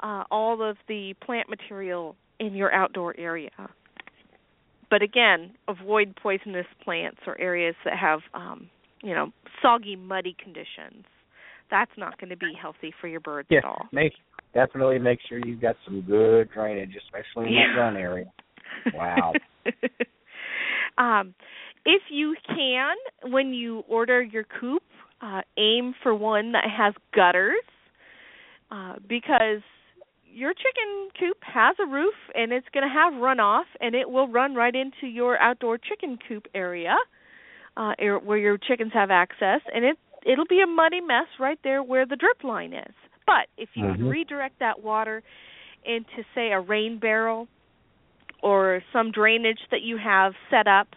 uh, 0.00 0.24
all 0.30 0.62
of 0.68 0.76
the 0.88 1.14
plant 1.24 1.48
material 1.48 2.16
in 2.40 2.54
your 2.54 2.72
outdoor 2.72 3.18
area 3.18 3.50
but 4.90 5.02
again, 5.02 5.50
avoid 5.66 6.14
poisonous 6.14 6.66
plants 6.84 7.18
or 7.26 7.36
areas 7.40 7.74
that 7.84 7.98
have 7.98 8.20
um, 8.32 8.70
you 9.02 9.14
know, 9.14 9.32
soggy, 9.60 9.96
muddy 9.96 10.36
conditions. 10.42 11.04
That's 11.70 11.90
not 11.96 12.18
going 12.20 12.30
to 12.30 12.36
be 12.36 12.52
healthy 12.60 12.92
for 13.00 13.08
your 13.08 13.20
birds 13.20 13.48
at 13.56 13.64
all. 13.64 13.88
Make 13.92 14.12
definitely 14.54 14.98
make 14.98 15.18
sure 15.28 15.44
you've 15.44 15.60
got 15.60 15.76
some 15.84 16.02
good 16.02 16.48
drainage, 16.52 16.92
especially 17.04 17.48
in 17.48 17.54
yeah. 17.54 17.74
that 17.74 17.80
run 17.80 17.96
area. 17.96 18.32
Wow. 18.94 19.32
um, 20.98 21.34
if 21.84 22.02
you 22.10 22.36
can, 22.46 22.94
when 23.32 23.52
you 23.52 23.82
order 23.88 24.22
your 24.22 24.44
coop, 24.60 24.82
uh, 25.24 25.42
aim 25.56 25.94
for 26.02 26.14
one 26.14 26.52
that 26.52 26.64
has 26.64 26.94
gutters, 27.14 27.64
uh, 28.70 28.94
because 29.08 29.62
your 30.26 30.52
chicken 30.52 31.08
coop 31.18 31.38
has 31.42 31.76
a 31.80 31.86
roof 31.86 32.14
and 32.34 32.52
it's 32.52 32.66
going 32.74 32.86
to 32.86 32.92
have 32.92 33.14
runoff 33.14 33.64
and 33.80 33.94
it 33.94 34.10
will 34.10 34.28
run 34.28 34.54
right 34.54 34.74
into 34.74 35.06
your 35.06 35.38
outdoor 35.38 35.78
chicken 35.78 36.18
coop 36.26 36.46
area 36.56 36.96
uh 37.76 37.92
where 38.24 38.38
your 38.38 38.58
chickens 38.58 38.90
have 38.92 39.12
access 39.12 39.60
and 39.72 39.84
it 39.84 39.96
it'll 40.26 40.46
be 40.46 40.60
a 40.60 40.66
muddy 40.66 41.00
mess 41.00 41.28
right 41.38 41.60
there 41.62 41.84
where 41.84 42.04
the 42.04 42.16
drip 42.16 42.42
line 42.42 42.72
is 42.72 42.94
but 43.26 43.46
if 43.56 43.68
you 43.74 43.84
mm-hmm. 43.84 44.08
redirect 44.08 44.58
that 44.58 44.82
water 44.82 45.22
into 45.84 46.24
say 46.34 46.50
a 46.50 46.60
rain 46.60 46.98
barrel 46.98 47.46
or 48.42 48.82
some 48.92 49.10
drainage 49.10 49.60
that 49.70 49.80
you 49.80 49.96
have 49.96 50.34
set 50.50 50.66
up. 50.66 50.88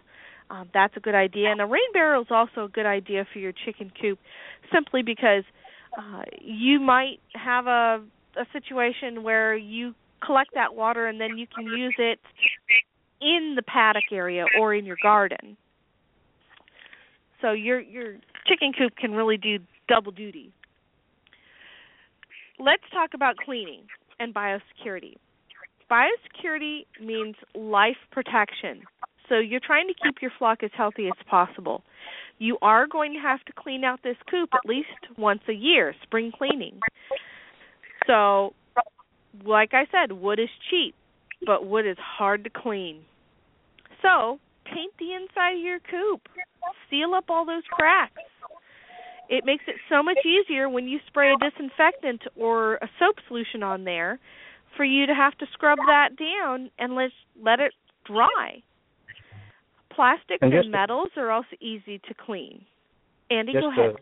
Um, 0.49 0.69
that's 0.73 0.95
a 0.95 0.99
good 0.99 1.15
idea. 1.15 1.51
And 1.51 1.61
a 1.61 1.65
rain 1.65 1.91
barrel 1.93 2.21
is 2.21 2.27
also 2.31 2.65
a 2.65 2.69
good 2.69 2.85
idea 2.85 3.25
for 3.31 3.39
your 3.39 3.51
chicken 3.51 3.91
coop, 3.99 4.19
simply 4.73 5.03
because 5.03 5.43
uh, 5.97 6.23
you 6.41 6.79
might 6.79 7.19
have 7.33 7.67
a 7.67 8.03
a 8.37 8.45
situation 8.53 9.23
where 9.23 9.55
you 9.55 9.95
collect 10.23 10.51
that 10.53 10.75
water 10.75 11.07
and 11.07 11.19
then 11.19 11.37
you 11.37 11.47
can 11.47 11.65
use 11.65 11.95
it 11.97 12.19
in 13.19 13.53
the 13.55 13.63
paddock 13.63 14.03
area 14.11 14.45
or 14.59 14.73
in 14.73 14.85
your 14.85 14.97
garden. 15.01 15.57
So 17.41 17.51
your 17.51 17.79
your 17.79 18.15
chicken 18.45 18.73
coop 18.77 18.95
can 18.95 19.11
really 19.13 19.37
do 19.37 19.59
double 19.87 20.11
duty. 20.11 20.51
Let's 22.59 22.83
talk 22.91 23.13
about 23.13 23.37
cleaning 23.37 23.83
and 24.19 24.33
biosecurity. 24.33 25.15
Biosecurity 25.89 26.85
means 27.01 27.35
life 27.55 27.97
protection. 28.11 28.81
So 29.29 29.39
you're 29.39 29.59
trying 29.59 29.87
to 29.87 29.93
keep 29.93 30.21
your 30.21 30.31
flock 30.37 30.63
as 30.63 30.71
healthy 30.75 31.07
as 31.07 31.25
possible. 31.29 31.83
You 32.39 32.57
are 32.61 32.87
going 32.87 33.13
to 33.13 33.19
have 33.19 33.43
to 33.45 33.53
clean 33.53 33.83
out 33.83 33.99
this 34.03 34.15
coop 34.29 34.49
at 34.53 34.67
least 34.67 35.17
once 35.17 35.41
a 35.49 35.53
year, 35.53 35.93
spring 36.03 36.31
cleaning. 36.37 36.79
So, 38.05 38.53
like 39.45 39.73
I 39.73 39.85
said, 39.91 40.13
wood 40.13 40.39
is 40.39 40.49
cheap, 40.69 40.95
but 41.45 41.67
wood 41.67 41.85
is 41.85 41.97
hard 41.99 42.43
to 42.45 42.49
clean. 42.49 43.01
So, 44.01 44.39
paint 44.65 44.93
the 44.99 45.13
inside 45.13 45.57
of 45.57 45.63
your 45.63 45.79
coop. 45.79 46.21
Seal 46.89 47.13
up 47.15 47.25
all 47.29 47.45
those 47.45 47.63
cracks. 47.71 48.13
It 49.29 49.45
makes 49.45 49.63
it 49.67 49.75
so 49.89 50.01
much 50.01 50.19
easier 50.25 50.69
when 50.69 50.87
you 50.87 50.99
spray 51.07 51.33
a 51.33 51.37
disinfectant 51.37 52.21
or 52.37 52.75
a 52.75 52.89
soap 52.97 53.17
solution 53.27 53.61
on 53.61 53.83
there 53.83 54.19
for 54.77 54.85
you 54.85 55.05
to 55.05 55.13
have 55.13 55.37
to 55.39 55.45
scrub 55.51 55.79
that 55.87 56.09
down 56.17 56.69
and 56.79 56.95
let 56.95 57.11
let 57.41 57.59
it 57.59 57.73
dry. 58.05 58.63
Plastics 59.97 60.39
and, 60.41 60.53
and 60.53 60.71
metals 60.71 61.09
are 61.17 61.31
also 61.31 61.57
easy 61.59 61.97
to 62.07 62.13
clean. 62.23 62.63
Andy, 63.31 63.53
go 63.53 63.71
ahead. 63.71 63.95
To, 63.95 64.01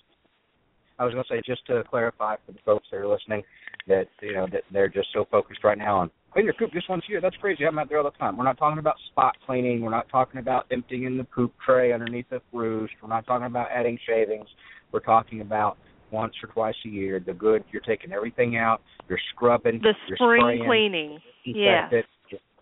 I 1.00 1.06
was 1.06 1.14
going 1.14 1.24
to 1.24 1.34
say 1.34 1.42
just 1.46 1.66
to 1.68 1.84
clarify 1.90 2.36
for 2.46 2.52
the 2.52 2.60
folks 2.66 2.86
that 2.92 2.98
are 2.98 3.08
listening 3.08 3.44
that 3.88 4.08
you 4.22 4.34
know 4.34 4.46
that 4.52 4.64
they're 4.74 4.90
just 4.90 5.08
so 5.14 5.26
focused 5.32 5.64
right 5.64 5.78
now 5.78 6.00
on 6.00 6.12
clean 6.34 6.44
your 6.44 6.54
coop 6.56 6.74
just 6.74 6.90
once 6.90 7.04
a 7.08 7.12
year. 7.12 7.22
That's 7.22 7.38
crazy. 7.38 7.66
I'm 7.66 7.80
out 7.80 7.88
there 7.88 7.98
all 7.98 8.04
the 8.04 8.12
time. 8.12 8.36
We're 8.36 8.44
not 8.44 8.58
talking 8.58 8.80
about 8.80 8.96
spot 9.10 9.38
cleaning. 9.46 9.82
We're 9.82 9.90
not 9.90 10.10
talking 10.10 10.42
about 10.42 10.66
emptying 10.70 11.18
the 11.18 11.24
poop 11.24 11.54
tray 11.66 11.94
underneath 11.94 12.26
the 12.30 12.42
roost. 12.52 12.94
We're 13.02 13.08
not 13.08 13.26
talking 13.26 13.48
about 13.48 13.68
adding 13.74 13.98
shavings. 14.06 14.48
We're 14.92 15.00
talking 15.00 15.40
about 15.40 15.78
once 16.12 16.34
or 16.44 16.50
twice 16.50 16.76
a 16.86 16.90
year. 16.90 17.24
The 17.26 17.34
good, 17.34 17.64
you're 17.72 17.82
taking 17.82 18.12
everything 18.12 18.58
out. 18.58 18.82
You're 19.08 19.20
scrubbing. 19.34 19.80
The 19.82 19.94
you're 20.10 20.18
spring 20.18 20.42
spraying, 20.42 20.66
cleaning. 20.66 21.20
Yeah. 21.46 21.88
It, 21.90 22.06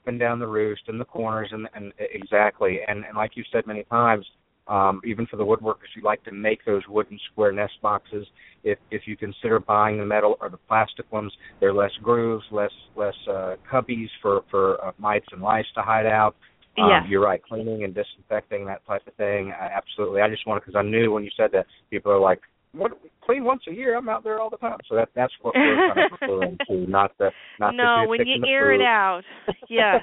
and 0.05 0.19
down 0.19 0.39
the 0.39 0.47
roost 0.47 0.83
and 0.87 0.99
the 0.99 1.05
corners 1.05 1.49
and 1.51 1.67
and 1.75 1.93
exactly 1.99 2.79
and 2.87 3.05
and 3.05 3.15
like 3.15 3.31
you 3.35 3.43
said 3.51 3.65
many 3.65 3.83
times 3.83 4.25
um, 4.67 5.01
even 5.05 5.25
for 5.27 5.37
the 5.37 5.43
woodworkers 5.43 5.91
who 5.93 6.01
like 6.01 6.23
to 6.23 6.31
make 6.31 6.63
those 6.65 6.83
wooden 6.87 7.19
square 7.31 7.51
nest 7.51 7.73
boxes, 7.81 8.25
if 8.63 8.79
if 8.91 9.01
you 9.05 9.17
consider 9.17 9.59
buying 9.59 9.97
the 9.97 10.05
metal 10.05 10.37
or 10.39 10.49
the 10.49 10.57
plastic 10.57 11.11
ones, 11.11 11.33
they're 11.59 11.73
less 11.73 11.91
grooves, 12.01 12.45
less 12.51 12.71
less 12.95 13.15
uh, 13.29 13.55
cubbies 13.69 14.07
for 14.21 14.41
for 14.49 14.83
uh, 14.83 14.91
mites 14.97 15.25
and 15.31 15.41
lice 15.41 15.65
to 15.75 15.81
hide 15.81 16.05
out. 16.05 16.35
Um, 16.77 16.89
yes. 16.89 17.03
You're 17.07 17.21
right, 17.21 17.43
cleaning 17.43 17.83
and 17.83 17.93
disinfecting 17.93 18.65
that 18.65 18.85
type 18.87 19.05
of 19.05 19.13
thing. 19.15 19.51
Uh, 19.51 19.69
absolutely. 19.75 20.21
I 20.21 20.29
just 20.29 20.47
wanted 20.47 20.61
because 20.61 20.75
I 20.75 20.81
knew 20.81 21.11
when 21.11 21.23
you 21.23 21.29
said 21.37 21.51
that 21.51 21.67
people 21.91 22.11
are 22.11 22.19
like, 22.19 22.39
"What? 22.73 22.91
Clean 23.21 23.43
once 23.43 23.63
a 23.67 23.73
year? 23.73 23.95
I'm 23.95 24.09
out 24.09 24.23
there 24.23 24.39
all 24.39 24.49
the 24.49 24.57
time." 24.57 24.79
So 24.89 24.95
that 24.95 25.09
that's 25.15 25.33
what 25.41 25.55
we're 25.55 25.93
kind 25.93 26.11
of 26.11 26.17
referring 26.21 26.57
to, 26.67 26.89
not 26.89 27.17
the 27.17 27.31
not 27.59 27.75
no 27.75 28.05
when 28.07 28.25
you 28.25 28.43
air 28.47 28.73
it 28.73 28.81
out. 28.81 29.23
Yes. 29.69 30.01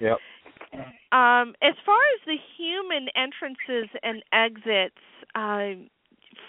yep. 0.00 0.18
Um, 1.12 1.54
as 1.62 1.74
far 1.84 1.98
as 2.14 2.20
the 2.26 2.36
human 2.56 3.08
entrances 3.14 3.90
and 4.02 4.22
exits, 4.32 4.96
um, 5.34 5.88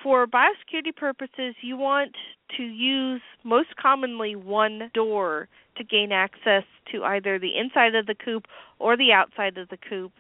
for 0.02 0.28
biosecurity 0.28 0.96
purposes, 0.96 1.56
you 1.62 1.78
want 1.78 2.16
to 2.58 2.64
use 2.64 3.22
most 3.44 3.76
commonly 3.82 4.36
one 4.36 4.90
door 4.94 5.48
to 5.78 5.84
gain 5.84 6.12
access 6.12 6.64
to 6.92 7.04
either 7.04 7.40
the 7.40 7.58
inside 7.58 7.96
of 7.96 8.06
the 8.06 8.16
coop 8.16 8.46
or 8.80 8.96
the 8.96 9.12
outside 9.12 9.58
of 9.58 9.70
the 9.70 9.78
coop. 9.78 10.12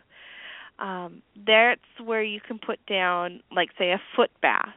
Um, 0.79 1.21
that's 1.45 1.81
where 2.03 2.23
you 2.23 2.41
can 2.41 2.59
put 2.59 2.85
down, 2.85 3.41
like, 3.51 3.69
say, 3.77 3.91
a 3.91 4.01
foot 4.15 4.31
bath. 4.41 4.73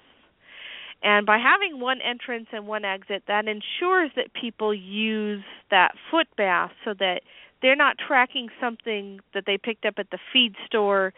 And 1.03 1.26
by 1.26 1.38
having 1.38 1.80
one 1.80 2.01
entrance 2.01 2.49
and 2.53 2.66
one 2.66 2.84
exit, 2.84 3.22
that 3.28 3.46
ensures 3.46 4.11
that 4.16 4.32
people 4.38 4.74
use 4.74 5.44
that 5.70 5.92
foot 6.11 6.26
bath 6.36 6.72
so 6.84 6.94
that 6.99 7.20
they're 7.62 7.76
not 7.76 7.96
tracking 8.05 8.49
something 8.61 9.20
that 9.34 9.44
they 9.46 9.59
picked 9.59 9.84
up 9.84 9.94
at 9.99 10.11
the 10.11 10.18
feed 10.32 10.55
store 10.66 11.12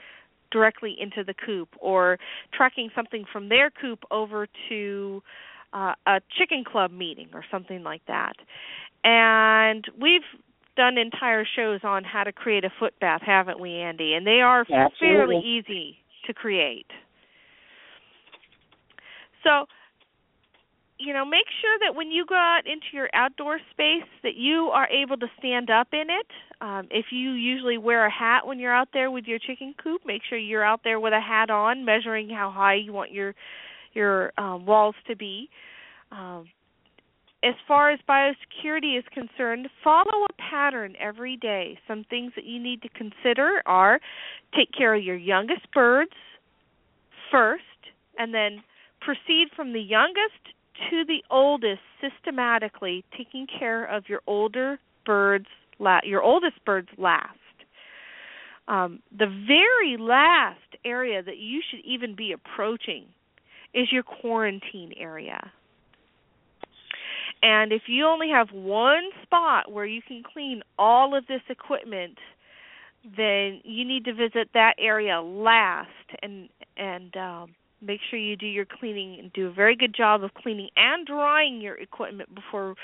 directly 0.50 0.96
into 0.98 1.24
the 1.24 1.34
coop 1.34 1.68
or 1.78 2.18
tracking 2.52 2.90
something 2.94 3.24
from 3.32 3.48
their 3.48 3.70
coop 3.70 4.00
over 4.10 4.46
to 4.68 5.22
uh, 5.72 5.94
a 6.06 6.20
chicken 6.38 6.64
club 6.64 6.90
meeting 6.90 7.28
or 7.32 7.44
something 7.50 7.82
like 7.82 8.02
that. 8.06 8.34
And 9.04 9.84
we've 10.00 10.22
done 10.76 10.98
entire 10.98 11.46
shows 11.56 11.80
on 11.84 12.04
how 12.04 12.24
to 12.24 12.32
create 12.32 12.64
a 12.64 12.70
foot 12.78 12.94
bath, 13.00 13.22
haven't 13.24 13.60
we, 13.60 13.74
Andy? 13.74 14.14
And 14.14 14.26
they 14.26 14.40
are 14.40 14.60
Absolutely. 14.62 14.96
fairly 14.98 15.36
easy 15.38 15.96
to 16.26 16.34
create. 16.34 16.86
So 19.44 19.66
you 20.98 21.14
know 21.14 21.24
make 21.24 21.46
sure 21.60 21.78
that 21.80 21.94
when 21.94 22.10
you 22.10 22.26
go 22.26 22.34
out 22.34 22.66
into 22.66 22.86
your 22.92 23.08
outdoor 23.14 23.58
space 23.70 24.08
that 24.22 24.36
you 24.36 24.70
are 24.72 24.86
able 24.88 25.16
to 25.16 25.26
stand 25.38 25.70
up 25.70 25.88
in 25.92 26.08
it 26.10 26.26
um, 26.60 26.86
if 26.90 27.06
you 27.10 27.30
usually 27.30 27.78
wear 27.78 28.04
a 28.04 28.10
hat 28.10 28.46
when 28.46 28.58
you're 28.58 28.74
out 28.74 28.88
there 28.92 29.10
with 29.10 29.24
your 29.24 29.38
chicken 29.38 29.74
coop 29.82 30.02
make 30.04 30.20
sure 30.28 30.36
you're 30.36 30.64
out 30.64 30.82
there 30.84 31.00
with 31.00 31.14
a 31.14 31.20
hat 31.20 31.48
on 31.48 31.86
measuring 31.86 32.28
how 32.28 32.50
high 32.50 32.74
you 32.74 32.92
want 32.92 33.10
your 33.10 33.34
your 33.94 34.30
um, 34.36 34.66
walls 34.66 34.94
to 35.08 35.16
be 35.16 35.48
um, 36.12 36.46
as 37.42 37.54
far 37.66 37.90
as 37.90 37.98
biosecurity 38.06 38.98
is 38.98 39.04
concerned, 39.14 39.68
follow 39.82 40.26
a 40.28 40.50
pattern 40.50 40.94
every 41.00 41.38
day. 41.38 41.78
Some 41.88 42.04
things 42.10 42.32
that 42.36 42.44
you 42.44 42.62
need 42.62 42.82
to 42.82 42.88
consider 42.90 43.62
are 43.64 43.98
take 44.54 44.72
care 44.76 44.94
of 44.94 45.02
your 45.02 45.16
youngest 45.16 45.70
birds 45.72 46.10
first, 47.30 47.62
and 48.18 48.34
then 48.34 48.62
proceed 49.00 49.48
from 49.54 49.72
the 49.72 49.80
youngest 49.80 50.54
to 50.90 51.04
the 51.04 51.22
oldest 51.30 51.80
systematically, 52.00 53.04
taking 53.16 53.46
care 53.46 53.84
of 53.84 54.04
your 54.08 54.20
older 54.26 54.78
birds, 55.04 55.46
la- 55.78 56.00
your 56.04 56.22
oldest 56.22 56.64
birds 56.64 56.88
last. 56.96 57.36
Um, 58.68 59.00
the 59.10 59.26
very 59.26 59.96
last 59.98 60.58
area 60.84 61.22
that 61.22 61.38
you 61.38 61.60
should 61.68 61.80
even 61.84 62.14
be 62.14 62.32
approaching 62.32 63.06
is 63.74 63.90
your 63.90 64.02
quarantine 64.02 64.92
area. 64.96 65.50
And 67.42 67.72
if 67.72 67.82
you 67.86 68.06
only 68.06 68.28
have 68.30 68.48
one 68.52 69.10
spot 69.22 69.72
where 69.72 69.86
you 69.86 70.02
can 70.06 70.22
clean 70.22 70.62
all 70.78 71.16
of 71.16 71.26
this 71.26 71.40
equipment, 71.48 72.18
then 73.16 73.60
you 73.64 73.84
need 73.84 74.04
to 74.04 74.12
visit 74.12 74.50
that 74.54 74.74
area 74.78 75.20
last 75.20 75.88
and 76.22 76.48
and 76.76 77.16
um, 77.16 77.54
make 77.82 78.00
sure 78.08 78.18
you 78.18 78.36
do 78.36 78.46
your 78.46 78.66
cleaning 78.66 79.18
and 79.18 79.32
do 79.32 79.48
a 79.48 79.52
very 79.52 79.76
good 79.76 79.94
job 79.94 80.22
of 80.22 80.34
cleaning 80.34 80.68
and 80.76 81.06
drying 81.06 81.60
your 81.60 81.76
equipment 81.76 82.34
before 82.34 82.74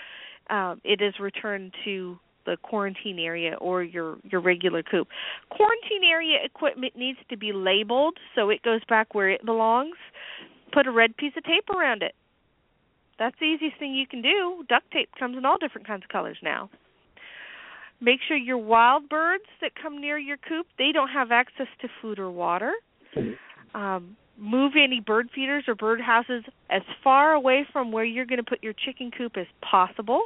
um, 0.50 0.80
it 0.84 1.00
is 1.00 1.14
returned 1.20 1.74
to 1.84 2.18
the 2.46 2.56
quarantine 2.62 3.18
area 3.18 3.56
or 3.60 3.82
your 3.82 4.18
your 4.22 4.40
regular 4.40 4.82
coop. 4.82 5.08
Quarantine 5.50 6.04
area 6.08 6.38
equipment 6.44 6.96
needs 6.96 7.18
to 7.28 7.36
be 7.36 7.52
labeled 7.52 8.16
so 8.34 8.50
it 8.50 8.62
goes 8.62 8.80
back 8.88 9.14
where 9.14 9.30
it 9.30 9.44
belongs. 9.44 9.96
Put 10.72 10.86
a 10.86 10.92
red 10.92 11.16
piece 11.16 11.32
of 11.36 11.44
tape 11.44 11.68
around 11.68 12.02
it. 12.02 12.14
That's 13.18 13.36
the 13.40 13.46
easiest 13.46 13.78
thing 13.78 13.94
you 13.94 14.06
can 14.06 14.22
do. 14.22 14.64
Duct 14.68 14.90
tape 14.92 15.10
comes 15.18 15.36
in 15.36 15.44
all 15.44 15.58
different 15.58 15.86
kinds 15.86 16.04
of 16.04 16.08
colors 16.08 16.38
now. 16.42 16.70
Make 18.00 18.20
sure 18.28 18.36
your 18.36 18.58
wild 18.58 19.08
birds 19.08 19.44
that 19.62 19.72
come 19.80 20.00
near 20.00 20.18
your 20.18 20.36
coop, 20.36 20.66
they 20.78 20.92
don't 20.92 21.08
have 21.08 21.32
access 21.32 21.66
to 21.80 21.88
food 22.02 22.18
or 22.18 22.30
water. 22.30 22.72
Um, 23.74 24.16
move 24.38 24.72
any 24.76 25.00
bird 25.00 25.28
feeders 25.34 25.64
or 25.66 25.74
bird 25.74 26.00
houses 26.00 26.44
as 26.70 26.82
far 27.02 27.32
away 27.32 27.66
from 27.72 27.92
where 27.92 28.04
you're 28.04 28.26
going 28.26 28.42
to 28.42 28.48
put 28.48 28.62
your 28.62 28.74
chicken 28.74 29.10
coop 29.16 29.36
as 29.36 29.46
possible. 29.62 30.22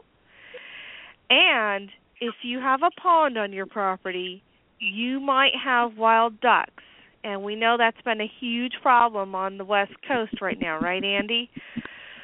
And 1.29 1.91
if 2.21 2.35
you 2.43 2.59
have 2.59 2.81
a 2.83 2.91
pond 3.01 3.39
on 3.39 3.53
your 3.53 3.67
property, 3.67 4.43
you 4.79 5.21
might 5.21 5.53
have 5.63 5.97
wild 5.97 6.41
ducks. 6.41 6.83
And 7.23 7.45
we 7.45 7.55
know 7.55 7.77
that's 7.79 8.01
been 8.03 8.21
a 8.21 8.31
huge 8.41 8.73
problem 8.83 9.35
on 9.35 9.59
the 9.59 9.65
West 9.65 9.93
Coast 10.09 10.41
right 10.41 10.59
now, 10.59 10.79
right, 10.81 11.05
Andy? 11.05 11.51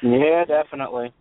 Yeah, 0.01 0.43
definitely. 0.45 1.13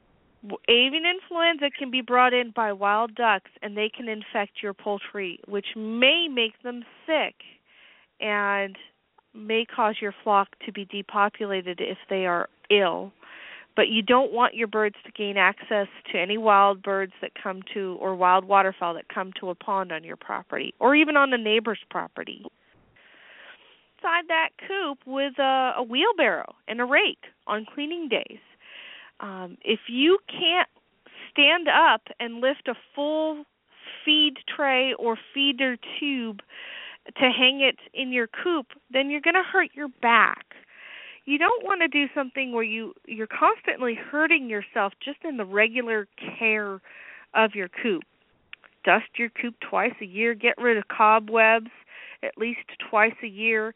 Avian 0.69 1.05
influenza 1.05 1.71
can 1.77 1.91
be 1.91 2.01
brought 2.01 2.33
in 2.33 2.53
by 2.55 2.73
wild 2.73 3.14
ducks 3.14 3.51
and 3.62 3.77
they 3.77 3.91
can 3.95 4.09
infect 4.09 4.62
your 4.62 4.73
poultry, 4.73 5.41
which 5.47 5.67
may 5.77 6.29
make 6.29 6.61
them 6.62 6.85
sick. 7.07 7.35
And 8.21 8.77
may 9.37 9.64
cause 9.64 9.97
your 10.01 10.14
flock 10.24 10.49
to 10.64 10.72
be 10.72 10.84
depopulated 10.87 11.80
if 11.80 11.99
they 12.09 12.26
are 12.26 12.49
ill 12.70 13.12
but 13.76 13.89
you 13.89 14.01
don't 14.01 14.32
want 14.32 14.55
your 14.55 14.66
birds 14.66 14.97
to 15.05 15.12
gain 15.12 15.37
access 15.37 15.87
to 16.11 16.18
any 16.18 16.39
wild 16.39 16.82
birds 16.82 17.12
that 17.20 17.32
come 17.41 17.61
to 17.74 17.99
or 18.01 18.16
wild 18.16 18.47
waterfowl 18.47 18.95
that 18.95 19.09
come 19.09 19.32
to 19.39 19.51
a 19.51 19.55
pond 19.55 19.93
on 19.93 20.03
your 20.03 20.16
property 20.16 20.74
or 20.80 20.97
even 20.97 21.16
on 21.16 21.32
a 21.32 21.39
neighbor's 21.39 21.78
property. 21.91 22.45
Side 24.03 24.24
that 24.28 24.51
coop 24.66 24.99
with 25.07 25.39
a, 25.39 25.74
a 25.76 25.82
wheelbarrow 25.82 26.55
and 26.66 26.80
a 26.80 26.84
rake 26.84 27.24
on 27.47 27.66
cleaning 27.74 28.09
days. 28.09 28.41
Um, 29.20 29.59
if 29.62 29.80
you 29.89 30.18
can't 30.28 30.68
stand 31.30 31.68
up 31.68 32.03
and 32.18 32.41
lift 32.41 32.68
a 32.68 32.74
full 32.95 33.45
feed 34.05 34.34
tray 34.55 34.95
or 34.99 35.18
feeder 35.34 35.76
tube 36.01 36.41
to 37.15 37.31
hang 37.31 37.61
it 37.61 37.77
in 37.95 38.13
your 38.13 38.27
coop, 38.27 38.67
then 38.91 39.11
you're 39.11 39.21
going 39.21 39.35
to 39.35 39.43
hurt 39.43 39.71
your 39.75 39.89
back. 40.03 40.47
You 41.25 41.39
don't 41.39 41.65
want 41.65 41.81
to 41.81 41.89
do 41.89 42.07
something 42.15 42.53
where 42.53 42.63
you 42.63 42.95
you're 43.07 43.27
constantly 43.27 43.95
hurting 43.95 44.49
yourself 44.49 44.93
just 45.05 45.19
in 45.25 45.37
the 45.37 45.45
regular 45.45 46.07
care 46.39 46.81
of 47.35 47.55
your 47.55 47.69
coop. 47.69 48.05
Dust 48.85 49.07
your 49.19 49.31
coop 49.31 49.57
twice 49.69 49.95
a 50.01 50.05
year, 50.05 50.35
get 50.35 50.57
rid 50.57 50.77
of 50.77 50.85
cobwebs 50.89 51.71
at 52.23 52.39
least 52.39 52.61
twice 52.91 53.15
a 53.23 53.27
year, 53.27 53.75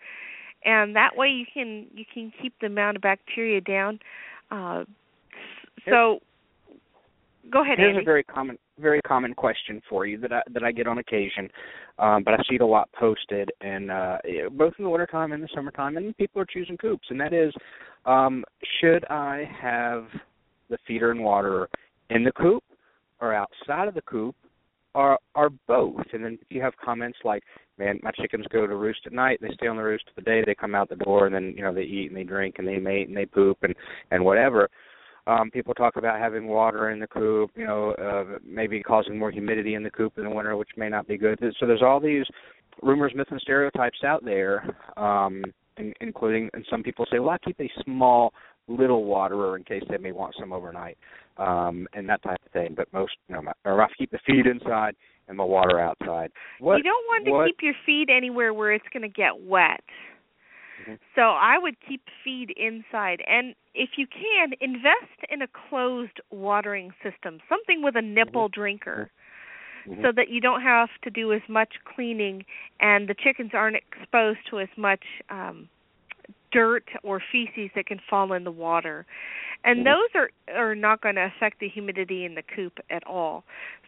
and 0.64 0.94
that 0.94 1.16
way 1.16 1.28
you 1.28 1.44
can 1.52 1.86
you 1.92 2.04
can 2.12 2.32
keep 2.40 2.54
the 2.60 2.66
amount 2.66 2.96
of 2.96 3.02
bacteria 3.02 3.60
down. 3.60 3.98
Uh, 4.50 4.84
so 5.88 6.20
go 7.50 7.62
ahead. 7.62 7.78
Here's 7.78 7.94
Andy. 7.94 8.02
a 8.02 8.04
very 8.04 8.22
common 8.22 8.58
very 8.80 9.00
common 9.02 9.34
question 9.34 9.80
for 9.88 10.06
you 10.06 10.18
that 10.18 10.32
I 10.32 10.42
that 10.52 10.64
I 10.64 10.72
get 10.72 10.86
on 10.86 10.98
occasion, 10.98 11.48
um, 11.98 12.24
but 12.24 12.34
I 12.34 12.38
see 12.48 12.56
it 12.56 12.60
a 12.60 12.66
lot 12.66 12.90
posted, 12.98 13.50
and 13.60 13.90
uh, 13.90 14.18
both 14.52 14.72
in 14.78 14.84
the 14.84 14.90
wintertime 14.90 15.32
and 15.32 15.42
the 15.42 15.48
summertime, 15.54 15.96
and 15.96 16.16
people 16.16 16.40
are 16.40 16.46
choosing 16.46 16.76
coops, 16.76 17.06
and 17.10 17.20
that 17.20 17.32
is, 17.32 17.52
um, 18.06 18.44
should 18.80 19.04
I 19.10 19.48
have 19.60 20.06
the 20.68 20.78
feeder 20.86 21.10
and 21.10 21.22
water 21.22 21.68
in 22.10 22.24
the 22.24 22.32
coop 22.32 22.64
or 23.20 23.34
outside 23.34 23.88
of 23.88 23.94
the 23.94 24.02
coop, 24.02 24.34
or 24.94 25.18
or 25.34 25.50
both? 25.68 26.06
And 26.12 26.24
then 26.24 26.38
you 26.48 26.62
have 26.62 26.72
comments 26.82 27.18
like, 27.24 27.42
"Man, 27.78 28.00
my 28.02 28.10
chickens 28.12 28.46
go 28.50 28.66
to 28.66 28.74
roost 28.74 29.00
at 29.06 29.12
night. 29.12 29.38
They 29.40 29.50
stay 29.54 29.66
on 29.66 29.76
the 29.76 29.82
roost 29.82 30.04
for 30.06 30.20
the 30.20 30.24
day. 30.24 30.42
They 30.44 30.54
come 30.54 30.74
out 30.74 30.88
the 30.88 30.96
door, 30.96 31.26
and 31.26 31.34
then 31.34 31.54
you 31.56 31.62
know 31.62 31.74
they 31.74 31.82
eat 31.82 32.08
and 32.08 32.16
they 32.16 32.24
drink 32.24 32.56
and 32.58 32.66
they 32.66 32.78
mate 32.78 33.08
and 33.08 33.16
they 33.16 33.26
poop 33.26 33.58
and 33.62 33.74
and 34.10 34.24
whatever." 34.24 34.68
Um, 35.26 35.50
people 35.50 35.74
talk 35.74 35.96
about 35.96 36.18
having 36.18 36.46
water 36.46 36.90
in 36.90 36.98
the 36.98 37.06
coop, 37.06 37.50
you 37.54 37.66
know, 37.66 37.92
uh, 37.92 38.38
maybe 38.44 38.82
causing 38.82 39.18
more 39.18 39.30
humidity 39.30 39.74
in 39.74 39.82
the 39.82 39.90
coop 39.90 40.14
in 40.16 40.24
the 40.24 40.30
winter, 40.30 40.56
which 40.56 40.70
may 40.76 40.88
not 40.88 41.06
be 41.06 41.18
good. 41.18 41.38
So 41.58 41.66
there's 41.66 41.82
all 41.82 42.00
these 42.00 42.24
rumors, 42.82 43.12
myths, 43.14 43.30
and 43.30 43.40
stereotypes 43.40 43.98
out 44.04 44.24
there, 44.24 44.76
um, 44.96 45.42
in, 45.76 45.92
including, 46.00 46.50
and 46.54 46.64
some 46.70 46.82
people 46.82 47.06
say, 47.10 47.18
well, 47.18 47.30
I 47.30 47.38
keep 47.38 47.60
a 47.60 47.70
small 47.84 48.32
little 48.68 49.04
waterer 49.04 49.56
in 49.56 49.64
case 49.64 49.82
they 49.90 49.98
may 49.98 50.12
want 50.12 50.34
some 50.38 50.52
overnight, 50.52 50.96
um, 51.36 51.86
and 51.92 52.08
that 52.08 52.22
type 52.22 52.38
of 52.44 52.52
thing. 52.52 52.74
But 52.76 52.92
most, 52.92 53.12
you 53.28 53.34
know, 53.34 53.42
my, 53.42 53.52
or 53.64 53.82
I 53.82 53.88
keep 53.98 54.10
the 54.10 54.18
feed 54.26 54.46
inside 54.46 54.94
and 55.28 55.38
the 55.38 55.44
water 55.44 55.78
outside. 55.78 56.30
What, 56.58 56.78
you 56.78 56.82
don't 56.82 57.06
want 57.06 57.24
to 57.26 57.30
what, 57.32 57.46
keep 57.46 57.58
your 57.62 57.74
feed 57.86 58.10
anywhere 58.10 58.52
where 58.52 58.72
it's 58.72 58.84
going 58.92 59.02
to 59.02 59.08
get 59.08 59.40
wet. 59.40 59.80
Mhm. 60.80 60.98
So 61.14 61.22
I 61.22 61.58
would 61.58 61.76
keep 61.86 62.02
feed 62.24 62.50
inside 62.50 63.22
and 63.26 63.54
if 63.74 63.90
you 63.96 64.06
can 64.06 64.52
invest 64.60 65.24
in 65.28 65.42
a 65.42 65.48
closed 65.48 66.20
watering 66.30 66.92
system, 67.02 67.40
something 67.48 67.82
with 67.82 67.96
a 67.96 68.02
nipple 68.02 68.48
drinker 68.48 69.10
Mhm. 69.86 70.02
so 70.02 70.12
that 70.12 70.28
you 70.28 70.40
don't 70.40 70.62
have 70.62 70.88
to 71.02 71.10
do 71.10 71.32
as 71.32 71.42
much 71.48 71.74
cleaning 71.84 72.44
and 72.80 73.08
the 73.08 73.14
chickens 73.14 73.50
aren't 73.54 73.76
exposed 73.76 74.40
to 74.50 74.60
as 74.60 74.68
much 74.76 75.04
um 75.30 75.68
dirt 76.52 76.88
or 77.02 77.20
feces 77.32 77.70
that 77.74 77.86
can 77.86 78.00
fall 78.08 78.32
in 78.32 78.44
the 78.44 78.50
water. 78.50 79.06
And 79.64 79.80
Mhm. 79.80 79.84
those 79.86 80.08
are 80.14 80.30
are 80.54 80.74
not 80.74 81.00
going 81.00 81.14
to 81.16 81.24
affect 81.24 81.60
the 81.60 81.68
humidity 81.68 82.24
in 82.24 82.34
the 82.34 82.42
coop 82.42 82.78
at 82.90 83.06
all. 83.06 83.44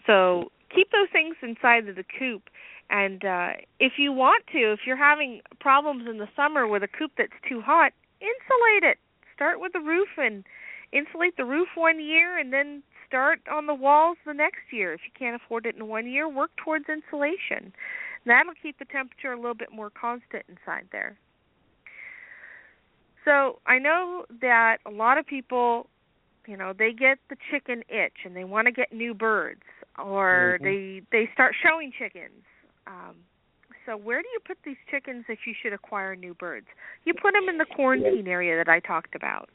So 0.07 0.51
keep 0.75 0.91
those 0.91 1.09
things 1.11 1.37
inside 1.43 1.89
of 1.89 1.97
the 1.97 2.05
coop 2.19 2.51
and 2.93 3.25
uh 3.25 3.53
if 3.81 3.95
you 3.99 4.13
want 4.13 4.45
to, 4.53 4.73
if 4.73 4.81
you're 4.87 4.97
having 4.97 5.41
problems 5.59 6.07
in 6.09 6.19
the 6.19 6.29
summer 6.37 6.69
with 6.69 6.85
a 6.85 6.89
coop 6.89 7.11
that's 7.19 7.33
too 7.49 7.61
hot, 7.61 7.93
insulate 8.21 8.85
it. 8.85 8.99
Start 9.35 9.61
with 9.61 9.73
the 9.73 9.81
roof 9.81 10.09
and 10.19 10.45
insulate 10.93 11.37
the 11.37 11.45
roof 11.45 11.69
one 11.75 12.01
year 12.01 12.39
and 12.39 12.53
then 12.53 12.83
start 13.09 13.41
on 13.51 13.67
the 13.67 13.75
walls 13.75 14.19
the 14.25 14.35
next 14.35 14.71
year. 14.71 14.93
If 14.93 15.01
you 15.05 15.11
can't 15.19 15.35
afford 15.35 15.67
it 15.67 15.75
in 15.75 15.89
one 15.89 16.07
year, 16.09 16.29
work 16.29 16.51
towards 16.63 16.85
insulation. 16.89 17.73
That'll 18.25 18.53
keep 18.63 18.79
the 18.79 18.85
temperature 18.85 19.33
a 19.33 19.37
little 19.37 19.55
bit 19.55 19.73
more 19.73 19.91
constant 19.91 20.45
inside 20.49 20.87
there. 20.93 21.19
So 23.25 23.59
I 23.67 23.79
know 23.79 24.27
that 24.41 24.79
a 24.87 24.91
lot 24.91 25.19
of 25.19 25.27
people, 25.27 25.89
you 26.47 26.57
know, 26.57 26.73
they 26.77 26.93
get 26.93 27.19
the 27.31 27.37
chicken 27.51 27.83
itch 27.89 28.25
and 28.25 28.37
they 28.37 28.45
want 28.45 28.67
to 28.67 28.73
get 28.73 28.93
new 28.93 29.15
birds, 29.15 29.63
or 29.99 30.59
Mhm. 30.61 30.63
they 30.63 31.03
they 31.11 31.33
start 31.33 31.55
showing 31.57 31.93
chickens. 31.93 32.45
Um, 32.87 33.17
so 33.87 33.97
where 33.97 34.23
do 34.23 34.29
you 34.33 34.41
put 34.47 34.59
these 34.65 34.77
chickens 34.91 35.25
if 35.29 35.41
you 35.47 35.55
should 35.63 35.73
acquire 35.73 36.15
new 36.15 36.35
birds? 36.35 36.67
You 37.05 37.15
put 37.15 37.33
them 37.33 37.49
in 37.49 37.59
the 37.59 37.67
quarantine 37.75 38.29
area 38.29 38.57
that 38.63 38.71
I 38.71 38.81
talked 38.81 39.15
about. 39.15 39.51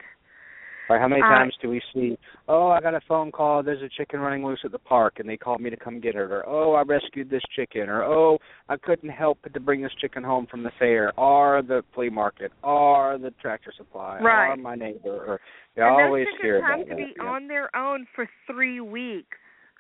Right, 0.90 1.02
how 1.02 1.10
many 1.10 1.22
Uh, 1.22 1.28
times 1.28 1.54
do 1.62 1.70
we 1.70 1.82
see, 1.94 2.18
oh, 2.48 2.70
I 2.70 2.80
got 2.80 2.94
a 2.94 3.02
phone 3.02 3.30
call, 3.30 3.62
there's 3.62 3.82
a 3.82 3.90
chicken 3.90 4.22
running 4.22 4.46
loose 4.46 4.62
at 4.64 4.72
the 4.72 4.80
park, 4.80 5.20
and 5.20 5.28
they 5.28 5.36
called 5.36 5.60
me 5.60 5.70
to 5.70 5.76
come 5.76 6.00
get 6.00 6.16
it, 6.16 6.32
or 6.32 6.48
oh, 6.48 6.76
I 6.76 6.84
rescued 6.84 7.30
this 7.30 7.42
chicken, 7.54 7.90
or 7.90 8.04
oh, 8.06 8.38
I 8.70 8.78
couldn't 8.78 9.10
help 9.10 9.40
but 9.44 9.54
to 9.54 9.60
bring 9.60 9.82
this 9.82 9.92
chicken 10.00 10.24
home 10.24 10.48
from 10.48 10.64
the 10.64 10.72
fair, 10.80 11.12
or 11.20 11.62
the 11.62 11.84
flea 11.94 12.10
market, 12.10 12.54
or 12.64 13.18
the 13.18 13.32
tractor 13.32 13.74
supply, 13.76 14.20
Right. 14.22 14.54
or 14.54 14.56
my 14.56 14.76
neighbor, 14.76 15.26
or 15.26 15.42
and 15.76 15.84
always 15.86 16.26
those 16.26 16.38
chickens 16.38 16.64
have 16.66 16.80
to 16.84 16.86
that. 16.86 16.98
be 16.98 17.14
yeah. 17.18 17.24
on 17.26 17.48
their 17.50 17.76
own 17.76 18.08
for 18.16 18.30
three 18.50 18.80
weeks, 18.80 19.38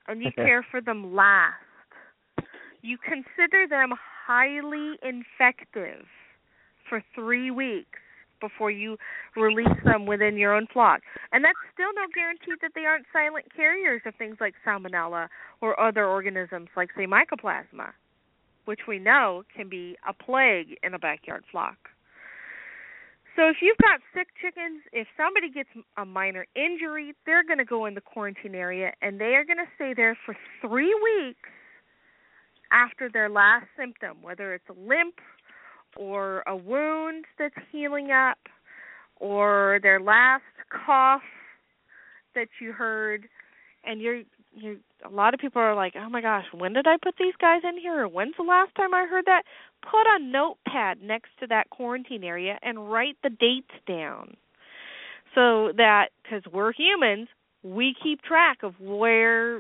and 0.10 0.22
you 0.22 0.32
care 0.36 0.66
for 0.70 0.82
them 0.82 1.16
last. 1.16 1.56
You 2.88 2.98
consider 2.98 3.68
them 3.68 3.92
highly 4.26 4.96
infective 5.04 6.08
for 6.88 7.04
three 7.14 7.52
weeks 7.52 8.00
before 8.40 8.72
you 8.72 8.96
release 9.36 9.78
them 9.84 10.06
within 10.06 10.38
your 10.38 10.54
own 10.54 10.68
flock. 10.72 11.02
And 11.34 11.44
that's 11.44 11.60
still 11.74 11.92
no 11.94 12.08
guarantee 12.16 12.54
that 12.62 12.72
they 12.76 12.86
aren't 12.86 13.06
silent 13.12 13.54
carriers 13.54 14.04
of 14.06 14.16
things 14.16 14.38
like 14.40 14.54
salmonella 14.66 15.28
or 15.60 15.78
other 15.78 16.06
organisms 16.06 16.70
like, 16.78 16.88
say, 16.96 17.06
mycoplasma, 17.06 17.92
which 18.64 18.82
we 18.88 19.00
know 19.00 19.44
can 19.54 19.68
be 19.68 19.98
a 20.08 20.14
plague 20.14 20.78
in 20.82 20.94
a 20.94 21.00
backyard 21.00 21.44
flock. 21.52 21.90
So 23.36 23.50
if 23.50 23.58
you've 23.62 23.78
got 23.84 24.00
sick 24.16 24.28
chickens, 24.42 24.82
if 24.94 25.08
somebody 25.18 25.52
gets 25.52 25.70
a 25.98 26.06
minor 26.06 26.46
injury, 26.56 27.14
they're 27.26 27.44
going 27.44 27.60
to 27.60 27.66
go 27.66 27.86
in 27.86 27.96
the 27.96 28.02
quarantine 28.02 28.56
area 28.56 28.94
and 29.02 29.20
they 29.20 29.36
are 29.36 29.44
going 29.44 29.58
to 29.58 29.70
stay 29.76 29.94
there 29.94 30.18
for 30.26 30.38
3 30.62 30.86
weeks 31.04 31.50
after 32.72 33.10
their 33.12 33.30
last 33.30 33.68
symptom, 33.78 34.18
whether 34.22 34.54
it's 34.54 34.68
a 34.70 34.74
limp 34.74 35.16
or 35.96 36.44
a 36.48 36.56
wound 36.56 37.26
that's 37.40 37.56
healing 37.72 38.12
up 38.12 38.38
or 39.20 39.80
their 39.82 40.00
last 40.00 40.44
cough 40.70 41.22
that 42.36 42.48
you 42.62 42.72
heard 42.72 43.28
and 43.84 44.02
you're 44.02 44.22
you 44.54 44.80
a 45.06 45.10
lot 45.10 45.34
of 45.34 45.40
people 45.40 45.62
are 45.62 45.76
like, 45.76 45.94
"Oh 45.96 46.10
my 46.10 46.22
gosh, 46.22 46.46
when 46.52 46.74
did 46.74 46.88
I 46.88 46.98
put 46.98 47.16
these 47.18 47.36
guys 47.40 47.62
in 47.64 47.78
here? 47.78 48.02
Or 48.04 48.08
when's 48.08 48.36
the 48.38 48.44
last 48.44 48.74
time 48.76 48.94
I 48.94 49.06
heard 49.06 49.26
that?" 49.26 49.44
Put 49.82 50.08
a 50.08 50.20
notepad 50.20 51.02
next 51.02 51.30
to 51.40 51.48
that 51.48 51.70
quarantine 51.70 52.24
area 52.24 52.58
and 52.62 52.92
write 52.92 53.18
the 53.22 53.30
dates 53.30 53.74
down. 53.86 54.36
So 55.36 55.72
that 55.74 56.10
cuz 56.24 56.44
we're 56.52 56.72
humans, 56.72 57.30
we 57.64 57.96
keep 58.02 58.22
track 58.22 58.64
of 58.64 58.80
where 58.80 59.60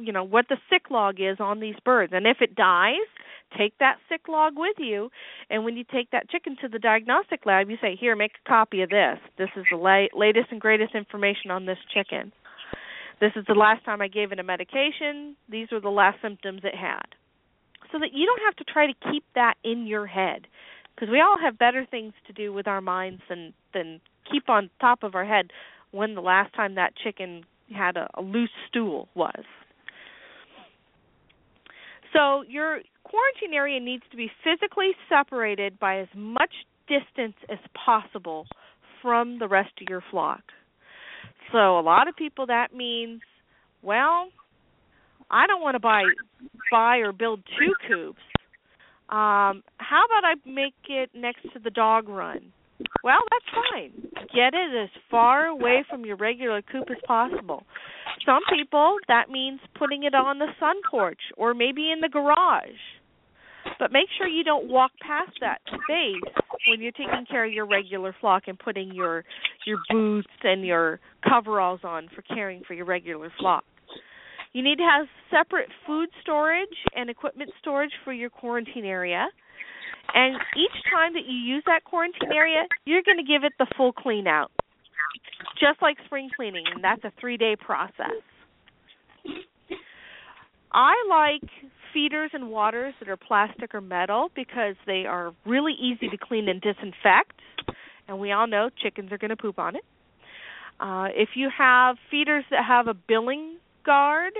you 0.00 0.12
know 0.12 0.24
what 0.24 0.46
the 0.48 0.56
sick 0.70 0.90
log 0.90 1.20
is 1.20 1.38
on 1.40 1.60
these 1.60 1.74
birds. 1.84 2.12
And 2.14 2.26
if 2.26 2.38
it 2.40 2.54
dies, 2.54 3.08
take 3.56 3.76
that 3.78 3.96
sick 4.08 4.22
log 4.28 4.54
with 4.56 4.76
you 4.78 5.10
and 5.50 5.64
when 5.64 5.76
you 5.76 5.84
take 5.84 6.10
that 6.10 6.30
chicken 6.30 6.56
to 6.62 6.68
the 6.68 6.78
diagnostic 6.78 7.44
lab, 7.44 7.68
you 7.68 7.76
say, 7.80 7.96
"Here, 7.96 8.16
make 8.16 8.32
a 8.44 8.48
copy 8.48 8.82
of 8.82 8.90
this. 8.90 9.18
This 9.36 9.50
is 9.56 9.64
the 9.70 9.76
la- 9.76 10.06
latest 10.14 10.50
and 10.50 10.60
greatest 10.60 10.94
information 10.94 11.50
on 11.50 11.66
this 11.66 11.78
chicken." 11.92 12.32
This 13.20 13.32
is 13.36 13.44
the 13.46 13.54
last 13.54 13.84
time 13.84 14.00
I 14.00 14.08
gave 14.08 14.32
it 14.32 14.40
a 14.40 14.42
medication. 14.42 15.36
These 15.48 15.70
were 15.70 15.78
the 15.78 15.90
last 15.90 16.20
symptoms 16.20 16.62
it 16.64 16.74
had. 16.74 17.14
So 17.92 17.98
that 18.00 18.12
you 18.12 18.26
don't 18.26 18.42
have 18.44 18.56
to 18.56 18.64
try 18.64 18.86
to 18.86 18.94
keep 19.12 19.24
that 19.34 19.54
in 19.62 19.86
your 19.86 20.06
head 20.06 20.48
because 20.94 21.10
we 21.10 21.20
all 21.20 21.38
have 21.38 21.58
better 21.58 21.84
things 21.84 22.14
to 22.26 22.32
do 22.32 22.52
with 22.52 22.66
our 22.66 22.80
minds 22.80 23.22
than 23.28 23.52
than 23.74 24.00
keep 24.30 24.48
on 24.48 24.70
top 24.80 25.02
of 25.02 25.14
our 25.14 25.24
head 25.24 25.50
when 25.92 26.14
the 26.14 26.20
last 26.20 26.54
time 26.54 26.74
that 26.74 26.94
chicken 27.02 27.44
had 27.74 27.96
a, 27.96 28.08
a 28.14 28.22
loose 28.22 28.50
stool 28.68 29.08
was. 29.14 29.44
So 32.12 32.42
your 32.48 32.80
quarantine 33.04 33.54
area 33.54 33.80
needs 33.80 34.02
to 34.10 34.16
be 34.16 34.30
physically 34.44 34.90
separated 35.08 35.78
by 35.78 36.00
as 36.00 36.08
much 36.14 36.52
distance 36.88 37.36
as 37.48 37.58
possible 37.86 38.46
from 39.00 39.38
the 39.38 39.48
rest 39.48 39.70
of 39.80 39.88
your 39.88 40.02
flock. 40.10 40.42
So 41.52 41.78
a 41.78 41.82
lot 41.82 42.08
of 42.08 42.16
people 42.16 42.46
that 42.46 42.74
means, 42.74 43.20
well, 43.82 44.28
I 45.30 45.46
don't 45.46 45.62
want 45.62 45.74
to 45.74 45.80
buy 45.80 46.02
buy 46.70 46.98
or 46.98 47.12
build 47.12 47.40
two 47.58 47.74
coops. 47.88 48.20
Um, 49.08 49.62
how 49.76 50.04
about 50.06 50.24
I 50.24 50.34
make 50.46 50.74
it 50.88 51.10
next 51.14 51.42
to 51.52 51.58
the 51.58 51.70
dog 51.70 52.08
run? 52.08 52.52
Well, 53.04 53.20
that's 53.30 53.64
fine. 53.72 53.92
Get 54.34 54.54
it 54.54 54.82
as 54.82 54.90
far 55.10 55.46
away 55.46 55.84
from 55.88 56.04
your 56.04 56.16
regular 56.16 56.62
coop 56.62 56.88
as 56.90 56.98
possible. 57.06 57.64
Some 58.24 58.42
people 58.54 58.96
that 59.08 59.28
means 59.28 59.60
putting 59.78 60.04
it 60.04 60.14
on 60.14 60.38
the 60.38 60.48
sun 60.60 60.76
porch 60.88 61.20
or 61.36 61.54
maybe 61.54 61.90
in 61.90 62.00
the 62.00 62.08
garage. 62.08 62.78
But 63.78 63.92
make 63.92 64.06
sure 64.16 64.26
you 64.26 64.44
don't 64.44 64.68
walk 64.68 64.92
past 65.00 65.32
that 65.40 65.58
space 65.66 66.34
when 66.68 66.80
you're 66.80 66.92
taking 66.92 67.26
care 67.28 67.44
of 67.44 67.52
your 67.52 67.66
regular 67.66 68.14
flock 68.20 68.44
and 68.46 68.58
putting 68.58 68.92
your 68.94 69.24
your 69.66 69.78
boots 69.90 70.28
and 70.42 70.64
your 70.64 71.00
coveralls 71.28 71.80
on 71.84 72.08
for 72.14 72.22
caring 72.22 72.62
for 72.66 72.74
your 72.74 72.86
regular 72.86 73.32
flock. 73.38 73.64
You 74.52 74.62
need 74.62 74.76
to 74.76 74.84
have 74.84 75.06
separate 75.30 75.68
food 75.86 76.08
storage 76.20 76.68
and 76.94 77.08
equipment 77.08 77.50
storage 77.60 77.92
for 78.04 78.12
your 78.12 78.30
quarantine 78.30 78.84
area. 78.84 79.28
And 80.14 80.36
each 80.56 80.82
time 80.92 81.14
that 81.14 81.26
you 81.26 81.36
use 81.36 81.62
that 81.66 81.84
quarantine 81.84 82.32
area, 82.32 82.64
you're 82.84 83.02
going 83.02 83.18
to 83.18 83.24
give 83.24 83.44
it 83.44 83.52
the 83.58 83.66
full 83.76 83.92
clean 83.92 84.26
out. 84.26 84.50
Just 85.60 85.80
like 85.80 85.96
spring 86.04 86.28
cleaning, 86.34 86.64
and 86.72 86.82
that's 86.82 87.02
a 87.04 87.12
3-day 87.24 87.56
process. 87.56 88.22
I 90.72 90.94
like 91.08 91.48
feeders 91.92 92.30
and 92.32 92.50
waters 92.50 92.94
that 92.98 93.08
are 93.08 93.16
plastic 93.16 93.74
or 93.74 93.80
metal 93.80 94.30
because 94.34 94.74
they 94.86 95.04
are 95.06 95.34
really 95.44 95.74
easy 95.74 96.08
to 96.08 96.16
clean 96.16 96.48
and 96.48 96.60
disinfect. 96.60 97.40
And 98.08 98.18
we 98.18 98.32
all 98.32 98.46
know 98.46 98.70
chickens 98.82 99.12
are 99.12 99.18
going 99.18 99.30
to 99.30 99.36
poop 99.36 99.58
on 99.58 99.76
it. 99.76 99.84
Uh, 100.80 101.08
if 101.14 101.30
you 101.36 101.48
have 101.56 101.96
feeders 102.10 102.44
that 102.50 102.64
have 102.66 102.88
a 102.88 102.94
billing 102.94 103.56
guard, 103.84 104.32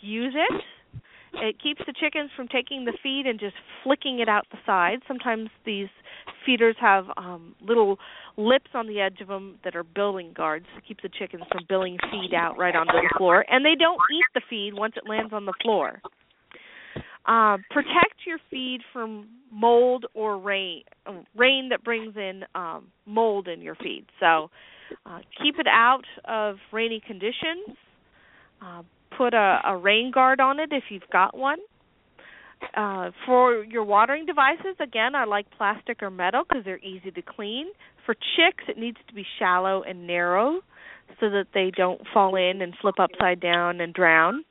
use 0.00 0.34
it. 0.34 0.62
It 1.34 1.60
keeps 1.60 1.80
the 1.86 1.94
chickens 1.98 2.30
from 2.36 2.48
taking 2.48 2.84
the 2.84 2.92
feed 3.02 3.26
and 3.26 3.40
just 3.40 3.54
flicking 3.82 4.20
it 4.20 4.28
out 4.28 4.46
the 4.50 4.58
side. 4.66 4.98
Sometimes 5.08 5.48
these 5.64 5.88
feeders 6.44 6.76
have 6.80 7.06
um 7.16 7.54
little 7.60 7.98
lips 8.36 8.70
on 8.74 8.86
the 8.86 9.00
edge 9.00 9.20
of 9.20 9.28
them 9.28 9.58
that 9.64 9.74
are 9.76 9.84
billing 9.84 10.32
guards 10.32 10.66
to 10.76 10.82
keep 10.82 11.00
the 11.02 11.08
chickens 11.08 11.44
from 11.50 11.64
billing 11.68 11.98
feed 12.10 12.34
out 12.34 12.58
right 12.58 12.74
onto 12.74 12.92
the 12.92 13.14
floor. 13.16 13.44
And 13.48 13.64
they 13.64 13.74
don't 13.78 13.98
eat 14.14 14.24
the 14.34 14.42
feed 14.48 14.72
once 14.74 14.94
it 14.96 15.08
lands 15.08 15.32
on 15.32 15.46
the 15.46 15.54
floor. 15.62 16.00
Uh, 17.24 17.58
protect 17.70 18.26
your 18.26 18.38
feed 18.50 18.80
from 18.92 19.28
mold 19.52 20.06
or 20.14 20.38
rain, 20.38 20.82
rain 21.36 21.68
that 21.70 21.84
brings 21.84 22.16
in 22.16 22.42
um, 22.54 22.88
mold 23.06 23.46
in 23.46 23.60
your 23.60 23.76
feed. 23.76 24.04
So 24.18 24.50
uh, 25.06 25.20
keep 25.40 25.56
it 25.58 25.68
out 25.68 26.02
of 26.24 26.56
rainy 26.72 27.00
conditions. 27.06 27.76
Uh, 28.60 28.82
put 29.16 29.34
a, 29.34 29.60
a 29.64 29.76
rain 29.76 30.10
guard 30.12 30.40
on 30.40 30.60
it 30.60 30.70
if 30.72 30.84
you've 30.90 31.02
got 31.12 31.36
one. 31.36 31.58
Uh, 32.76 33.10
for 33.26 33.64
your 33.64 33.84
watering 33.84 34.24
devices, 34.24 34.76
again, 34.80 35.14
I 35.14 35.24
like 35.24 35.46
plastic 35.56 36.02
or 36.02 36.10
metal 36.10 36.42
because 36.48 36.64
they're 36.64 36.78
easy 36.78 37.10
to 37.10 37.22
clean. 37.22 37.66
For 38.06 38.14
chicks, 38.14 38.64
it 38.68 38.78
needs 38.78 38.98
to 39.08 39.14
be 39.14 39.24
shallow 39.38 39.82
and 39.82 40.06
narrow 40.06 40.60
so 41.20 41.28
that 41.30 41.46
they 41.54 41.72
don't 41.76 42.00
fall 42.14 42.36
in 42.36 42.62
and 42.62 42.74
flip 42.80 42.96
upside 42.98 43.40
down 43.40 43.80
and 43.80 43.92
drown. 43.92 44.44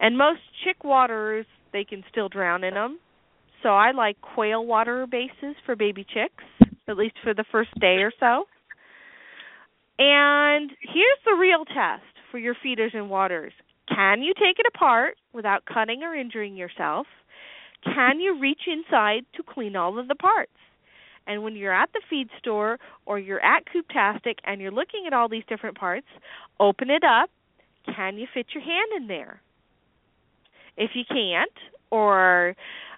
And 0.00 0.16
most 0.16 0.40
chick 0.64 0.84
waterers, 0.84 1.46
they 1.72 1.84
can 1.84 2.04
still 2.10 2.28
drown 2.28 2.64
in 2.64 2.74
them. 2.74 2.98
So 3.62 3.70
I 3.70 3.92
like 3.92 4.16
quail 4.20 4.64
water 4.64 5.06
bases 5.06 5.56
for 5.64 5.76
baby 5.76 6.04
chicks, 6.04 6.44
at 6.88 6.96
least 6.96 7.14
for 7.22 7.34
the 7.34 7.44
first 7.52 7.70
day 7.80 7.98
or 7.98 8.12
so. 8.18 8.44
And 9.98 10.70
here's 10.80 11.18
the 11.24 11.36
real 11.38 11.64
test 11.64 12.02
for 12.30 12.38
your 12.38 12.56
feeders 12.62 12.92
and 12.94 13.08
waters. 13.08 13.52
Can 13.88 14.22
you 14.22 14.32
take 14.34 14.58
it 14.58 14.66
apart 14.74 15.16
without 15.32 15.64
cutting 15.64 16.02
or 16.02 16.14
injuring 16.14 16.56
yourself? 16.56 17.06
Can 17.84 18.20
you 18.20 18.38
reach 18.38 18.62
inside 18.66 19.24
to 19.34 19.42
clean 19.42 19.76
all 19.76 19.98
of 19.98 20.08
the 20.08 20.14
parts? 20.14 20.52
And 21.26 21.42
when 21.42 21.54
you're 21.54 21.74
at 21.74 21.92
the 21.92 22.00
feed 22.08 22.28
store 22.38 22.78
or 23.06 23.18
you're 23.18 23.44
at 23.44 23.64
Cooptastic 23.66 24.36
and 24.44 24.60
you're 24.60 24.72
looking 24.72 25.04
at 25.06 25.12
all 25.12 25.28
these 25.28 25.44
different 25.48 25.76
parts, 25.76 26.06
open 26.58 26.90
it 26.90 27.04
up. 27.04 27.30
Can 27.94 28.16
you 28.18 28.26
fit 28.32 28.46
your 28.54 28.62
hand 28.62 28.92
in 28.96 29.06
there? 29.08 29.40
If 30.76 30.92
you 30.94 31.04
can't, 31.08 31.50
or 31.90 32.56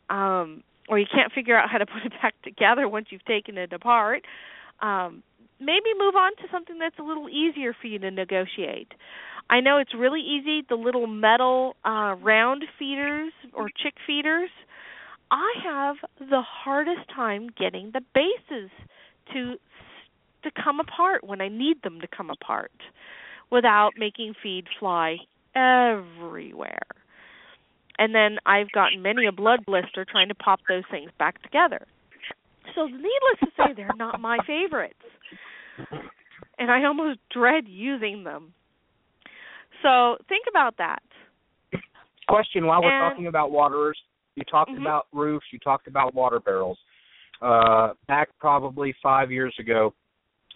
um, 0.08 0.62
or 0.88 0.98
you 0.98 1.06
can't 1.12 1.32
figure 1.32 1.56
out 1.58 1.70
how 1.70 1.78
to 1.78 1.86
put 1.92 2.04
it 2.04 2.12
back 2.22 2.34
together 2.42 2.88
once 2.88 3.06
you've 3.10 3.24
taken 3.24 3.58
it 3.58 3.72
apart, 3.72 4.22
um, 4.80 5.22
maybe 5.60 5.90
move 5.98 6.14
on 6.14 6.36
to 6.36 6.42
something 6.52 6.78
that's 6.78 6.98
a 6.98 7.02
little 7.02 7.28
easier 7.28 7.74
for 7.78 7.86
you 7.86 7.98
to 7.98 8.10
negotiate. 8.10 8.92
I 9.50 9.60
know 9.60 9.78
it's 9.78 9.94
really 9.94 10.20
easy, 10.20 10.64
the 10.68 10.74
little 10.74 11.06
metal 11.06 11.76
uh, 11.84 12.16
round 12.22 12.64
feeders 12.78 13.32
or 13.52 13.68
chick 13.68 13.94
feeders. 14.06 14.50
I 15.30 15.52
have 15.64 15.96
the 16.18 16.42
hardest 16.42 17.08
time 17.14 17.48
getting 17.58 17.92
the 17.92 18.00
bases 18.14 18.70
to 19.32 19.56
to 20.44 20.62
come 20.62 20.78
apart 20.78 21.24
when 21.24 21.40
I 21.40 21.48
need 21.48 21.82
them 21.82 22.00
to 22.02 22.06
come 22.06 22.28
apart 22.28 22.70
without 23.50 23.92
making 23.98 24.34
feed 24.42 24.64
fly 24.78 25.16
everywhere. 25.54 26.86
And 27.98 28.14
then 28.14 28.38
I've 28.44 28.70
gotten 28.72 29.00
many 29.00 29.26
a 29.26 29.32
blood 29.32 29.64
blister 29.64 30.04
trying 30.04 30.28
to 30.28 30.34
pop 30.34 30.60
those 30.68 30.82
things 30.90 31.10
back 31.18 31.42
together. 31.42 31.86
So 32.74 32.86
needless 32.86 33.40
to 33.40 33.46
say 33.56 33.72
they're 33.74 33.90
not 33.96 34.20
my 34.20 34.38
favorites. 34.46 34.94
And 36.58 36.70
I 36.70 36.84
almost 36.84 37.20
dread 37.32 37.64
using 37.66 38.24
them. 38.24 38.52
So 39.84 40.16
think 40.30 40.46
about 40.48 40.74
that. 40.78 41.02
Question 42.26 42.66
while 42.66 42.82
we're 42.82 42.90
And- 42.90 43.12
talking 43.12 43.26
about 43.26 43.50
waterers, 43.50 44.02
you 44.34 44.44
talked 44.44 44.70
Mhm. 44.70 44.80
about 44.80 45.06
roofs, 45.12 45.52
you 45.52 45.58
talked 45.58 45.86
about 45.86 46.14
water 46.14 46.40
barrels. 46.40 46.78
Uh 47.42 47.92
back 48.06 48.30
probably 48.38 48.92
five 49.02 49.30
years 49.30 49.54
ago, 49.58 49.92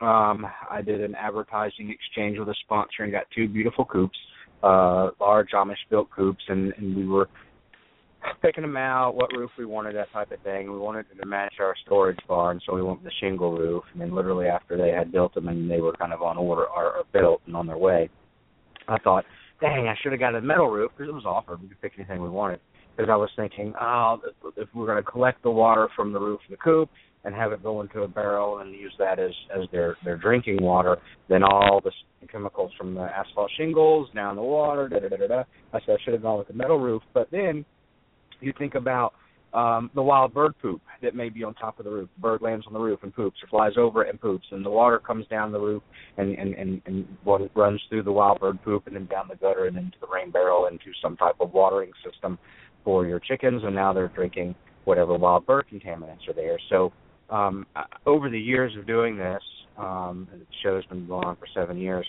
um, 0.01 0.49
I 0.71 0.81
did 0.81 1.03
an 1.03 1.15
advertising 1.17 1.91
exchange 1.91 2.39
with 2.39 2.49
a 2.49 2.55
sponsor 2.55 3.03
and 3.03 3.13
got 3.13 3.31
two 3.31 3.49
beautiful 3.49 3.85
coops, 3.85 4.19
uh 4.63 5.11
large 5.21 5.51
Amish 5.51 5.85
built 5.91 6.09
coops 6.11 6.43
and, 6.49 6.73
and 6.79 6.97
we 6.97 7.07
were 7.07 7.29
picking 8.41 8.63
them 8.63 8.77
out, 8.77 9.15
what 9.15 9.31
roof 9.37 9.51
we 9.59 9.65
wanted, 9.67 9.95
that 9.95 10.11
type 10.13 10.33
of 10.33 10.41
thing. 10.41 10.73
We 10.73 10.79
wanted 10.79 11.07
to 11.21 11.27
match 11.27 11.61
our 11.61 11.75
storage 11.85 12.19
barn, 12.27 12.61
so 12.65 12.75
we 12.75 12.83
went 12.83 13.03
with 13.03 13.13
the 13.13 13.17
shingle 13.21 13.57
roof. 13.57 13.85
And 13.93 14.01
then 14.01 14.15
literally 14.15 14.47
after 14.49 14.77
they 14.77 14.91
had 14.91 15.13
built 15.13 15.35
them 15.35 15.49
and 15.49 15.71
they 15.71 15.81
were 15.81 15.93
kind 15.93 16.13
of 16.13 16.23
on 16.23 16.37
order 16.37 16.67
or, 16.67 16.97
or 16.97 17.05
built 17.13 17.43
and 17.47 17.55
on 17.55 17.67
their 17.67 17.77
way, 17.79 18.09
I 18.89 18.99
thought, 18.99 19.25
dang, 19.61 19.89
I 19.89 19.95
should 20.03 20.13
have 20.13 20.21
got 20.21 20.35
a 20.35 20.41
metal 20.41 20.69
roof 20.69 20.93
because 20.97 21.11
it 21.11 21.15
was 21.15 21.25
offered. 21.27 21.61
We 21.61 21.69
could 21.69 21.81
pick 21.81 21.93
anything 21.99 22.23
we 22.23 22.29
wanted. 22.29 22.61
Because 22.97 23.11
I 23.11 23.17
was 23.17 23.31
thinking, 23.37 23.75
oh, 23.81 24.21
if 24.57 24.69
we're 24.75 24.87
going 24.87 25.03
to 25.03 25.09
collect 25.09 25.43
the 25.43 25.51
water 25.51 25.89
from 25.95 26.13
the 26.13 26.19
roof 26.19 26.41
of 26.45 26.51
the 26.51 26.57
coop 26.57 26.91
and 27.25 27.35
have 27.35 27.53
it 27.53 27.63
go 27.63 27.81
into 27.81 28.03
a 28.03 28.09
barrel 28.09 28.59
and 28.59 28.73
use 28.73 28.93
that 28.99 29.19
as 29.21 29.31
as 29.57 29.69
their 29.71 29.97
their 30.05 30.17
drinking 30.17 30.61
water, 30.61 30.97
then 31.29 31.45
all 31.45 31.81
the 31.83 31.93
chemicals 32.27 32.73
from 32.77 32.95
the 32.95 33.03
asphalt 33.03 33.51
shingles 33.57 34.09
down 34.15 34.35
the 34.35 34.43
water, 34.43 34.89
da 34.89 34.99
da 34.99 35.09
da 35.09 35.27
da. 35.29 35.43
I 35.73 35.81
said 35.81 35.97
I 36.01 36.05
should 36.05 36.15
have 36.15 36.23
gone 36.23 36.39
with 36.39 36.49
the 36.49 36.55
metal 36.55 36.79
roof, 36.79 37.03
but 37.15 37.31
then 37.31 37.65
you 38.41 38.53
think 38.59 38.75
about 38.75 39.15
um 39.55 39.91
the 39.95 40.03
wild 40.03 40.35
bird 40.35 40.53
poop 40.61 40.81
that 41.01 41.15
may 41.15 41.29
be 41.29 41.43
on 41.43 41.55
top 41.55 41.79
of 41.79 41.85
the 41.85 41.91
roof. 41.91 42.09
The 42.17 42.21
bird 42.21 42.43
lands 42.43 42.67
on 42.67 42.73
the 42.73 42.79
roof 42.79 43.01
and 43.03 43.15
poops, 43.15 43.39
or 43.43 43.49
flies 43.49 43.73
over 43.79 44.05
it 44.05 44.11
and 44.11 44.21
poops, 44.21 44.47
and 44.51 44.65
the 44.65 44.71
water 44.71 44.99
comes 44.99 45.27
down 45.29 45.53
the 45.53 45.61
roof 45.61 45.83
and 46.19 46.37
and 46.37 46.55
and, 46.55 46.83
and 46.87 47.07
what 47.25 47.41
it 47.41 47.51
runs 47.55 47.81
through 47.89 48.03
the 48.03 48.13
wild 48.13 48.41
bird 48.41 48.59
poop 48.63 48.87
and 48.87 48.95
then 48.95 49.07
down 49.07 49.27
the 49.29 49.37
gutter 49.37 49.67
and 49.67 49.77
into 49.77 49.97
the 50.01 50.07
rain 50.13 50.31
barrel 50.31 50.67
into 50.67 50.91
some 51.03 51.17
type 51.17 51.37
of 51.41 51.53
watering 51.53 51.91
system 52.05 52.39
for 52.85 53.07
your 53.07 53.21
chickens, 53.21 53.63
and 53.65 53.75
now 53.75 53.93
they're 53.93 54.09
drinking 54.09 54.55
whatever 54.85 55.17
wild 55.17 55.47
bird 55.47 55.65
contaminants 55.73 56.29
are 56.29 56.35
there. 56.35 56.59
So 56.69 56.93
um 57.31 57.67
uh, 57.75 57.85
over 58.07 58.29
the 58.29 58.41
years 58.41 58.77
of 58.79 58.87
doing 58.87 59.17
this, 59.17 59.43
um 59.79 60.29
the 60.31 60.41
show's 60.63 60.85
been 60.87 61.07
going 61.07 61.25
on 61.25 61.37
for 61.37 61.47
seven 61.55 61.79
years. 61.79 62.07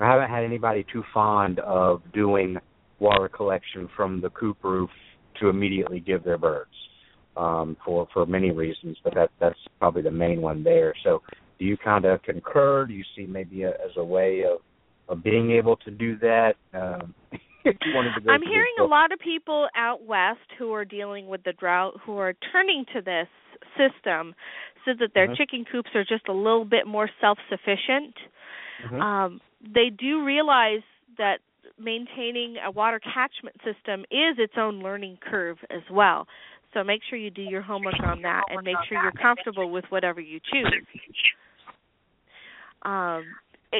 I 0.00 0.06
haven't 0.10 0.30
had 0.30 0.42
anybody 0.42 0.84
too 0.92 1.04
fond 1.12 1.60
of 1.60 2.02
doing 2.12 2.56
water 2.98 3.28
collection 3.28 3.88
from 3.96 4.20
the 4.20 4.30
coop 4.30 4.56
roof 4.62 4.90
to 5.40 5.48
immediately 5.48 6.00
give 6.00 6.24
their 6.24 6.38
birds 6.38 6.70
um, 7.36 7.76
for 7.84 8.06
for 8.12 8.26
many 8.26 8.50
reasons, 8.50 8.96
but 9.04 9.14
that 9.14 9.30
that's 9.40 9.58
probably 9.78 10.02
the 10.02 10.10
main 10.10 10.40
one 10.40 10.62
there. 10.62 10.94
So, 11.04 11.22
do 11.58 11.64
you 11.64 11.76
kind 11.76 12.04
of 12.04 12.22
concur? 12.22 12.86
Do 12.86 12.94
you 12.94 13.04
see 13.16 13.26
maybe 13.26 13.62
a, 13.62 13.70
as 13.70 13.96
a 13.96 14.04
way 14.04 14.44
of 14.44 14.58
of 15.08 15.22
being 15.22 15.50
able 15.52 15.76
to 15.78 15.90
do 15.90 16.16
that? 16.18 16.54
Um, 16.74 17.14
if 17.64 17.76
you 17.84 17.94
wanted 17.94 18.14
to 18.14 18.20
go 18.20 18.32
I'm 18.32 18.42
hearing 18.42 18.74
a 18.80 18.84
lot 18.84 19.12
of 19.12 19.18
people 19.18 19.68
out 19.76 20.04
west 20.04 20.40
who 20.58 20.72
are 20.72 20.84
dealing 20.84 21.28
with 21.28 21.42
the 21.44 21.52
drought 21.52 21.94
who 22.04 22.18
are 22.18 22.34
turning 22.52 22.84
to 22.94 23.00
this 23.00 23.28
system 23.76 24.34
so 24.84 24.92
that 24.98 25.14
their 25.14 25.28
Mhm. 25.28 25.36
chicken 25.36 25.64
coops 25.64 25.90
are 25.94 26.04
just 26.04 26.28
a 26.28 26.32
little 26.32 26.64
bit 26.64 26.86
more 26.86 27.08
self-sufficient. 27.20 28.16
Mhm. 28.82 29.00
Um, 29.00 29.40
they 29.60 29.90
do 29.90 30.24
realize 30.24 30.82
that 31.18 31.40
maintaining 31.78 32.56
a 32.64 32.70
water 32.70 33.00
catchment 33.00 33.56
system 33.64 34.02
is 34.10 34.36
its 34.38 34.54
own 34.56 34.80
learning 34.82 35.18
curve 35.30 35.58
as 35.70 35.82
well. 35.90 36.26
So 36.74 36.82
make 36.82 37.02
sure 37.08 37.18
you 37.18 37.30
do 37.30 37.42
your 37.42 37.62
homework 37.62 38.00
on 38.04 38.22
that 38.22 38.42
and 38.50 38.62
make 38.64 38.76
sure 38.88 39.02
you're 39.02 39.12
comfortable 39.12 39.70
with 39.70 39.84
whatever 39.90 40.20
you 40.20 40.40
choose. 40.52 40.72
Um, 42.82 43.24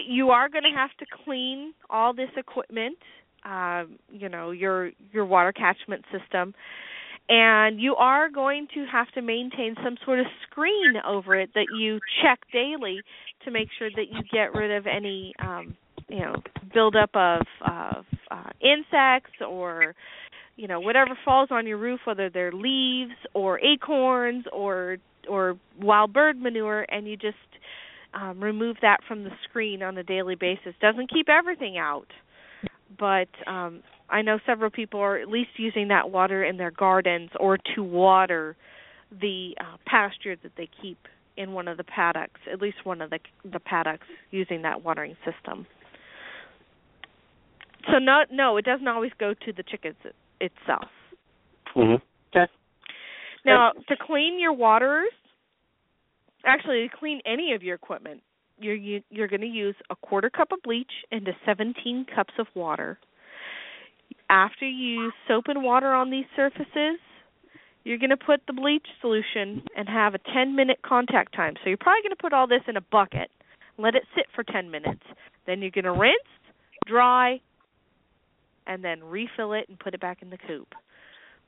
you 0.09 0.31
are 0.31 0.49
going 0.49 0.65
to 0.65 0.71
have 0.77 0.91
to 0.99 1.07
clean 1.25 1.75
all 1.91 2.15
this 2.15 2.31
equipment, 2.37 2.97
um, 3.45 3.99
you 4.11 4.29
know, 4.29 4.51
your 4.51 4.91
your 5.13 5.25
water 5.25 5.53
catchment 5.53 6.05
system. 6.13 6.55
and 7.29 7.81
you 7.81 7.95
are 7.97 8.29
going 8.31 8.67
to 8.75 8.85
have 8.91 9.09
to 9.13 9.23
maintain 9.23 9.75
some 9.83 9.97
sort 10.05 10.19
of 10.21 10.27
screen 10.51 10.95
over 11.07 11.37
it 11.37 11.51
that 11.55 11.67
you 11.79 12.01
check 12.23 12.41
daily 12.53 13.01
to 13.45 13.51
make 13.51 13.69
sure 13.79 13.91
that 13.91 14.07
you 14.11 14.21
get 14.33 14.55
rid 14.55 14.71
of 14.71 14.87
any 14.87 15.33
um 15.39 15.77
you 16.13 16.21
know 16.21 16.35
buildup 16.73 17.11
of 17.15 17.43
of 17.63 18.05
uh, 18.31 18.51
insects 18.61 19.33
or 19.47 19.95
you 20.57 20.69
know 20.69 20.79
whatever 20.79 21.19
falls 21.25 21.49
on 21.51 21.67
your 21.67 21.79
roof 21.79 22.01
whether 22.05 22.29
they're 22.29 22.53
leaves 22.53 23.15
or 23.35 23.59
acorns 23.61 24.45
or 24.53 24.99
or 25.29 25.59
wild 25.81 26.13
bird 26.13 26.39
manure 26.41 26.87
and 26.91 27.09
you 27.09 27.17
just 27.17 27.37
um 28.15 28.43
remove 28.43 28.77
that 28.83 28.99
from 29.09 29.25
the 29.25 29.31
screen 29.49 29.83
on 29.83 29.97
a 29.97 30.03
daily 30.03 30.35
basis 30.35 30.75
doesn't 30.81 31.11
keep 31.11 31.29
everything 31.29 31.79
out 31.79 32.09
but 32.99 33.29
um 33.47 33.83
I 34.11 34.21
know 34.21 34.39
several 34.45 34.71
people 34.71 35.01
are 35.01 35.17
at 35.17 35.29
least 35.29 35.51
using 35.57 35.89
that 35.89 36.11
water 36.11 36.45
in 36.45 36.59
their 36.59 36.71
gardens 36.71 37.31
or 37.41 37.57
to 37.75 37.83
water 37.83 38.57
the 39.11 39.57
uh, 39.59 39.79
pasture 39.87 40.37
that 40.43 40.53
they 40.59 40.69
keep 40.83 40.99
in 41.39 41.53
one 41.53 41.67
of 41.67 41.79
the 41.79 41.85
paddocks, 41.85 42.41
at 42.53 42.61
least 42.61 42.85
one 42.85 43.01
of 43.01 43.09
the 43.09 43.19
the 43.51 43.59
paddocks 43.59 44.07
using 44.31 44.63
that 44.63 44.85
watering 44.85 45.17
system. 45.25 45.67
So 47.91 47.99
no 47.99 48.25
no, 48.31 48.57
it 48.57 48.65
doesn't 48.65 48.89
always 48.89 49.13
go 49.19 49.35
to 49.35 49.53
the 49.53 49.63
chickens 49.63 49.97
itself. 50.41 50.89
Mhm. 51.77 52.01
Okay. 52.35 52.51
Now, 53.45 53.73
to 53.89 53.97
clean 53.97 54.39
your 54.39 54.53
waters, 54.53 55.11
actually 56.45 56.89
to 56.89 56.97
clean 56.97 57.21
any 57.27 57.55
of 57.55 57.63
your 57.63 57.75
equipment, 57.75 58.23
you're 58.59 58.75
you, 58.75 59.03
you're 59.11 59.29
going 59.29 59.41
to 59.41 59.47
use 59.47 59.75
a 59.91 59.97
quarter 59.97 60.31
cup 60.31 60.53
of 60.53 60.63
bleach 60.63 60.93
into 61.11 61.33
17 61.45 62.07
cups 62.15 62.35
of 62.39 62.47
water 62.55 62.99
after 64.33 64.67
you 64.67 65.03
use 65.03 65.13
soap 65.29 65.45
and 65.49 65.63
water 65.63 65.93
on 65.93 66.11
these 66.11 66.25
surfaces, 66.35 66.99
you're 67.85 67.99
going 67.99 68.11
to 68.11 68.17
put 68.17 68.41
the 68.47 68.53
bleach 68.53 68.87
solution 69.01 69.63
and 69.77 69.89
have 69.89 70.15
a 70.15 70.19
10 70.33 70.57
minute 70.57 70.79
contact 70.85 71.35
time. 71.35 71.55
So 71.63 71.69
you're 71.69 71.77
probably 71.77 72.03
going 72.03 72.17
to 72.17 72.21
put 72.23 72.33
all 72.33 72.47
this 72.47 72.63
in 72.67 72.77
a 72.77 72.81
bucket, 72.81 73.31
let 73.77 73.95
it 73.95 74.05
sit 74.17 74.27
for 74.35 74.43
10 74.43 74.71
minutes. 74.71 75.03
Then 75.47 75.61
you're 75.61 75.71
going 75.71 75.85
to 75.85 75.93
rinse, 75.93 76.15
dry, 76.87 77.41
and 78.67 78.85
then 78.85 79.03
refill 79.03 79.53
it 79.53 79.69
and 79.69 79.79
put 79.79 79.95
it 79.95 80.01
back 80.01 80.23
in 80.23 80.31
the 80.31 80.39
coop. 80.39 80.69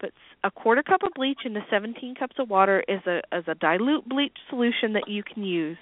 But 0.00 0.10
a 0.42 0.50
quarter 0.50 0.82
cup 0.82 1.02
of 1.02 1.12
bleach 1.14 1.40
into 1.44 1.60
17 1.70 2.16
cups 2.16 2.36
of 2.38 2.50
water 2.50 2.84
is 2.88 3.00
a 3.06 3.18
is 3.36 3.44
a 3.46 3.54
dilute 3.54 4.08
bleach 4.08 4.36
solution 4.50 4.92
that 4.94 5.08
you 5.08 5.22
can 5.22 5.44
use, 5.44 5.78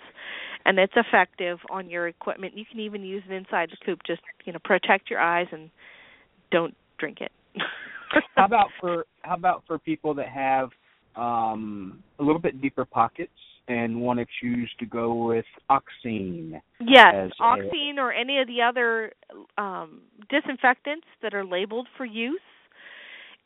and 0.66 0.78
it's 0.78 0.92
effective 0.96 1.58
on 1.70 1.88
your 1.88 2.08
equipment. 2.08 2.56
You 2.56 2.64
can 2.70 2.80
even 2.80 3.02
use 3.02 3.22
it 3.28 3.32
inside 3.32 3.70
the 3.70 3.84
coop. 3.84 4.00
Just 4.06 4.20
you 4.44 4.52
know, 4.52 4.58
protect 4.64 5.10
your 5.10 5.20
eyes 5.20 5.46
and 5.50 5.70
don't 6.50 6.74
drink 6.98 7.18
it. 7.20 7.32
how 8.36 8.44
about 8.44 8.68
for 8.80 9.06
how 9.22 9.34
about 9.34 9.64
for 9.66 9.78
people 9.78 10.14
that 10.14 10.28
have 10.28 10.70
um 11.16 12.02
a 12.18 12.22
little 12.22 12.40
bit 12.40 12.60
deeper 12.60 12.84
pockets 12.84 13.32
and 13.68 14.00
want 14.00 14.18
to 14.18 14.26
choose 14.40 14.70
to 14.78 14.86
go 14.86 15.26
with 15.26 15.44
oxine? 15.70 16.60
Yes, 16.80 17.30
oxine 17.40 17.98
a... 17.98 18.00
or 18.00 18.12
any 18.12 18.40
of 18.40 18.46
the 18.46 18.62
other 18.62 19.12
um 19.58 20.02
disinfectants 20.28 21.06
that 21.22 21.34
are 21.34 21.44
labeled 21.44 21.88
for 21.96 22.04
use 22.04 22.40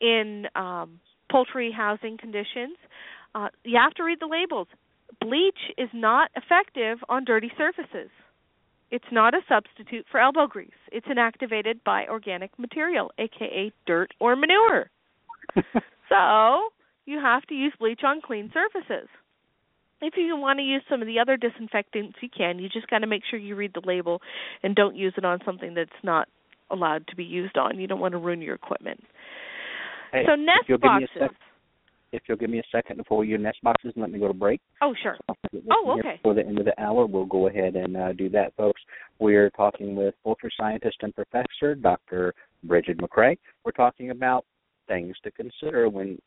in 0.01 0.45
um 0.55 0.99
poultry 1.31 1.71
housing 1.71 2.17
conditions. 2.17 2.77
Uh, 3.35 3.49
you 3.63 3.77
have 3.77 3.93
to 3.95 4.03
read 4.03 4.19
the 4.19 4.27
labels. 4.27 4.67
Bleach 5.21 5.59
is 5.77 5.89
not 5.93 6.31
effective 6.35 6.99
on 7.09 7.25
dirty 7.25 7.51
surfaces. 7.57 8.09
It's 8.89 9.05
not 9.11 9.33
a 9.33 9.41
substitute 9.49 10.05
for 10.09 10.19
elbow 10.19 10.47
grease. 10.47 10.69
It's 10.91 11.07
inactivated 11.07 11.83
by 11.85 12.05
organic 12.07 12.57
material, 12.57 13.11
aka 13.17 13.71
dirt 13.85 14.11
or 14.19 14.35
manure. 14.35 14.89
so, 16.09 16.69
you 17.05 17.19
have 17.19 17.43
to 17.43 17.53
use 17.53 17.73
bleach 17.79 18.01
on 18.05 18.21
clean 18.21 18.51
surfaces. 18.53 19.09
If 20.01 20.13
you 20.17 20.37
want 20.37 20.59
to 20.59 20.63
use 20.63 20.83
some 20.89 21.01
of 21.01 21.07
the 21.07 21.19
other 21.19 21.37
disinfectants, 21.37 22.17
you 22.21 22.29
can. 22.35 22.59
You 22.59 22.69
just 22.69 22.87
got 22.87 22.99
to 22.99 23.07
make 23.07 23.23
sure 23.29 23.39
you 23.39 23.55
read 23.55 23.71
the 23.73 23.81
label 23.85 24.21
and 24.63 24.75
don't 24.75 24.95
use 24.95 25.13
it 25.17 25.25
on 25.25 25.39
something 25.45 25.73
that's 25.73 25.89
not 26.03 26.27
allowed 26.69 27.07
to 27.07 27.15
be 27.15 27.23
used 27.23 27.57
on. 27.57 27.79
You 27.79 27.87
don't 27.87 27.99
want 27.99 28.11
to 28.11 28.19
ruin 28.19 28.41
your 28.41 28.55
equipment. 28.55 29.03
Hey, 30.11 30.23
so 30.27 30.35
nest 30.35 30.81
boxes 30.81 31.35
if 32.11 32.23
you'll 32.27 32.37
give 32.37 32.49
me 32.49 32.59
a 32.59 32.63
second 32.71 32.97
before 32.97 33.25
you 33.25 33.37
nest 33.37 33.57
boxes 33.63 33.91
and 33.95 34.01
let 34.01 34.11
me 34.11 34.19
go 34.19 34.27
to 34.27 34.33
break. 34.33 34.61
Oh, 34.81 34.93
sure. 35.01 35.17
Oh, 35.71 35.97
okay. 35.99 36.17
Before 36.17 36.33
the 36.33 36.45
end 36.45 36.59
of 36.59 36.65
the 36.65 36.79
hour, 36.81 37.05
we'll 37.05 37.25
go 37.25 37.47
ahead 37.47 37.75
and 37.75 37.97
uh, 37.97 38.13
do 38.13 38.29
that, 38.29 38.55
folks. 38.55 38.81
We're 39.19 39.49
talking 39.51 39.95
with 39.95 40.15
poultry 40.23 40.51
scientist 40.57 40.97
and 41.01 41.13
professor 41.13 41.75
Dr. 41.75 42.33
Brigid 42.63 42.99
McCrea. 42.99 43.37
We're 43.65 43.71
talking 43.71 44.11
about 44.11 44.45
things 44.87 45.15
to 45.23 45.31
consider 45.31 45.89
when 45.89 46.17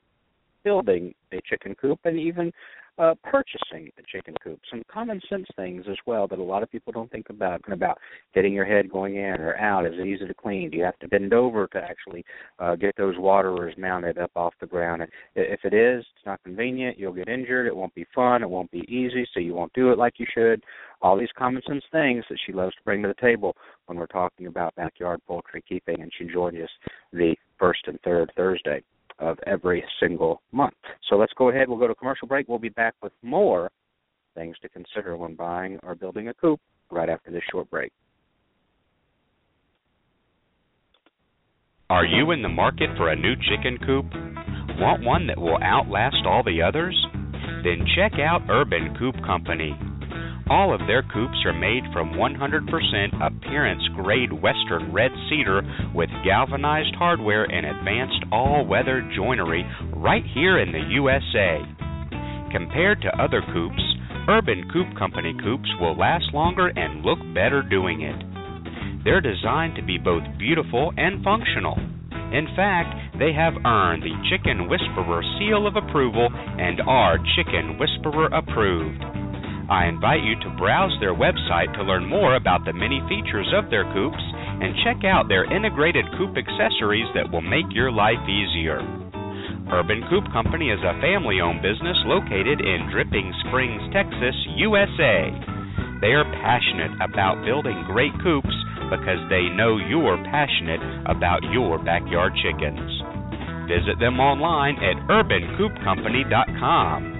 building 0.64 1.14
a 1.32 1.40
chicken 1.48 1.74
coop 1.74 1.98
and 2.04 2.18
even 2.18 2.52
uh, 3.00 3.14
purchasing 3.24 3.90
a 3.98 4.02
chicken 4.12 4.34
coop. 4.44 4.60
Some 4.70 4.82
common 4.92 5.20
sense 5.30 5.46
things 5.56 5.86
as 5.88 5.96
well 6.06 6.28
that 6.28 6.38
a 6.38 6.42
lot 6.42 6.62
of 6.62 6.70
people 6.70 6.92
don't 6.92 7.10
think 7.10 7.30
about. 7.30 7.62
About 7.70 7.98
hitting 8.32 8.52
your 8.52 8.66
head 8.66 8.90
going 8.90 9.16
in 9.16 9.40
or 9.40 9.56
out. 9.56 9.86
Is 9.86 9.94
it 9.96 10.06
easy 10.06 10.26
to 10.26 10.34
clean? 10.34 10.70
Do 10.70 10.76
you 10.76 10.84
have 10.84 10.98
to 10.98 11.08
bend 11.08 11.32
over 11.32 11.66
to 11.68 11.78
actually 11.78 12.24
uh, 12.58 12.76
get 12.76 12.94
those 12.96 13.14
waterers 13.16 13.74
mounted 13.78 14.18
up 14.18 14.32
off 14.36 14.52
the 14.60 14.66
ground? 14.66 15.02
And 15.02 15.10
if 15.34 15.60
it 15.64 15.72
is, 15.72 16.04
it's 16.14 16.26
not 16.26 16.42
convenient. 16.42 16.98
You'll 16.98 17.14
get 17.14 17.28
injured. 17.28 17.66
It 17.66 17.76
won't 17.76 17.94
be 17.94 18.06
fun. 18.14 18.42
It 18.42 18.50
won't 18.50 18.70
be 18.70 18.84
easy. 18.88 19.26
So 19.32 19.40
you 19.40 19.54
won't 19.54 19.72
do 19.72 19.92
it 19.92 19.98
like 19.98 20.14
you 20.18 20.26
should. 20.34 20.62
All 21.00 21.16
these 21.16 21.28
common 21.38 21.62
sense 21.66 21.84
things 21.90 22.24
that 22.28 22.38
she 22.44 22.52
loves 22.52 22.74
to 22.74 22.82
bring 22.84 23.00
to 23.02 23.08
the 23.08 23.14
table 23.14 23.56
when 23.86 23.96
we're 23.96 24.06
talking 24.06 24.46
about 24.46 24.74
backyard 24.74 25.20
poultry 25.26 25.62
keeping. 25.66 26.02
And 26.02 26.12
she 26.18 26.26
joins 26.26 26.58
us 26.58 26.70
the 27.12 27.34
first 27.58 27.80
and 27.86 27.98
third 28.02 28.30
Thursday 28.36 28.82
of 29.20 29.38
every 29.46 29.84
single 30.00 30.42
month. 30.52 30.74
So 31.08 31.16
let's 31.16 31.32
go 31.36 31.50
ahead. 31.50 31.68
We'll 31.68 31.78
go 31.78 31.86
to 31.86 31.94
commercial 31.94 32.26
break. 32.26 32.48
We'll 32.48 32.58
be 32.58 32.70
back 32.70 32.94
with 33.02 33.12
more 33.22 33.70
things 34.34 34.56
to 34.62 34.68
consider 34.68 35.16
when 35.16 35.34
buying 35.34 35.78
or 35.82 35.94
building 35.94 36.28
a 36.28 36.34
coop 36.34 36.60
right 36.90 37.08
after 37.08 37.30
this 37.30 37.42
short 37.50 37.70
break. 37.70 37.92
Are 41.90 42.04
you 42.04 42.30
in 42.30 42.42
the 42.42 42.48
market 42.48 42.88
for 42.96 43.10
a 43.10 43.16
new 43.16 43.34
chicken 43.34 43.76
coop? 43.84 44.06
Want 44.78 45.04
one 45.04 45.26
that 45.26 45.38
will 45.38 45.58
outlast 45.62 46.24
all 46.24 46.42
the 46.44 46.62
others? 46.62 46.96
Then 47.64 47.84
check 47.96 48.12
out 48.20 48.42
Urban 48.48 48.94
Coop 48.98 49.16
Company. 49.26 49.76
All 50.50 50.74
of 50.74 50.84
their 50.88 51.04
coops 51.04 51.38
are 51.46 51.52
made 51.52 51.84
from 51.92 52.14
100% 52.14 52.34
appearance 53.22 53.82
grade 53.94 54.32
Western 54.32 54.92
red 54.92 55.12
cedar 55.28 55.62
with 55.94 56.10
galvanized 56.24 56.92
hardware 56.96 57.44
and 57.44 57.64
advanced 57.64 58.24
all 58.32 58.66
weather 58.66 59.08
joinery 59.14 59.64
right 59.94 60.24
here 60.34 60.58
in 60.58 60.72
the 60.72 60.82
USA. 60.90 61.62
Compared 62.50 63.00
to 63.02 63.22
other 63.22 63.42
coops, 63.54 63.80
Urban 64.28 64.68
Coop 64.72 64.98
Company 64.98 65.34
coops 65.40 65.70
will 65.80 65.96
last 65.96 66.34
longer 66.34 66.66
and 66.66 67.02
look 67.02 67.20
better 67.32 67.62
doing 67.62 68.02
it. 68.02 69.04
They're 69.04 69.20
designed 69.20 69.76
to 69.76 69.86
be 69.86 69.98
both 69.98 70.24
beautiful 70.36 70.92
and 70.96 71.22
functional. 71.22 71.78
In 72.34 72.48
fact, 72.56 73.18
they 73.20 73.32
have 73.32 73.54
earned 73.64 74.02
the 74.02 74.18
Chicken 74.28 74.68
Whisperer 74.68 75.22
seal 75.38 75.68
of 75.68 75.76
approval 75.76 76.28
and 76.34 76.80
are 76.80 77.18
Chicken 77.36 77.78
Whisperer 77.78 78.26
approved. 78.34 79.19
I 79.70 79.86
invite 79.86 80.26
you 80.26 80.34
to 80.34 80.58
browse 80.58 80.90
their 80.98 81.14
website 81.14 81.70
to 81.78 81.86
learn 81.86 82.02
more 82.02 82.34
about 82.34 82.66
the 82.66 82.74
many 82.74 82.98
features 83.06 83.46
of 83.54 83.70
their 83.70 83.86
coops 83.94 84.18
and 84.18 84.74
check 84.82 85.06
out 85.06 85.30
their 85.30 85.46
integrated 85.46 86.10
coop 86.18 86.34
accessories 86.34 87.06
that 87.14 87.30
will 87.30 87.46
make 87.46 87.70
your 87.70 87.94
life 87.94 88.18
easier. 88.26 88.82
Urban 89.70 90.02
Coop 90.10 90.26
Company 90.34 90.74
is 90.74 90.82
a 90.82 90.98
family 90.98 91.38
owned 91.38 91.62
business 91.62 91.94
located 92.02 92.58
in 92.58 92.90
Dripping 92.90 93.30
Springs, 93.46 93.78
Texas, 93.94 94.34
USA. 94.58 95.30
They 96.02 96.18
are 96.18 96.26
passionate 96.42 96.98
about 96.98 97.46
building 97.46 97.78
great 97.86 98.10
coops 98.26 98.50
because 98.90 99.22
they 99.30 99.54
know 99.54 99.78
you're 99.78 100.18
passionate 100.34 100.82
about 101.06 101.46
your 101.54 101.78
backyard 101.78 102.34
chickens. 102.42 102.90
Visit 103.70 104.02
them 104.02 104.18
online 104.18 104.82
at 104.82 104.98
urbancoopcompany.com. 105.06 107.19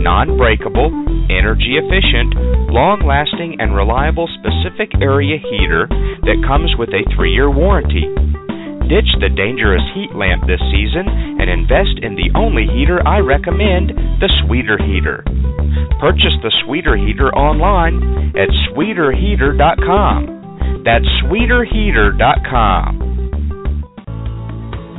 non 0.00 0.40
breakable, 0.40 0.88
energy 1.28 1.76
efficient, 1.76 2.32
long 2.72 3.04
lasting, 3.04 3.60
and 3.60 3.76
reliable 3.76 4.24
specific 4.40 4.88
area 5.04 5.36
heater 5.36 5.84
that 6.24 6.40
comes 6.48 6.72
with 6.80 6.88
a 6.90 7.04
three 7.14 7.36
year 7.36 7.52
warranty. 7.52 8.08
Ditch 8.88 9.06
the 9.22 9.30
dangerous 9.30 9.84
heat 9.94 10.10
lamp 10.16 10.48
this 10.48 10.58
season 10.74 11.06
and 11.06 11.46
invest 11.46 12.02
in 12.02 12.16
the 12.16 12.32
only 12.34 12.66
heater 12.66 12.98
I 13.06 13.20
recommend, 13.20 13.92
the 14.18 14.32
Sweeter 14.42 14.80
Heater. 14.82 15.22
Purchase 16.00 16.34
the 16.42 16.50
Sweeter 16.66 16.96
Heater 16.96 17.30
online 17.36 18.32
at 18.34 18.48
sweeterheater.com. 18.72 20.82
That's 20.82 21.06
sweeterheater.com. 21.22 23.09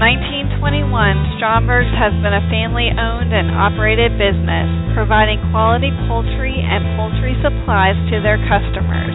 1921, 0.00 1.36
Stromberg's 1.38 1.92
has 1.94 2.10
been 2.24 2.32
a 2.32 2.42
family 2.48 2.88
owned 2.90 3.30
and 3.36 3.52
operated 3.52 4.16
business, 4.18 4.66
providing 4.96 5.38
quality 5.52 5.94
poultry 6.08 6.56
and 6.56 6.82
poultry 6.98 7.36
supplies 7.44 7.94
to 8.08 8.18
their 8.24 8.40
customers. 8.48 9.14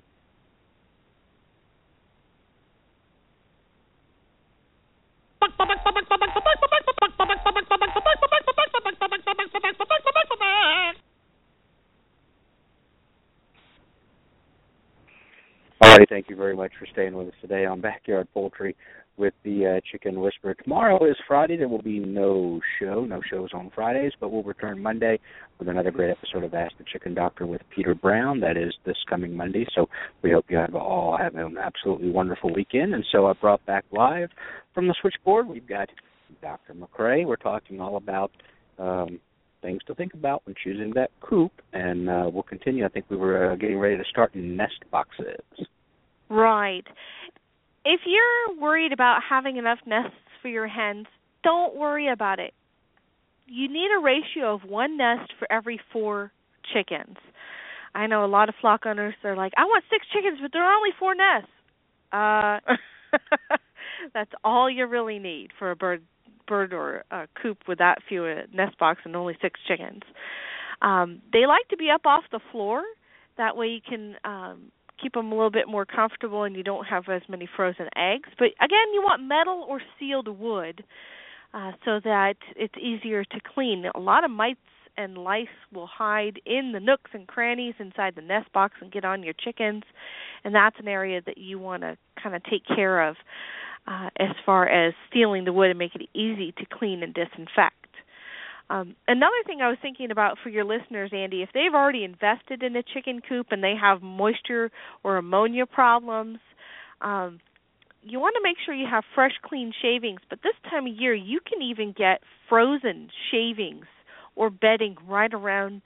Alrighty, 15.82 16.08
thank 16.08 16.30
you 16.30 16.38
very 16.38 16.56
much 16.56 16.72
for 16.80 16.86
staying 16.94 17.14
with 17.14 17.28
us 17.28 17.34
today 17.42 17.66
on 17.66 17.82
Backyard 17.82 18.30
Poultry 18.34 18.78
with 19.18 19.34
the 19.44 19.78
uh, 19.78 19.82
Chicken 19.92 20.20
Whisperer. 20.20 20.56
Tomorrow 20.56 21.10
is 21.10 21.16
Friday. 21.28 21.58
There 21.58 21.68
will 21.68 21.82
be 21.82 22.00
no 22.00 22.60
show, 22.80 23.06
no 23.06 23.22
shows 23.30 23.50
on 23.54 23.72
Fridays, 23.74 24.12
but 24.20 24.32
we'll 24.32 24.44
return 24.44 24.82
Monday 24.82 25.20
with 25.58 25.68
another 25.68 25.92
great 25.92 26.12
episode 26.12 26.44
of 26.44 26.54
Ask 26.54 26.78
the 26.78 26.84
Chicken 26.92 27.14
Doctor 27.14 27.46
with 27.46 27.62
Peter 27.74 27.96
Brown. 27.96 28.40
That 28.40 28.58
is 28.58 28.74
this 28.86 28.98
coming 29.10 29.36
Monday. 29.36 29.66
So 29.76 29.88
we 30.22 30.32
hope 30.32 30.46
you 30.50 30.58
have 30.58 30.76
all 30.76 31.18
have 31.18 31.36
an 31.36 31.58
absolutely 31.58 32.10
wonderful 32.10 32.54
weekend. 32.54 32.94
And 32.94 33.06
so 33.12 33.28
I 33.28 33.34
brought 33.34 33.66
back 33.66 33.86
live 33.92 34.30
from 34.74 34.88
the 34.88 34.96
switchboard. 35.00 35.48
We've 35.48 35.68
got 35.68 35.90
Dr. 36.42 36.74
McCrea. 36.74 37.26
We're 37.26 37.38
talking 37.38 37.80
all 37.80 37.98
about 37.98 38.32
um, 38.78 39.20
things 39.62 39.82
to 39.88 39.96
think 39.96 40.14
about 40.14 40.42
when 40.46 40.56
choosing 40.64 40.94
that 40.96 41.12
coop, 41.22 41.52
and 41.74 42.10
uh, 42.10 42.30
we'll 42.32 42.44
continue. 42.44 42.86
I 42.86 42.90
think 42.90 43.06
we 43.10 43.18
were 43.18 43.52
uh, 43.52 43.56
getting 43.56 43.80
ready 43.80 43.98
to 43.98 44.04
start 44.10 44.36
nest 44.36 44.84
boxes. 44.92 45.40
Right. 46.30 46.86
If 47.86 48.02
you're 48.06 48.60
worried 48.60 48.92
about 48.92 49.20
having 49.28 49.58
enough 49.58 49.80
nests 49.86 50.18
for 50.42 50.48
your 50.48 50.68
hens, 50.68 51.06
don't 51.44 51.76
worry 51.76 52.08
about 52.12 52.40
it. 52.40 52.54
You 53.46 53.68
need 53.68 53.90
a 53.96 54.02
ratio 54.02 54.56
of 54.56 54.64
one 54.64 54.98
nest 54.98 55.32
for 55.38 55.48
every 55.52 55.80
four 55.94 56.32
chickens. 56.74 57.18
I 57.94 58.08
know 58.08 58.26
a 58.26 58.28
lot 58.28 58.50
of 58.50 58.56
flock 58.60 58.86
owners 58.88 59.14
are 59.24 59.36
like, 59.36 59.54
I 59.56 59.66
want 59.66 59.86
six 59.90 60.06
chickens, 60.12 60.40
but 60.42 60.52
there 60.52 60.64
are 60.64 60.76
only 60.76 60.90
four 60.98 61.14
nests. 61.14 61.50
Uh, 62.12 62.60
that's 64.14 64.32
all 64.44 64.70
you 64.70 64.88
really 64.88 65.20
need 65.20 65.52
for 65.58 65.72
a 65.72 65.76
bird 65.76 66.04
bird 66.48 66.74
or 66.74 67.04
a 67.10 67.28
coop 67.42 67.60
with 67.68 67.80
that 67.80 68.00
few 68.08 68.26
a 68.26 68.44
nest 68.54 68.78
box 68.78 69.02
and 69.04 69.16
only 69.16 69.38
six 69.42 69.60
chickens. 69.68 70.04
Um, 70.82 71.22
they 71.34 71.46
like 71.48 71.68
to 71.70 71.78
be 71.78 71.90
up 71.90 72.06
off 72.06 72.24
the 72.32 72.40
floor. 72.52 72.84
That 73.38 73.58
way 73.58 73.68
you 73.68 73.82
can 73.82 74.16
um, 74.24 74.72
keep 75.02 75.14
them 75.14 75.32
a 75.32 75.36
little 75.36 75.52
bit 75.52 75.68
more 75.68 75.86
comfortable 75.86 76.44
and 76.44 76.56
you 76.56 76.64
don't 76.64 76.86
have 76.86 77.10
as 77.10 77.22
many 77.30 77.48
frozen 77.56 77.88
eggs. 77.96 78.30
But 78.38 78.50
again, 78.62 78.94
you 78.94 79.02
want 79.04 79.24
metal 79.24 79.66
or 79.68 79.82
sealed 80.00 80.28
wood 80.28 80.84
uh, 81.54 81.72
so 81.84 82.00
that 82.04 82.36
it's 82.56 82.76
easier 82.78 83.24
to 83.24 83.40
clean. 83.54 83.86
A 83.96 84.00
lot 84.00 84.24
of 84.24 84.32
mites 84.32 84.60
and 84.98 85.18
lice 85.18 85.48
will 85.74 85.88
hide 85.88 86.40
in 86.46 86.72
the 86.74 86.80
nooks 86.80 87.12
and 87.14 87.28
crannies 87.28 87.76
inside 87.80 88.14
the 88.16 88.22
nest 88.22 88.52
box 88.54 88.76
and 88.82 88.92
get 88.92 89.04
on 89.06 89.24
your 89.24 89.34
chickens, 89.34 89.84
and 90.44 90.56
that's 90.56 90.78
an 90.80 90.88
area 90.88 91.22
that 91.26 91.38
you 91.38 91.60
want 91.60 91.82
to 91.82 91.98
kind 92.22 92.36
of 92.36 92.44
take 92.44 92.66
care 92.66 93.08
of 93.08 93.16
uh, 93.88 94.10
as 94.20 94.36
far 94.46 94.68
as 94.68 94.94
sealing 95.14 95.46
the 95.46 95.54
wood 95.54 95.70
and 95.70 95.80
make 95.80 95.96
it 95.96 96.10
easy 96.14 96.54
to 96.54 96.66
clean 96.72 97.04
and 97.04 97.14
disinfect. 97.14 97.85
Um, 98.70 98.96
another 99.08 99.36
thing 99.46 99.62
I 99.62 99.70
was 99.70 99.78
thinking 99.82 100.10
about 100.12 100.38
for 100.42 100.50
your 100.50 100.64
listeners, 100.64 101.12
Andy, 101.14 101.44
if 101.44 101.50
they've 101.54 101.74
already 101.74 102.04
invested 102.04 102.64
in 102.64 102.76
a 102.76 102.84
chicken 102.84 103.22
coop 103.28 103.48
and 103.52 103.64
they 103.64 103.76
have 103.80 104.02
moisture 104.02 104.72
or 105.04 105.18
ammonia 105.18 105.66
problems, 105.66 106.40
um, 107.02 107.40
you 108.02 108.20
want 108.20 108.36
to 108.36 108.42
make 108.44 108.58
sure 108.66 108.74
you 108.74 108.88
have 108.90 109.04
fresh, 109.14 109.34
clean 109.44 109.72
shavings. 109.82 110.22
But 110.30 110.40
this 110.44 110.54
time 110.70 110.88
of 110.88 110.94
year, 110.96 111.14
you 111.14 111.40
can 111.48 111.62
even 111.62 111.94
get 111.96 112.22
frozen 112.50 113.10
shavings 113.32 113.86
or 114.36 114.50
bedding 114.50 114.96
right 115.08 115.34
around 115.34 115.82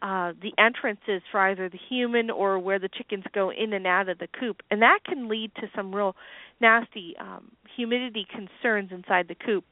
uh, 0.00 0.32
the 0.40 0.52
entrances 0.58 1.22
for 1.30 1.40
either 1.40 1.68
the 1.68 1.78
human 1.88 2.30
or 2.30 2.58
where 2.58 2.78
the 2.78 2.88
chickens 2.88 3.24
go 3.34 3.50
in 3.50 3.72
and 3.72 3.86
out 3.86 4.08
of 4.08 4.18
the 4.18 4.28
coop, 4.38 4.62
and 4.70 4.80
that 4.80 5.00
can 5.04 5.28
lead 5.28 5.52
to 5.56 5.62
some 5.74 5.92
real 5.94 6.14
nasty 6.60 7.14
um, 7.18 7.50
humidity 7.74 8.24
concerns 8.30 8.90
inside 8.92 9.26
the 9.28 9.34
coop. 9.34 9.64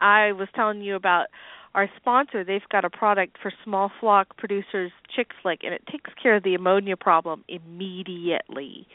I 0.00 0.32
was 0.32 0.48
telling 0.54 0.82
you 0.82 0.96
about 0.96 1.26
our 1.74 1.88
sponsor. 1.96 2.44
They've 2.44 2.60
got 2.70 2.84
a 2.84 2.90
product 2.90 3.36
for 3.40 3.52
small 3.64 3.90
flock 4.00 4.36
producers, 4.36 4.90
Chick 5.14 5.28
Flick, 5.42 5.60
and 5.62 5.72
it 5.72 5.82
takes 5.90 6.10
care 6.20 6.36
of 6.36 6.42
the 6.42 6.54
ammonia 6.54 6.96
problem 6.96 7.44
immediately. 7.48 8.86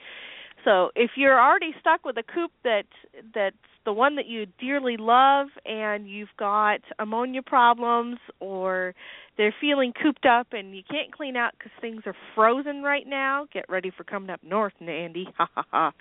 So 0.66 0.90
if 0.96 1.12
you're 1.16 1.40
already 1.40 1.74
stuck 1.80 2.04
with 2.04 2.18
a 2.18 2.24
coop 2.24 2.52
that 2.64 2.86
that's 3.34 3.56
the 3.86 3.94
one 3.94 4.16
that 4.16 4.26
you 4.26 4.48
dearly 4.60 4.98
love 4.98 5.48
and 5.64 6.10
you've 6.10 6.36
got 6.40 6.82
ammonia 6.98 7.44
problems 7.44 8.18
or 8.40 8.96
they're 9.38 9.54
feeling 9.62 9.94
cooped 10.02 10.26
up 10.26 10.48
and 10.54 10.76
you 10.76 10.82
can't 10.90 11.14
clean 11.14 11.36
out 11.36 11.52
because 11.58 11.72
things 11.80 12.02
are 12.08 12.16
frozen 12.34 12.82
right 12.82 13.06
now, 13.06 13.46
get 13.54 13.66
ready 13.70 13.92
for 13.96 14.04
coming 14.04 14.32
up 14.32 14.42
north, 14.44 14.74
Andy. 14.82 15.28
Ha 15.38 15.48
ha 15.54 15.64
ha. 15.70 15.92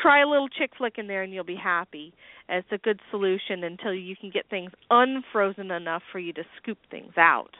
Try 0.00 0.22
a 0.22 0.28
little 0.28 0.48
chick 0.48 0.70
flick 0.78 0.94
in 0.96 1.08
there 1.08 1.22
and 1.22 1.32
you'll 1.32 1.44
be 1.44 1.56
happy. 1.56 2.12
It's 2.48 2.68
a 2.70 2.78
good 2.78 3.00
solution 3.10 3.64
until 3.64 3.92
you 3.92 4.14
can 4.16 4.30
get 4.30 4.48
things 4.48 4.70
unfrozen 4.90 5.70
enough 5.70 6.02
for 6.12 6.18
you 6.18 6.32
to 6.34 6.42
scoop 6.56 6.78
things 6.90 7.12
out. 7.16 7.50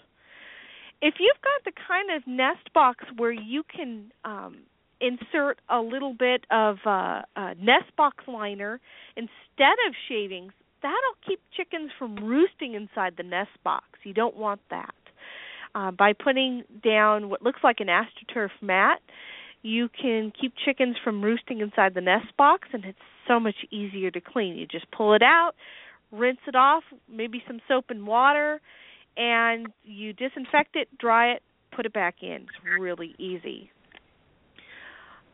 If 1.03 1.15
you've 1.21 1.43
got 1.43 1.65
the 1.65 1.81
kind 1.87 2.11
of 2.17 2.27
nest 2.27 2.73
box 2.75 3.05
where 3.17 3.33
you 3.33 3.63
can 3.65 4.13
um, 4.25 4.59
insert 5.01 5.61
a 5.69 5.81
little 5.81 6.15
bit 6.15 6.45
of 6.51 6.79
uh, 6.85 7.23
nest 7.61 7.95
box 7.97 8.25
liner 8.27 8.81
instead 9.17 9.77
of 9.87 9.95
shavings, 10.09 10.53
that'll 10.83 11.19
keep 11.27 11.41
chickens 11.57 11.91
from 11.99 12.17
roosting 12.17 12.75
inside 12.75 13.15
the 13.17 13.23
nest 13.23 13.51
box. 13.65 13.85
You 14.05 14.15
don't 14.15 14.37
want 14.37 14.61
that. 14.71 14.95
Uh, 15.75 15.91
by 15.91 16.13
putting 16.13 16.65
down 16.83 17.29
what 17.29 17.43
looks 17.43 17.61
like 17.63 17.77
an 17.81 17.89
astroturf 17.89 18.51
mat, 18.63 19.01
you 19.63 19.89
can 19.89 20.33
keep 20.41 20.53
chickens 20.65 20.97
from 21.03 21.23
roosting 21.23 21.61
inside 21.61 21.95
the 21.95 22.01
nest 22.01 22.37
box, 22.37 22.69
and 22.73 22.85
it's 22.85 22.99
so 23.27 23.41
much 23.41 23.57
easier 23.71 24.11
to 24.11 24.21
clean. 24.21 24.57
You 24.57 24.67
just 24.67 24.91
pull 24.91 25.15
it 25.15 25.23
out, 25.23 25.53
rinse 26.13 26.39
it 26.47 26.55
off, 26.55 26.85
maybe 27.11 27.43
some 27.47 27.61
soap 27.69 27.87
and 27.91 28.07
water, 28.07 28.61
and 29.17 29.67
you 29.85 30.13
disinfect 30.13 30.77
it, 30.77 30.89
dry 30.99 31.33
it, 31.33 31.43
put 31.75 31.87
it 31.87 31.93
back 31.93 32.17
in. 32.23 32.43
It's 32.43 32.81
really 32.81 33.15
easy. 33.19 33.71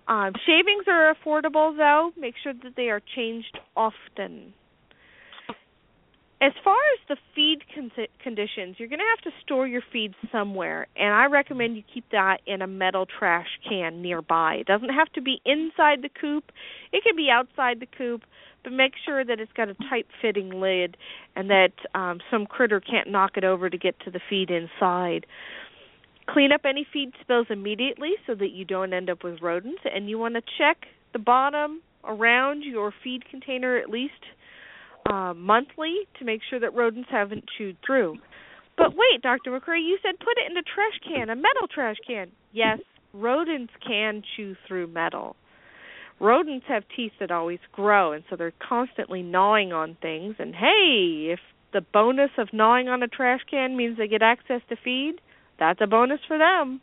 Um, 0.06 0.32
shavings 0.46 0.84
are 0.86 1.14
affordable, 1.14 1.76
though. 1.76 2.10
Make 2.18 2.34
sure 2.42 2.52
that 2.62 2.76
they 2.76 2.88
are 2.88 3.00
changed 3.14 3.58
often. 3.76 4.52
As 6.44 6.52
far 6.62 6.76
as 6.92 7.00
the 7.08 7.16
feed 7.34 7.62
con- 7.74 7.90
conditions, 8.22 8.76
you're 8.76 8.88
going 8.88 8.98
to 8.98 9.16
have 9.16 9.32
to 9.32 9.40
store 9.42 9.66
your 9.66 9.80
feed 9.90 10.14
somewhere, 10.30 10.88
and 10.94 11.14
I 11.14 11.24
recommend 11.24 11.74
you 11.74 11.82
keep 11.82 12.04
that 12.10 12.42
in 12.46 12.60
a 12.60 12.66
metal 12.66 13.06
trash 13.06 13.46
can 13.66 14.02
nearby. 14.02 14.56
It 14.56 14.66
doesn't 14.66 14.90
have 14.90 15.10
to 15.14 15.22
be 15.22 15.40
inside 15.46 16.02
the 16.02 16.10
coop; 16.10 16.52
it 16.92 17.02
can 17.02 17.16
be 17.16 17.30
outside 17.30 17.80
the 17.80 17.86
coop, 17.86 18.24
but 18.62 18.74
make 18.74 18.92
sure 19.06 19.24
that 19.24 19.40
it's 19.40 19.52
got 19.52 19.70
a 19.70 19.74
tight-fitting 19.88 20.50
lid 20.60 20.98
and 21.34 21.48
that 21.48 21.72
um, 21.94 22.20
some 22.30 22.44
critter 22.44 22.78
can't 22.78 23.08
knock 23.08 23.38
it 23.38 23.44
over 23.44 23.70
to 23.70 23.78
get 23.78 23.98
to 24.00 24.10
the 24.10 24.20
feed 24.28 24.50
inside. 24.50 25.24
Clean 26.26 26.52
up 26.52 26.66
any 26.66 26.86
feed 26.92 27.12
spills 27.22 27.46
immediately 27.48 28.16
so 28.26 28.34
that 28.34 28.50
you 28.50 28.66
don't 28.66 28.92
end 28.92 29.08
up 29.08 29.24
with 29.24 29.40
rodents, 29.40 29.80
and 29.90 30.10
you 30.10 30.18
want 30.18 30.34
to 30.34 30.42
check 30.58 30.88
the 31.14 31.18
bottom 31.18 31.80
around 32.04 32.64
your 32.64 32.92
feed 33.02 33.24
container 33.30 33.78
at 33.78 33.88
least 33.88 34.12
uh, 35.10 35.34
monthly 35.34 35.94
to 36.18 36.24
make 36.24 36.40
sure 36.48 36.60
that 36.60 36.74
rodents 36.74 37.08
haven't 37.10 37.44
chewed 37.56 37.76
through. 37.84 38.18
But 38.76 38.90
wait, 38.90 39.22
Dr. 39.22 39.50
McCrea, 39.50 39.80
you 39.80 39.98
said 40.02 40.18
put 40.18 40.36
it 40.38 40.50
in 40.50 40.56
a 40.56 40.62
trash 40.62 40.98
can, 41.06 41.30
a 41.30 41.36
metal 41.36 41.68
trash 41.72 41.96
can. 42.06 42.30
Yes, 42.52 42.80
rodents 43.12 43.72
can 43.86 44.22
chew 44.36 44.56
through 44.66 44.88
metal. 44.88 45.36
Rodents 46.20 46.66
have 46.68 46.84
teeth 46.96 47.12
that 47.20 47.30
always 47.30 47.58
grow, 47.72 48.12
and 48.12 48.24
so 48.30 48.36
they're 48.36 48.52
constantly 48.66 49.22
gnawing 49.22 49.72
on 49.72 49.96
things. 50.00 50.36
And 50.38 50.54
hey, 50.54 51.32
if 51.32 51.40
the 51.72 51.80
bonus 51.80 52.30
of 52.38 52.48
gnawing 52.52 52.88
on 52.88 53.02
a 53.02 53.08
trash 53.08 53.40
can 53.50 53.76
means 53.76 53.98
they 53.98 54.08
get 54.08 54.22
access 54.22 54.60
to 54.68 54.76
feed, 54.82 55.16
that's 55.58 55.80
a 55.80 55.86
bonus 55.86 56.20
for 56.26 56.38
them. 56.38 56.80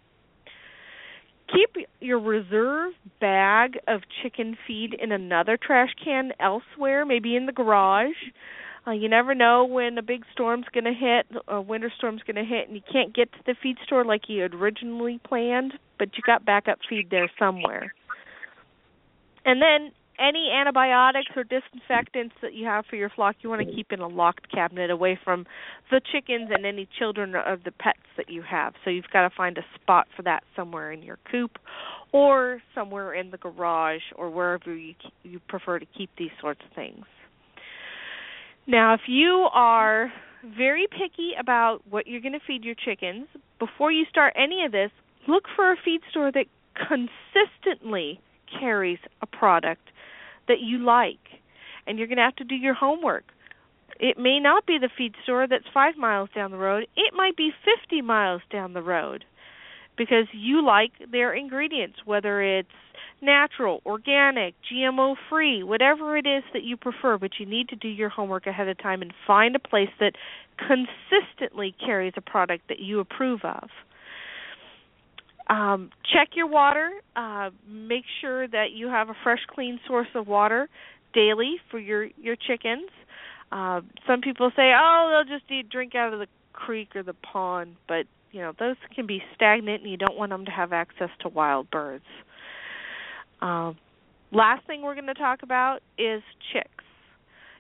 Keep 1.54 1.88
your 2.00 2.20
reserve 2.20 2.94
bag 3.20 3.78
of 3.88 4.02
chicken 4.22 4.58
feed 4.68 4.94
in 4.94 5.12
another 5.12 5.58
trash 5.58 5.90
can 6.04 6.32
elsewhere, 6.40 7.06
maybe 7.06 7.36
in 7.36 7.46
the 7.46 7.52
garage. 7.52 8.16
Uh, 8.88 8.92
you 8.92 9.08
never 9.08 9.36
know 9.36 9.66
when 9.66 9.98
a 9.98 10.02
big 10.02 10.24
storm's 10.32 10.66
going 10.74 10.86
to 10.86 10.94
hit, 10.94 11.28
a 11.48 11.62
winter 11.62 11.92
storm's 11.98 12.22
going 12.24 12.36
to 12.36 12.44
hit, 12.44 12.68
and 12.68 12.76
you 12.76 12.82
can't 12.92 13.14
get 13.14 13.32
to 13.34 13.40
the 13.46 13.56
feed 13.62 13.78
store 13.86 14.04
like 14.04 14.22
you 14.28 14.42
had 14.42 14.54
originally 14.54 15.20
planned, 15.28 15.74
but 16.00 16.10
you 16.16 16.24
got 16.26 16.46
backup 16.46 16.80
feed 16.90 17.10
there 17.12 17.30
somewhere. 17.38 17.94
And 19.46 19.62
then 19.62 19.92
any 20.22 20.52
antibiotics 20.52 21.32
or 21.36 21.44
disinfectants 21.44 22.36
that 22.42 22.54
you 22.54 22.66
have 22.66 22.86
for 22.90 22.96
your 22.96 23.10
flock, 23.10 23.38
you 23.42 23.50
want 23.50 23.68
to 23.68 23.76
keep 23.76 23.92
in 23.92 24.00
a 24.00 24.08
locked 24.08 24.52
cabinet 24.52 24.90
away 24.90 25.20
from 25.24 25.46
the 25.90 26.02
chickens 26.12 26.50
and 26.54 26.66
any 26.66 26.88
children 27.00 27.36
of 27.36 27.64
the 27.64 27.72
pets 27.72 28.00
that 28.18 28.30
you 28.30 28.42
have. 28.44 28.74
So 28.84 28.90
you've 28.90 29.10
got 29.12 29.28
to 29.28 29.36
find 29.36 29.58
a 29.58 29.66
spot 29.82 30.08
for 30.16 30.22
that 30.24 30.44
somewhere 30.56 30.92
in 30.92 31.02
your 31.02 31.18
coop 31.30 31.58
or 32.12 32.62
somewhere 32.76 33.14
in 33.14 33.32
the 33.32 33.38
garage 33.38 34.02
or 34.16 34.30
wherever 34.30 34.76
you 34.76 34.94
you 35.24 35.40
prefer 35.48 35.80
to 35.80 35.86
keep 35.98 36.10
these 36.18 36.32
sorts 36.40 36.62
of 36.68 36.76
things. 36.76 37.06
Now, 38.68 38.94
if 38.94 39.02
you 39.08 39.48
are 39.54 40.12
very 40.58 40.88
picky 40.88 41.32
about 41.40 41.82
what 41.90 42.08
you're 42.08 42.22
going 42.22 42.34
to 42.34 42.40
feed 42.46 42.64
your 42.64 42.76
chickens, 42.76 43.28
before 43.60 43.92
you 43.92 44.06
start 44.10 44.34
any 44.38 44.64
of 44.66 44.72
this, 44.72 44.92
look 45.28 45.46
for 45.56 45.72
a 45.72 45.76
feed 45.84 46.02
store 46.10 46.32
that 46.32 46.46
consistently 46.76 48.20
carries 48.60 49.00
a 49.22 49.26
product 49.26 49.91
that 50.52 50.60
you 50.60 50.78
like. 50.78 51.20
And 51.88 51.98
you're 51.98 52.08
going 52.08 52.18
to 52.18 52.24
have 52.24 52.36
to 52.36 52.44
do 52.44 52.56
your 52.56 52.76
homework. 52.76 53.24
It 54.00 54.18
may 54.18 54.40
not 54.40 54.66
be 54.66 54.78
the 54.78 54.90
feed 54.98 55.16
store 55.24 55.48
that's 55.48 55.66
5 55.74 55.98
miles 55.98 56.30
down 56.36 56.52
the 56.52 56.58
road. 56.58 56.88
It 56.96 57.14
might 57.16 57.38
be 57.38 57.52
50 57.66 58.02
miles 58.02 58.42
down 58.52 58.74
the 58.74 58.82
road 58.82 59.24
because 59.98 60.26
you 60.34 60.66
like 60.66 60.92
their 61.12 61.34
ingredients, 61.34 62.00
whether 62.06 62.42
it's 62.42 62.70
natural, 63.22 63.82
organic, 63.86 64.56
GMO 64.72 65.16
free, 65.30 65.64
whatever 65.64 66.18
it 66.18 66.26
is 66.26 66.44
that 66.54 66.64
you 66.64 66.76
prefer, 66.76 67.18
but 67.18 67.32
you 67.40 67.46
need 67.46 67.70
to 67.70 67.76
do 67.76 67.88
your 67.88 68.10
homework 68.10 68.48
ahead 68.48 68.68
of 68.68 68.78
time 68.80 69.02
and 69.02 69.14
find 69.28 69.56
a 69.56 69.60
place 69.60 69.92
that 70.00 70.14
consistently 70.58 71.76
carries 71.84 72.14
a 72.18 72.22
product 72.22 72.68
that 72.70 72.80
you 72.80 73.00
approve 73.00 73.42
of. 73.44 73.70
Um, 75.50 75.90
check 76.14 76.30
your 76.36 76.48
water. 76.48 76.92
Uh, 77.16 77.50
make 77.68 78.04
sure 78.22 78.48
that 78.48 78.72
you 78.74 78.88
have 78.88 79.10
a 79.10 79.16
fresh, 79.24 79.42
clean 79.54 79.80
source 79.88 80.08
of 80.16 80.28
water 80.28 80.70
daily 81.14 81.56
for 81.70 81.80
your 81.80 82.06
your 82.22 82.36
chickens. 82.36 82.90
Uh, 83.52 83.82
some 84.08 84.22
people 84.22 84.52
say, 84.56 84.72
"Oh, 84.76 85.10
they'll 85.12 85.38
just 85.38 85.50
eat 85.52 85.70
drink 85.70 85.96
out 85.96 86.14
of 86.14 86.20
the 86.20 86.28
creek 86.54 86.96
or 86.96 87.04
the 87.04 87.14
pond," 87.14 87.76
but 87.88 88.06
you 88.32 88.42
know 88.42 88.54
those 88.58 88.78
can 88.96 89.08
be 89.08 89.22
stagnant, 89.36 89.82
and 89.82 89.92
you 89.92 89.98
don't 89.98 90.18
want 90.18 90.30
them 90.32 90.46
to 90.46 90.52
have 90.52 90.72
access 90.72 91.10
to 91.22 91.30
wild 91.30 91.70
birds. 91.70 92.06
Uh, 93.42 93.74
last 94.32 94.66
thing 94.68 94.82
we're 94.82 94.96
going 94.96 95.08
to 95.08 95.14
talk 95.14 95.44
about 95.44 95.80
is 95.98 96.22
chicks. 96.54 96.84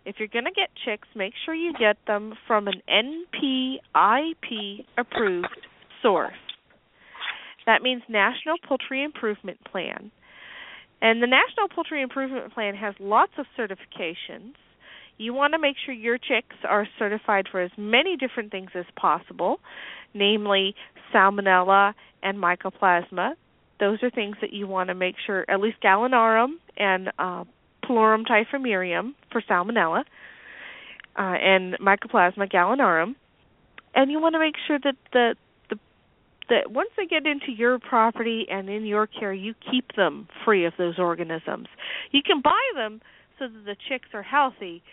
If 0.05 0.15
you're 0.17 0.27
going 0.27 0.45
to 0.45 0.51
get 0.51 0.69
chicks, 0.85 1.07
make 1.15 1.33
sure 1.45 1.53
you 1.53 1.73
get 1.73 1.97
them 2.07 2.33
from 2.47 2.67
an 2.67 2.81
NPIP 2.89 4.85
approved 4.97 5.67
source. 6.01 6.33
That 7.65 7.81
means 7.81 8.01
National 8.07 8.55
Poultry 8.67 9.03
Improvement 9.03 9.59
Plan. 9.69 10.11
And 11.01 11.21
the 11.21 11.27
National 11.27 11.67
Poultry 11.73 12.01
Improvement 12.01 12.53
Plan 12.53 12.75
has 12.75 12.93
lots 12.99 13.31
of 13.37 13.45
certifications. 13.57 14.53
You 15.17 15.33
want 15.33 15.53
to 15.53 15.59
make 15.59 15.75
sure 15.83 15.93
your 15.93 16.17
chicks 16.17 16.55
are 16.67 16.87
certified 16.97 17.47
for 17.51 17.61
as 17.61 17.71
many 17.77 18.17
different 18.17 18.51
things 18.51 18.71
as 18.75 18.85
possible, 18.95 19.59
namely 20.13 20.75
salmonella 21.13 21.93
and 22.23 22.37
mycoplasma. 22.37 23.33
Those 23.79 24.01
are 24.03 24.09
things 24.09 24.37
that 24.41 24.53
you 24.53 24.67
want 24.67 24.89
to 24.89 24.95
make 24.95 25.15
sure, 25.25 25.45
at 25.49 25.59
least 25.59 25.77
gallinarum 25.83 26.53
and 26.77 27.09
uh, 27.17 27.43
pullorum 27.83 28.23
typhimurium 28.25 29.13
for 29.31 29.41
salmonella, 29.41 30.03
uh, 31.17 31.21
and 31.21 31.77
mycoplasma 31.79 32.51
gallinarum. 32.51 33.15
And 33.93 34.11
you 34.11 34.21
want 34.21 34.33
to 34.33 34.39
make 34.39 34.55
sure 34.67 34.79
that 34.83 34.95
the 35.13 35.35
that 36.51 36.69
once 36.69 36.89
they 36.97 37.05
get 37.05 37.25
into 37.25 37.49
your 37.49 37.79
property 37.79 38.45
and 38.51 38.69
in 38.69 38.85
your 38.85 39.07
care, 39.07 39.33
you 39.33 39.55
keep 39.71 39.95
them 39.95 40.27
free 40.43 40.65
of 40.65 40.73
those 40.77 40.99
organisms. 40.99 41.67
You 42.11 42.21
can 42.21 42.41
buy 42.41 42.61
them 42.75 43.01
so 43.39 43.47
that 43.47 43.65
the 43.65 43.75
chicks 43.89 44.09
are 44.13 44.21
healthy, 44.21 44.83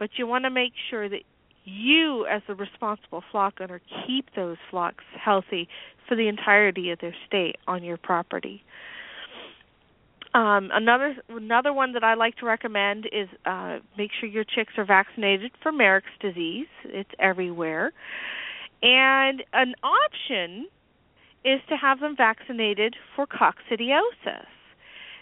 but 0.00 0.10
you 0.16 0.26
want 0.26 0.44
to 0.44 0.50
make 0.50 0.72
sure 0.90 1.08
that 1.08 1.22
you, 1.64 2.26
as 2.26 2.42
the 2.48 2.56
responsible 2.56 3.22
flock 3.30 3.54
owner, 3.60 3.80
keep 4.04 4.26
those 4.34 4.56
flocks 4.68 5.04
healthy 5.16 5.68
for 6.08 6.16
the 6.16 6.26
entirety 6.26 6.90
of 6.90 6.98
their 6.98 7.14
stay 7.26 7.54
on 7.68 7.84
your 7.84 7.96
property. 7.96 8.62
Um, 10.34 10.70
another 10.72 11.16
another 11.28 11.72
one 11.72 11.92
that 11.94 12.04
I 12.04 12.14
like 12.14 12.36
to 12.38 12.46
recommend 12.46 13.06
is 13.06 13.28
uh, 13.46 13.78
make 13.96 14.10
sure 14.18 14.28
your 14.28 14.44
chicks 14.44 14.74
are 14.76 14.84
vaccinated 14.84 15.52
for 15.62 15.72
Marek's 15.72 16.08
disease. 16.20 16.66
It's 16.84 17.10
everywhere, 17.18 17.92
and 18.82 19.42
an 19.54 19.74
option 19.82 20.66
is 21.46 21.60
to 21.68 21.76
have 21.76 22.00
them 22.00 22.16
vaccinated 22.16 22.96
for 23.14 23.24
coccidiosis. 23.24 24.46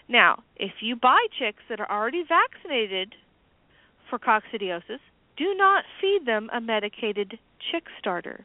Now, 0.09 0.41
if 0.55 0.71
you 0.81 0.95
buy 0.95 1.27
chicks 1.37 1.61
that 1.69 1.79
are 1.79 1.89
already 1.89 2.23
vaccinated 2.27 3.13
for 4.09 4.17
coccidiosis, 4.17 4.99
do 5.37 5.53
not 5.55 5.83
feed 6.01 6.25
them 6.25 6.49
a 6.51 6.59
medicated 6.59 7.37
chick 7.71 7.83
starter. 7.99 8.43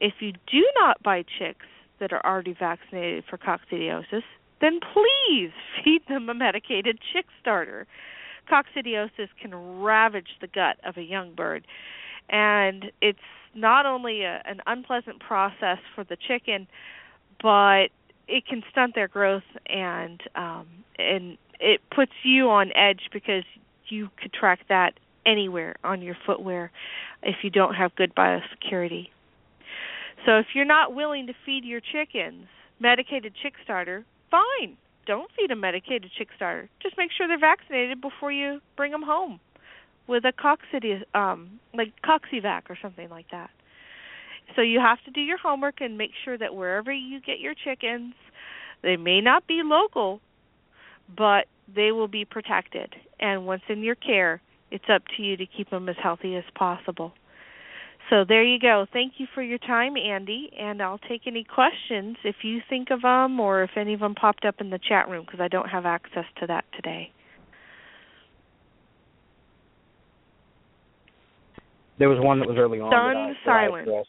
If 0.00 0.14
you 0.20 0.32
do 0.32 0.66
not 0.78 1.02
buy 1.02 1.24
chicks 1.38 1.66
that 1.98 2.12
are 2.12 2.24
already 2.24 2.54
vaccinated 2.58 3.24
for 3.28 3.38
coccidiosis, 3.38 4.22
then 4.60 4.80
please 4.80 5.52
feed 5.84 6.02
them 6.08 6.28
a 6.28 6.34
medicated 6.34 6.98
chick 7.12 7.24
starter. 7.40 7.86
Coccidiosis 8.50 9.28
can 9.40 9.54
ravage 9.80 10.36
the 10.42 10.46
gut 10.46 10.76
of 10.84 10.98
a 10.98 11.02
young 11.02 11.34
bird, 11.34 11.66
and 12.28 12.90
it's 13.00 13.18
not 13.54 13.86
only 13.86 14.22
a, 14.22 14.42
an 14.44 14.60
unpleasant 14.66 15.20
process 15.20 15.78
for 15.94 16.04
the 16.04 16.16
chicken, 16.16 16.66
but 17.42 17.88
it 18.28 18.46
can 18.46 18.62
stunt 18.70 18.94
their 18.94 19.08
growth 19.08 19.42
and 19.66 20.20
um, 20.34 20.66
and 20.98 21.36
it 21.58 21.80
puts 21.94 22.12
you 22.22 22.48
on 22.48 22.70
edge 22.74 23.10
because 23.12 23.44
you 23.88 24.08
could 24.20 24.32
track 24.32 24.60
that 24.68 24.92
anywhere 25.26 25.76
on 25.84 26.00
your 26.00 26.16
footwear 26.26 26.70
if 27.22 27.36
you 27.42 27.50
don't 27.50 27.74
have 27.74 27.94
good 27.96 28.14
biosecurity. 28.14 29.08
So 30.24 30.38
if 30.38 30.46
you're 30.54 30.64
not 30.64 30.94
willing 30.94 31.26
to 31.26 31.34
feed 31.44 31.64
your 31.64 31.80
chickens 31.80 32.46
medicated 32.78 33.34
chick 33.42 33.54
starter, 33.62 34.04
fine. 34.30 34.76
Don't 35.06 35.30
feed 35.36 35.50
them 35.50 35.60
medicated 35.60 36.10
chick 36.16 36.28
starter. 36.36 36.68
Just 36.82 36.96
make 36.96 37.10
sure 37.16 37.26
they're 37.28 37.38
vaccinated 37.38 38.00
before 38.00 38.32
you 38.32 38.60
bring 38.76 38.92
them 38.92 39.02
home 39.02 39.40
with 40.06 40.24
a 40.24 40.32
coccidia, 40.32 41.02
um 41.14 41.60
like 41.74 41.92
coccivac 42.04 42.62
or 42.68 42.78
something 42.80 43.08
like 43.08 43.26
that. 43.30 43.50
So 44.56 44.62
you 44.62 44.80
have 44.80 44.98
to 45.04 45.10
do 45.10 45.20
your 45.20 45.38
homework 45.38 45.80
and 45.80 45.96
make 45.96 46.10
sure 46.24 46.36
that 46.36 46.54
wherever 46.54 46.92
you 46.92 47.20
get 47.20 47.38
your 47.38 47.54
chickens, 47.54 48.14
they 48.82 48.96
may 48.96 49.20
not 49.20 49.46
be 49.46 49.62
local, 49.64 50.20
but 51.16 51.46
they 51.72 51.92
will 51.92 52.08
be 52.08 52.24
protected. 52.24 52.94
And 53.20 53.46
once 53.46 53.62
in 53.68 53.82
your 53.82 53.94
care, 53.94 54.40
it's 54.70 54.84
up 54.92 55.02
to 55.16 55.22
you 55.22 55.36
to 55.36 55.46
keep 55.46 55.70
them 55.70 55.88
as 55.88 55.96
healthy 56.02 56.36
as 56.36 56.44
possible. 56.54 57.12
So 58.08 58.24
there 58.26 58.42
you 58.42 58.58
go. 58.58 58.86
Thank 58.92 59.14
you 59.18 59.26
for 59.34 59.42
your 59.42 59.58
time, 59.58 59.96
Andy, 59.96 60.50
and 60.58 60.82
I'll 60.82 60.98
take 60.98 61.22
any 61.26 61.44
questions 61.44 62.16
if 62.24 62.36
you 62.42 62.60
think 62.68 62.90
of 62.90 63.02
them 63.02 63.38
or 63.38 63.62
if 63.62 63.70
any 63.76 63.94
of 63.94 64.00
them 64.00 64.16
popped 64.16 64.44
up 64.44 64.56
in 64.60 64.70
the 64.70 64.80
chat 64.80 65.08
room 65.08 65.24
because 65.24 65.40
I 65.40 65.46
don't 65.46 65.68
have 65.68 65.86
access 65.86 66.24
to 66.40 66.46
that 66.48 66.64
today. 66.74 67.12
There 72.00 72.08
was 72.08 72.18
one 72.18 72.40
that 72.40 72.48
was 72.48 72.56
early 72.58 72.80
on. 72.80 72.90
Stunned 72.90 73.14
that 73.14 73.20
I, 73.20 73.32
that 73.44 73.50
I 73.50 73.66
silence. 73.68 74.08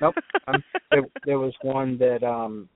nope. 0.00 0.14
Um, 0.46 0.64
there, 0.90 1.02
there 1.26 1.38
was 1.38 1.52
one 1.60 1.98
that 1.98 2.22
um 2.22 2.68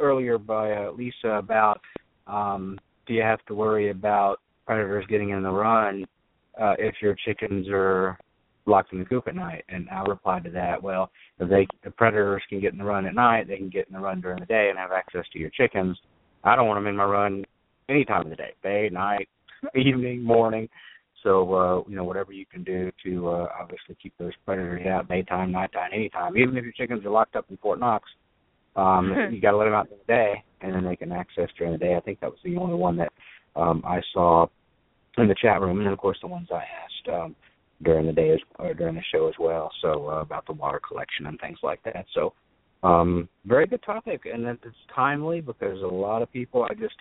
earlier 0.00 0.38
by 0.38 0.72
uh, 0.72 0.92
Lisa 0.92 1.28
about 1.28 1.80
um 2.26 2.78
do 3.06 3.14
you 3.14 3.22
have 3.22 3.44
to 3.46 3.54
worry 3.54 3.90
about 3.90 4.40
predators 4.66 5.04
getting 5.08 5.30
in 5.30 5.42
the 5.42 5.50
run 5.50 6.04
uh 6.60 6.74
if 6.78 6.96
your 7.00 7.14
chickens 7.24 7.68
are 7.70 8.18
locked 8.66 8.92
in 8.92 9.00
the 9.00 9.04
coop 9.04 9.28
at 9.28 9.34
night 9.36 9.64
and 9.68 9.88
I 9.90 10.02
replied 10.02 10.44
to 10.44 10.50
that, 10.50 10.82
well, 10.82 11.10
if 11.38 11.48
they 11.48 11.66
the 11.84 11.90
predators 11.90 12.42
can 12.48 12.60
get 12.60 12.72
in 12.72 12.78
the 12.78 12.84
run 12.84 13.06
at 13.06 13.14
night, 13.14 13.48
they 13.48 13.56
can 13.56 13.68
get 13.68 13.86
in 13.88 13.94
the 13.94 14.00
run 14.00 14.20
during 14.20 14.40
the 14.40 14.46
day 14.46 14.68
and 14.70 14.78
have 14.78 14.92
access 14.92 15.24
to 15.32 15.38
your 15.38 15.50
chickens. 15.50 15.98
I 16.44 16.56
don't 16.56 16.66
want 16.66 16.78
them 16.78 16.88
in 16.88 16.96
my 16.96 17.04
run 17.04 17.44
any 17.88 18.04
time 18.04 18.22
of 18.22 18.30
the 18.30 18.36
day, 18.36 18.54
day, 18.62 18.88
night, 18.92 19.28
evening, 19.76 20.22
morning. 20.22 20.68
So 21.22 21.54
uh, 21.54 21.82
you 21.88 21.96
know, 21.96 22.04
whatever 22.04 22.32
you 22.32 22.46
can 22.46 22.64
do 22.64 22.90
to 23.04 23.28
uh, 23.28 23.48
obviously 23.58 23.96
keep 24.02 24.12
those 24.18 24.32
predators 24.44 24.86
out 24.86 25.08
daytime, 25.08 25.52
nighttime, 25.52 25.90
anytime. 25.92 26.36
Even 26.36 26.56
if 26.56 26.64
your 26.64 26.72
chickens 26.72 27.04
are 27.04 27.10
locked 27.10 27.36
up 27.36 27.46
in 27.50 27.56
Fort 27.58 27.78
Knox, 27.78 28.08
um, 28.76 29.14
you 29.30 29.40
got 29.40 29.52
to 29.52 29.56
let 29.56 29.66
them 29.66 29.74
out 29.74 29.86
in 29.90 29.98
the 29.98 30.12
day, 30.12 30.42
and 30.60 30.74
then 30.74 30.84
they 30.84 30.96
can 30.96 31.12
access 31.12 31.48
during 31.56 31.72
the 31.72 31.78
day. 31.78 31.94
I 31.96 32.00
think 32.00 32.20
that 32.20 32.30
was 32.30 32.38
the 32.44 32.56
only 32.56 32.74
one 32.74 32.96
that 32.96 33.12
um, 33.54 33.82
I 33.86 34.00
saw 34.12 34.46
in 35.18 35.28
the 35.28 35.36
chat 35.40 35.60
room, 35.60 35.78
and 35.78 35.86
then 35.86 35.92
of 35.92 35.98
course 35.98 36.18
the 36.22 36.28
ones 36.28 36.48
I 36.50 36.62
asked 36.62 37.14
um, 37.14 37.36
during 37.82 38.06
the 38.06 38.12
day 38.12 38.30
as 38.30 38.38
or 38.58 38.74
during 38.74 38.94
the 38.94 39.02
show 39.12 39.28
as 39.28 39.34
well. 39.38 39.70
So 39.82 40.08
uh, 40.08 40.22
about 40.22 40.46
the 40.46 40.52
water 40.52 40.80
collection 40.86 41.26
and 41.26 41.38
things 41.40 41.58
like 41.62 41.82
that. 41.84 42.06
So 42.14 42.32
um, 42.82 43.28
very 43.44 43.66
good 43.66 43.82
topic, 43.82 44.22
and 44.32 44.46
it's 44.46 44.64
timely 44.94 45.40
because 45.40 45.80
a 45.82 45.86
lot 45.86 46.22
of 46.22 46.32
people. 46.32 46.66
I 46.68 46.74
just 46.74 46.96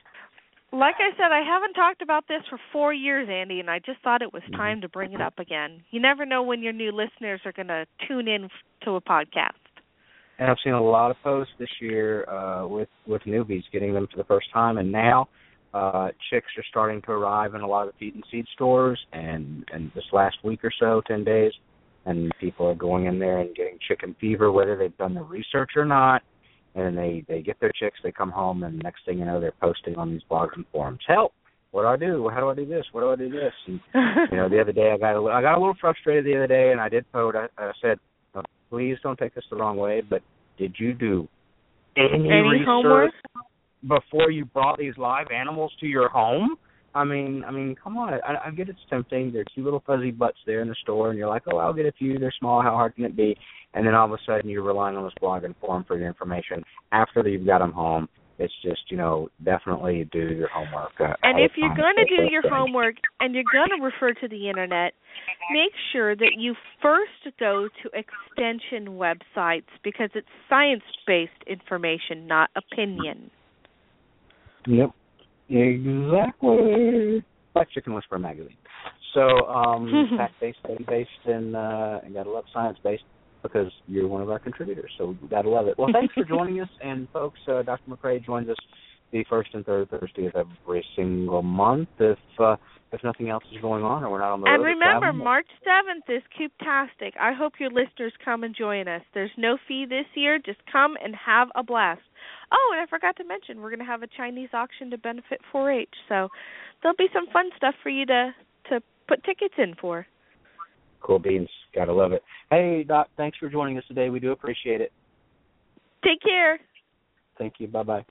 Like 0.73 0.95
I 0.99 1.11
said, 1.17 1.31
I 1.33 1.43
haven't 1.45 1.73
talked 1.73 2.01
about 2.01 2.27
this 2.29 2.41
for 2.49 2.57
four 2.71 2.93
years, 2.93 3.27
Andy, 3.29 3.59
and 3.59 3.69
I 3.69 3.79
just 3.79 4.01
thought 4.03 4.21
it 4.21 4.31
was 4.33 4.41
time 4.55 4.79
to 4.81 4.87
bring 4.89 5.11
it 5.11 5.19
up 5.19 5.37
again. 5.37 5.81
You 5.91 5.99
never 5.99 6.25
know 6.25 6.43
when 6.43 6.61
your 6.63 6.71
new 6.71 6.91
listeners 6.93 7.41
are 7.43 7.51
going 7.51 7.67
to 7.67 7.85
tune 8.07 8.27
in 8.29 8.47
to 8.85 8.91
a 8.95 9.01
podcast. 9.01 9.51
and 10.39 10.49
I've 10.49 10.57
seen 10.63 10.73
a 10.73 10.81
lot 10.81 11.11
of 11.11 11.17
posts 11.23 11.53
this 11.59 11.69
year 11.79 12.27
uh, 12.29 12.65
with 12.67 12.89
with 13.05 13.21
newbies 13.23 13.63
getting 13.71 13.93
them 13.93 14.07
for 14.09 14.17
the 14.17 14.23
first 14.23 14.47
time, 14.51 14.77
and 14.77 14.91
now 14.91 15.27
uh, 15.73 16.09
chicks 16.29 16.47
are 16.57 16.63
starting 16.69 17.01
to 17.03 17.11
arrive 17.11 17.53
in 17.53 17.61
a 17.61 17.67
lot 17.67 17.87
of 17.87 17.93
the 17.93 17.99
feed 17.99 18.15
and 18.15 18.23
seed 18.31 18.45
stores. 18.53 18.99
And 19.13 19.65
and 19.73 19.91
this 19.93 20.05
last 20.11 20.37
week 20.43 20.63
or 20.63 20.71
so, 20.79 21.01
ten 21.05 21.23
days, 21.23 21.51
and 22.05 22.31
people 22.39 22.65
are 22.65 22.75
going 22.75 23.05
in 23.05 23.19
there 23.19 23.39
and 23.39 23.55
getting 23.55 23.77
chicken 23.87 24.15
fever, 24.19 24.51
whether 24.51 24.75
they've 24.77 24.97
done 24.97 25.13
the 25.13 25.21
research 25.21 25.71
or 25.75 25.85
not. 25.85 26.23
And 26.75 26.85
then 26.85 26.95
they 26.95 27.25
they 27.27 27.41
get 27.41 27.59
their 27.59 27.71
chicks, 27.77 27.99
they 28.03 28.11
come 28.11 28.31
home, 28.31 28.63
and 28.63 28.79
next 28.81 29.05
thing 29.05 29.19
you 29.19 29.25
know, 29.25 29.39
they're 29.41 29.51
posting 29.61 29.95
on 29.97 30.09
these 30.11 30.21
blogs 30.29 30.55
and 30.55 30.65
forums. 30.71 30.99
Help! 31.07 31.33
What 31.71 31.83
do 31.83 31.87
I 31.87 31.97
do? 31.97 32.29
How 32.29 32.39
do 32.41 32.49
I 32.49 32.55
do 32.55 32.65
this? 32.65 32.85
What 32.91 33.01
do 33.01 33.11
I 33.11 33.15
do 33.15 33.29
this? 33.29 33.53
And 33.67 33.79
you 34.31 34.37
know, 34.37 34.49
the 34.49 34.59
other 34.61 34.71
day 34.71 34.91
I 34.93 34.97
got 34.97 35.13
a 35.15 35.21
little, 35.21 35.37
I 35.37 35.41
got 35.41 35.57
a 35.57 35.59
little 35.59 35.75
frustrated 35.79 36.25
the 36.25 36.35
other 36.35 36.47
day, 36.47 36.71
and 36.71 36.79
I 36.81 36.89
did 36.89 37.09
post. 37.11 37.37
I, 37.37 37.47
I 37.61 37.71
said, 37.81 37.97
"Uh, 38.35 38.41
please 38.69 38.97
don't 39.03 39.17
take 39.17 39.35
this 39.35 39.43
the 39.49 39.57
wrong 39.57 39.77
way, 39.77 40.01
but 40.01 40.21
did 40.57 40.75
you 40.79 40.93
do 40.93 41.27
any, 41.97 42.07
Any 42.29 42.41
research 42.41 42.65
homework? 42.67 43.11
before 43.87 44.31
you 44.31 44.45
brought 44.45 44.77
these 44.79 44.97
live 44.97 45.27
animals 45.33 45.71
to 45.79 45.87
your 45.87 46.09
home? 46.09 46.55
I 46.93 47.03
mean, 47.03 47.43
I 47.47 47.51
mean, 47.51 47.75
come 47.81 47.97
on. 47.97 48.13
I, 48.13 48.47
I 48.47 48.51
get 48.51 48.67
it's 48.69 48.79
tempting. 48.89 49.31
There 49.31 49.41
are 49.41 49.45
cute 49.53 49.63
little 49.63 49.83
fuzzy 49.85 50.11
butts 50.11 50.39
there 50.45 50.61
in 50.61 50.67
the 50.67 50.75
store, 50.81 51.09
and 51.09 51.17
you're 51.17 51.29
like, 51.29 51.43
oh, 51.51 51.57
I'll 51.57 51.73
get 51.73 51.85
a 51.85 51.91
few. 51.93 52.19
They're 52.19 52.33
small. 52.37 52.61
How 52.61 52.71
hard 52.71 52.95
can 52.95 53.05
it 53.05 53.15
be? 53.15 53.35
And 53.73 53.87
then 53.87 53.95
all 53.95 54.05
of 54.05 54.11
a 54.11 54.17
sudden, 54.25 54.49
you're 54.49 54.63
relying 54.63 54.97
on 54.97 55.03
this 55.05 55.13
blog 55.21 55.45
and 55.45 55.55
forum 55.61 55.85
for 55.87 55.97
your 55.97 56.07
information 56.07 56.63
after 56.91 57.25
you've 57.27 57.45
got 57.45 57.59
them 57.59 57.71
home. 57.71 58.09
It's 58.39 58.53
just, 58.63 58.81
you 58.89 58.97
know, 58.97 59.29
definitely 59.45 60.09
do 60.11 60.33
your 60.33 60.49
homework. 60.49 60.93
Uh, 60.99 61.13
And 61.21 61.39
if 61.39 61.51
you're 61.55 61.75
going 61.75 61.95
to 61.97 62.05
do 62.05 62.23
your 62.31 62.41
homework 62.49 62.95
and 63.19 63.35
you're 63.35 63.43
going 63.51 63.69
to 63.77 63.85
refer 63.85 64.13
to 64.19 64.27
the 64.27 64.49
internet, 64.49 64.93
make 65.51 65.71
sure 65.93 66.15
that 66.15 66.31
you 66.39 66.55
first 66.81 67.37
go 67.39 67.69
to 67.83 67.89
extension 67.93 68.95
websites 68.97 69.69
because 69.83 70.09
it's 70.15 70.27
science 70.49 70.81
based 71.05 71.31
information, 71.45 72.25
not 72.25 72.49
opinion. 72.55 73.29
Yep. 74.65 74.89
Exactly. 75.51 77.23
Like 77.53 77.69
Chicken 77.71 77.93
Whisperer 77.93 78.19
magazine. 78.19 78.57
So, 79.13 79.21
um 79.47 80.09
fact 80.17 80.33
based, 80.39 80.59
study 80.63 80.85
based 80.87 81.09
and 81.25 81.55
uh 81.55 81.99
and 82.03 82.13
gotta 82.13 82.31
love 82.31 82.45
science 82.53 82.77
based 82.83 83.03
because 83.43 83.71
you're 83.87 84.07
one 84.07 84.21
of 84.21 84.29
our 84.29 84.39
contributors. 84.39 84.91
So 84.97 85.17
we 85.21 85.27
gotta 85.27 85.49
love 85.49 85.67
it. 85.67 85.77
Well 85.77 85.89
thanks 85.91 86.13
for 86.13 86.23
joining 86.23 86.61
us 86.61 86.69
and 86.81 87.07
folks, 87.11 87.39
uh 87.47 87.63
Dr. 87.63 87.89
McCrea 87.89 88.23
joins 88.25 88.49
us 88.49 88.57
the 89.11 89.25
first 89.29 89.49
and 89.53 89.65
third 89.65 89.89
Thursday 89.89 90.27
of 90.27 90.35
every 90.35 90.85
single 90.95 91.41
month 91.41 91.89
if 91.99 92.17
uh 92.39 92.55
if 92.93 93.03
nothing 93.03 93.29
else 93.29 93.43
is 93.53 93.61
going 93.61 93.83
on 93.83 94.03
or 94.03 94.11
we're 94.11 94.19
not 94.19 94.33
on 94.33 94.41
the 94.41 94.47
And 94.47 94.63
road 94.63 94.69
remember. 94.69 95.13
March 95.13 95.47
7th 95.65 96.13
is 96.13 96.23
Cooptastic. 96.37 97.11
I 97.19 97.33
hope 97.33 97.53
your 97.59 97.69
listeners 97.69 98.13
come 98.23 98.43
and 98.43 98.55
join 98.55 98.87
us. 98.87 99.01
There's 99.13 99.31
no 99.37 99.57
fee 99.67 99.85
this 99.87 100.05
year. 100.15 100.39
Just 100.39 100.59
come 100.71 100.95
and 101.03 101.15
have 101.15 101.47
a 101.55 101.63
blast. 101.63 102.01
Oh, 102.51 102.69
and 102.73 102.81
I 102.81 102.85
forgot 102.87 103.15
to 103.17 103.23
mention, 103.23 103.61
we're 103.61 103.69
going 103.69 103.79
to 103.79 103.85
have 103.85 104.03
a 104.03 104.07
Chinese 104.07 104.49
auction 104.53 104.89
to 104.91 104.97
benefit 104.97 105.39
4-H. 105.53 105.89
So 106.09 106.29
there'll 106.81 106.97
be 106.97 107.07
some 107.13 107.27
fun 107.31 107.49
stuff 107.57 107.75
for 107.81 107.89
you 107.89 108.05
to 108.05 108.33
to 108.69 108.81
put 109.07 109.23
tickets 109.23 109.55
in 109.57 109.75
for. 109.79 110.05
Cool 111.01 111.19
beans. 111.19 111.49
Gotta 111.73 111.93
love 111.93 112.11
it. 112.11 112.23
Hey 112.49 112.83
Doc, 112.87 113.07
thanks 113.17 113.37
for 113.37 113.49
joining 113.49 113.77
us 113.77 113.83
today. 113.87 114.09
We 114.09 114.19
do 114.19 114.31
appreciate 114.31 114.81
it. 114.81 114.91
Take 116.03 116.21
care. 116.21 116.59
Thank 117.37 117.55
you. 117.57 117.67
Bye 117.67 117.83
bye. 117.83 118.05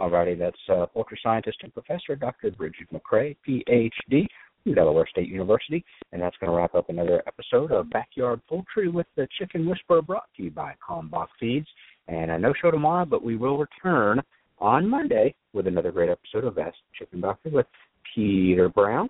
Alrighty, 0.00 0.38
that's 0.38 0.58
uh, 0.68 0.86
poultry 0.86 1.18
scientist 1.22 1.58
and 1.62 1.72
professor 1.72 2.16
Dr. 2.16 2.50
Brigid 2.50 2.88
McCrea, 2.92 3.36
PhD, 3.46 4.26
from 4.64 4.74
Delaware 4.74 5.06
State 5.08 5.28
University, 5.28 5.84
and 6.12 6.20
that's 6.20 6.36
going 6.38 6.50
to 6.50 6.56
wrap 6.56 6.74
up 6.74 6.88
another 6.88 7.22
episode 7.26 7.70
of 7.70 7.90
Backyard 7.90 8.40
Poultry 8.48 8.88
with 8.88 9.06
the 9.16 9.28
Chicken 9.38 9.68
Whisperer, 9.68 10.02
brought 10.02 10.28
to 10.36 10.44
you 10.44 10.50
by 10.50 10.74
Kalmbach 10.88 11.28
Feeds. 11.38 11.66
And 12.12 12.30
a 12.30 12.38
no 12.38 12.52
show 12.60 12.70
tomorrow, 12.70 13.06
but 13.06 13.24
we 13.24 13.36
will 13.36 13.56
return 13.56 14.20
on 14.58 14.86
Monday 14.86 15.34
with 15.54 15.66
another 15.66 15.90
great 15.90 16.10
episode 16.10 16.44
of 16.44 16.58
Ask 16.58 16.76
Chicken 16.98 17.22
Doctor 17.22 17.48
with 17.48 17.64
Peter 18.14 18.68
Brown. 18.68 19.08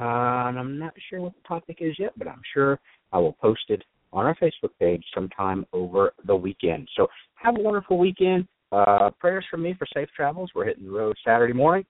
Uh, 0.00 0.48
and 0.48 0.58
I'm 0.58 0.78
not 0.78 0.94
sure 1.10 1.20
what 1.20 1.34
the 1.34 1.46
topic 1.46 1.78
is 1.80 1.94
yet, 1.98 2.12
but 2.16 2.26
I'm 2.26 2.40
sure 2.54 2.80
I 3.12 3.18
will 3.18 3.34
post 3.34 3.60
it 3.68 3.84
on 4.10 4.24
our 4.24 4.34
Facebook 4.36 4.70
page 4.80 5.04
sometime 5.14 5.66
over 5.74 6.14
the 6.26 6.34
weekend. 6.34 6.88
So 6.96 7.08
have 7.34 7.58
a 7.58 7.60
wonderful 7.60 7.98
weekend. 7.98 8.48
Uh, 8.72 9.10
prayers 9.18 9.44
from 9.50 9.62
me 9.62 9.74
for 9.78 9.86
safe 9.92 10.08
travels. 10.16 10.50
We're 10.54 10.64
hitting 10.64 10.86
the 10.86 10.90
road 10.90 11.14
Saturday 11.26 11.52
morning, 11.52 11.84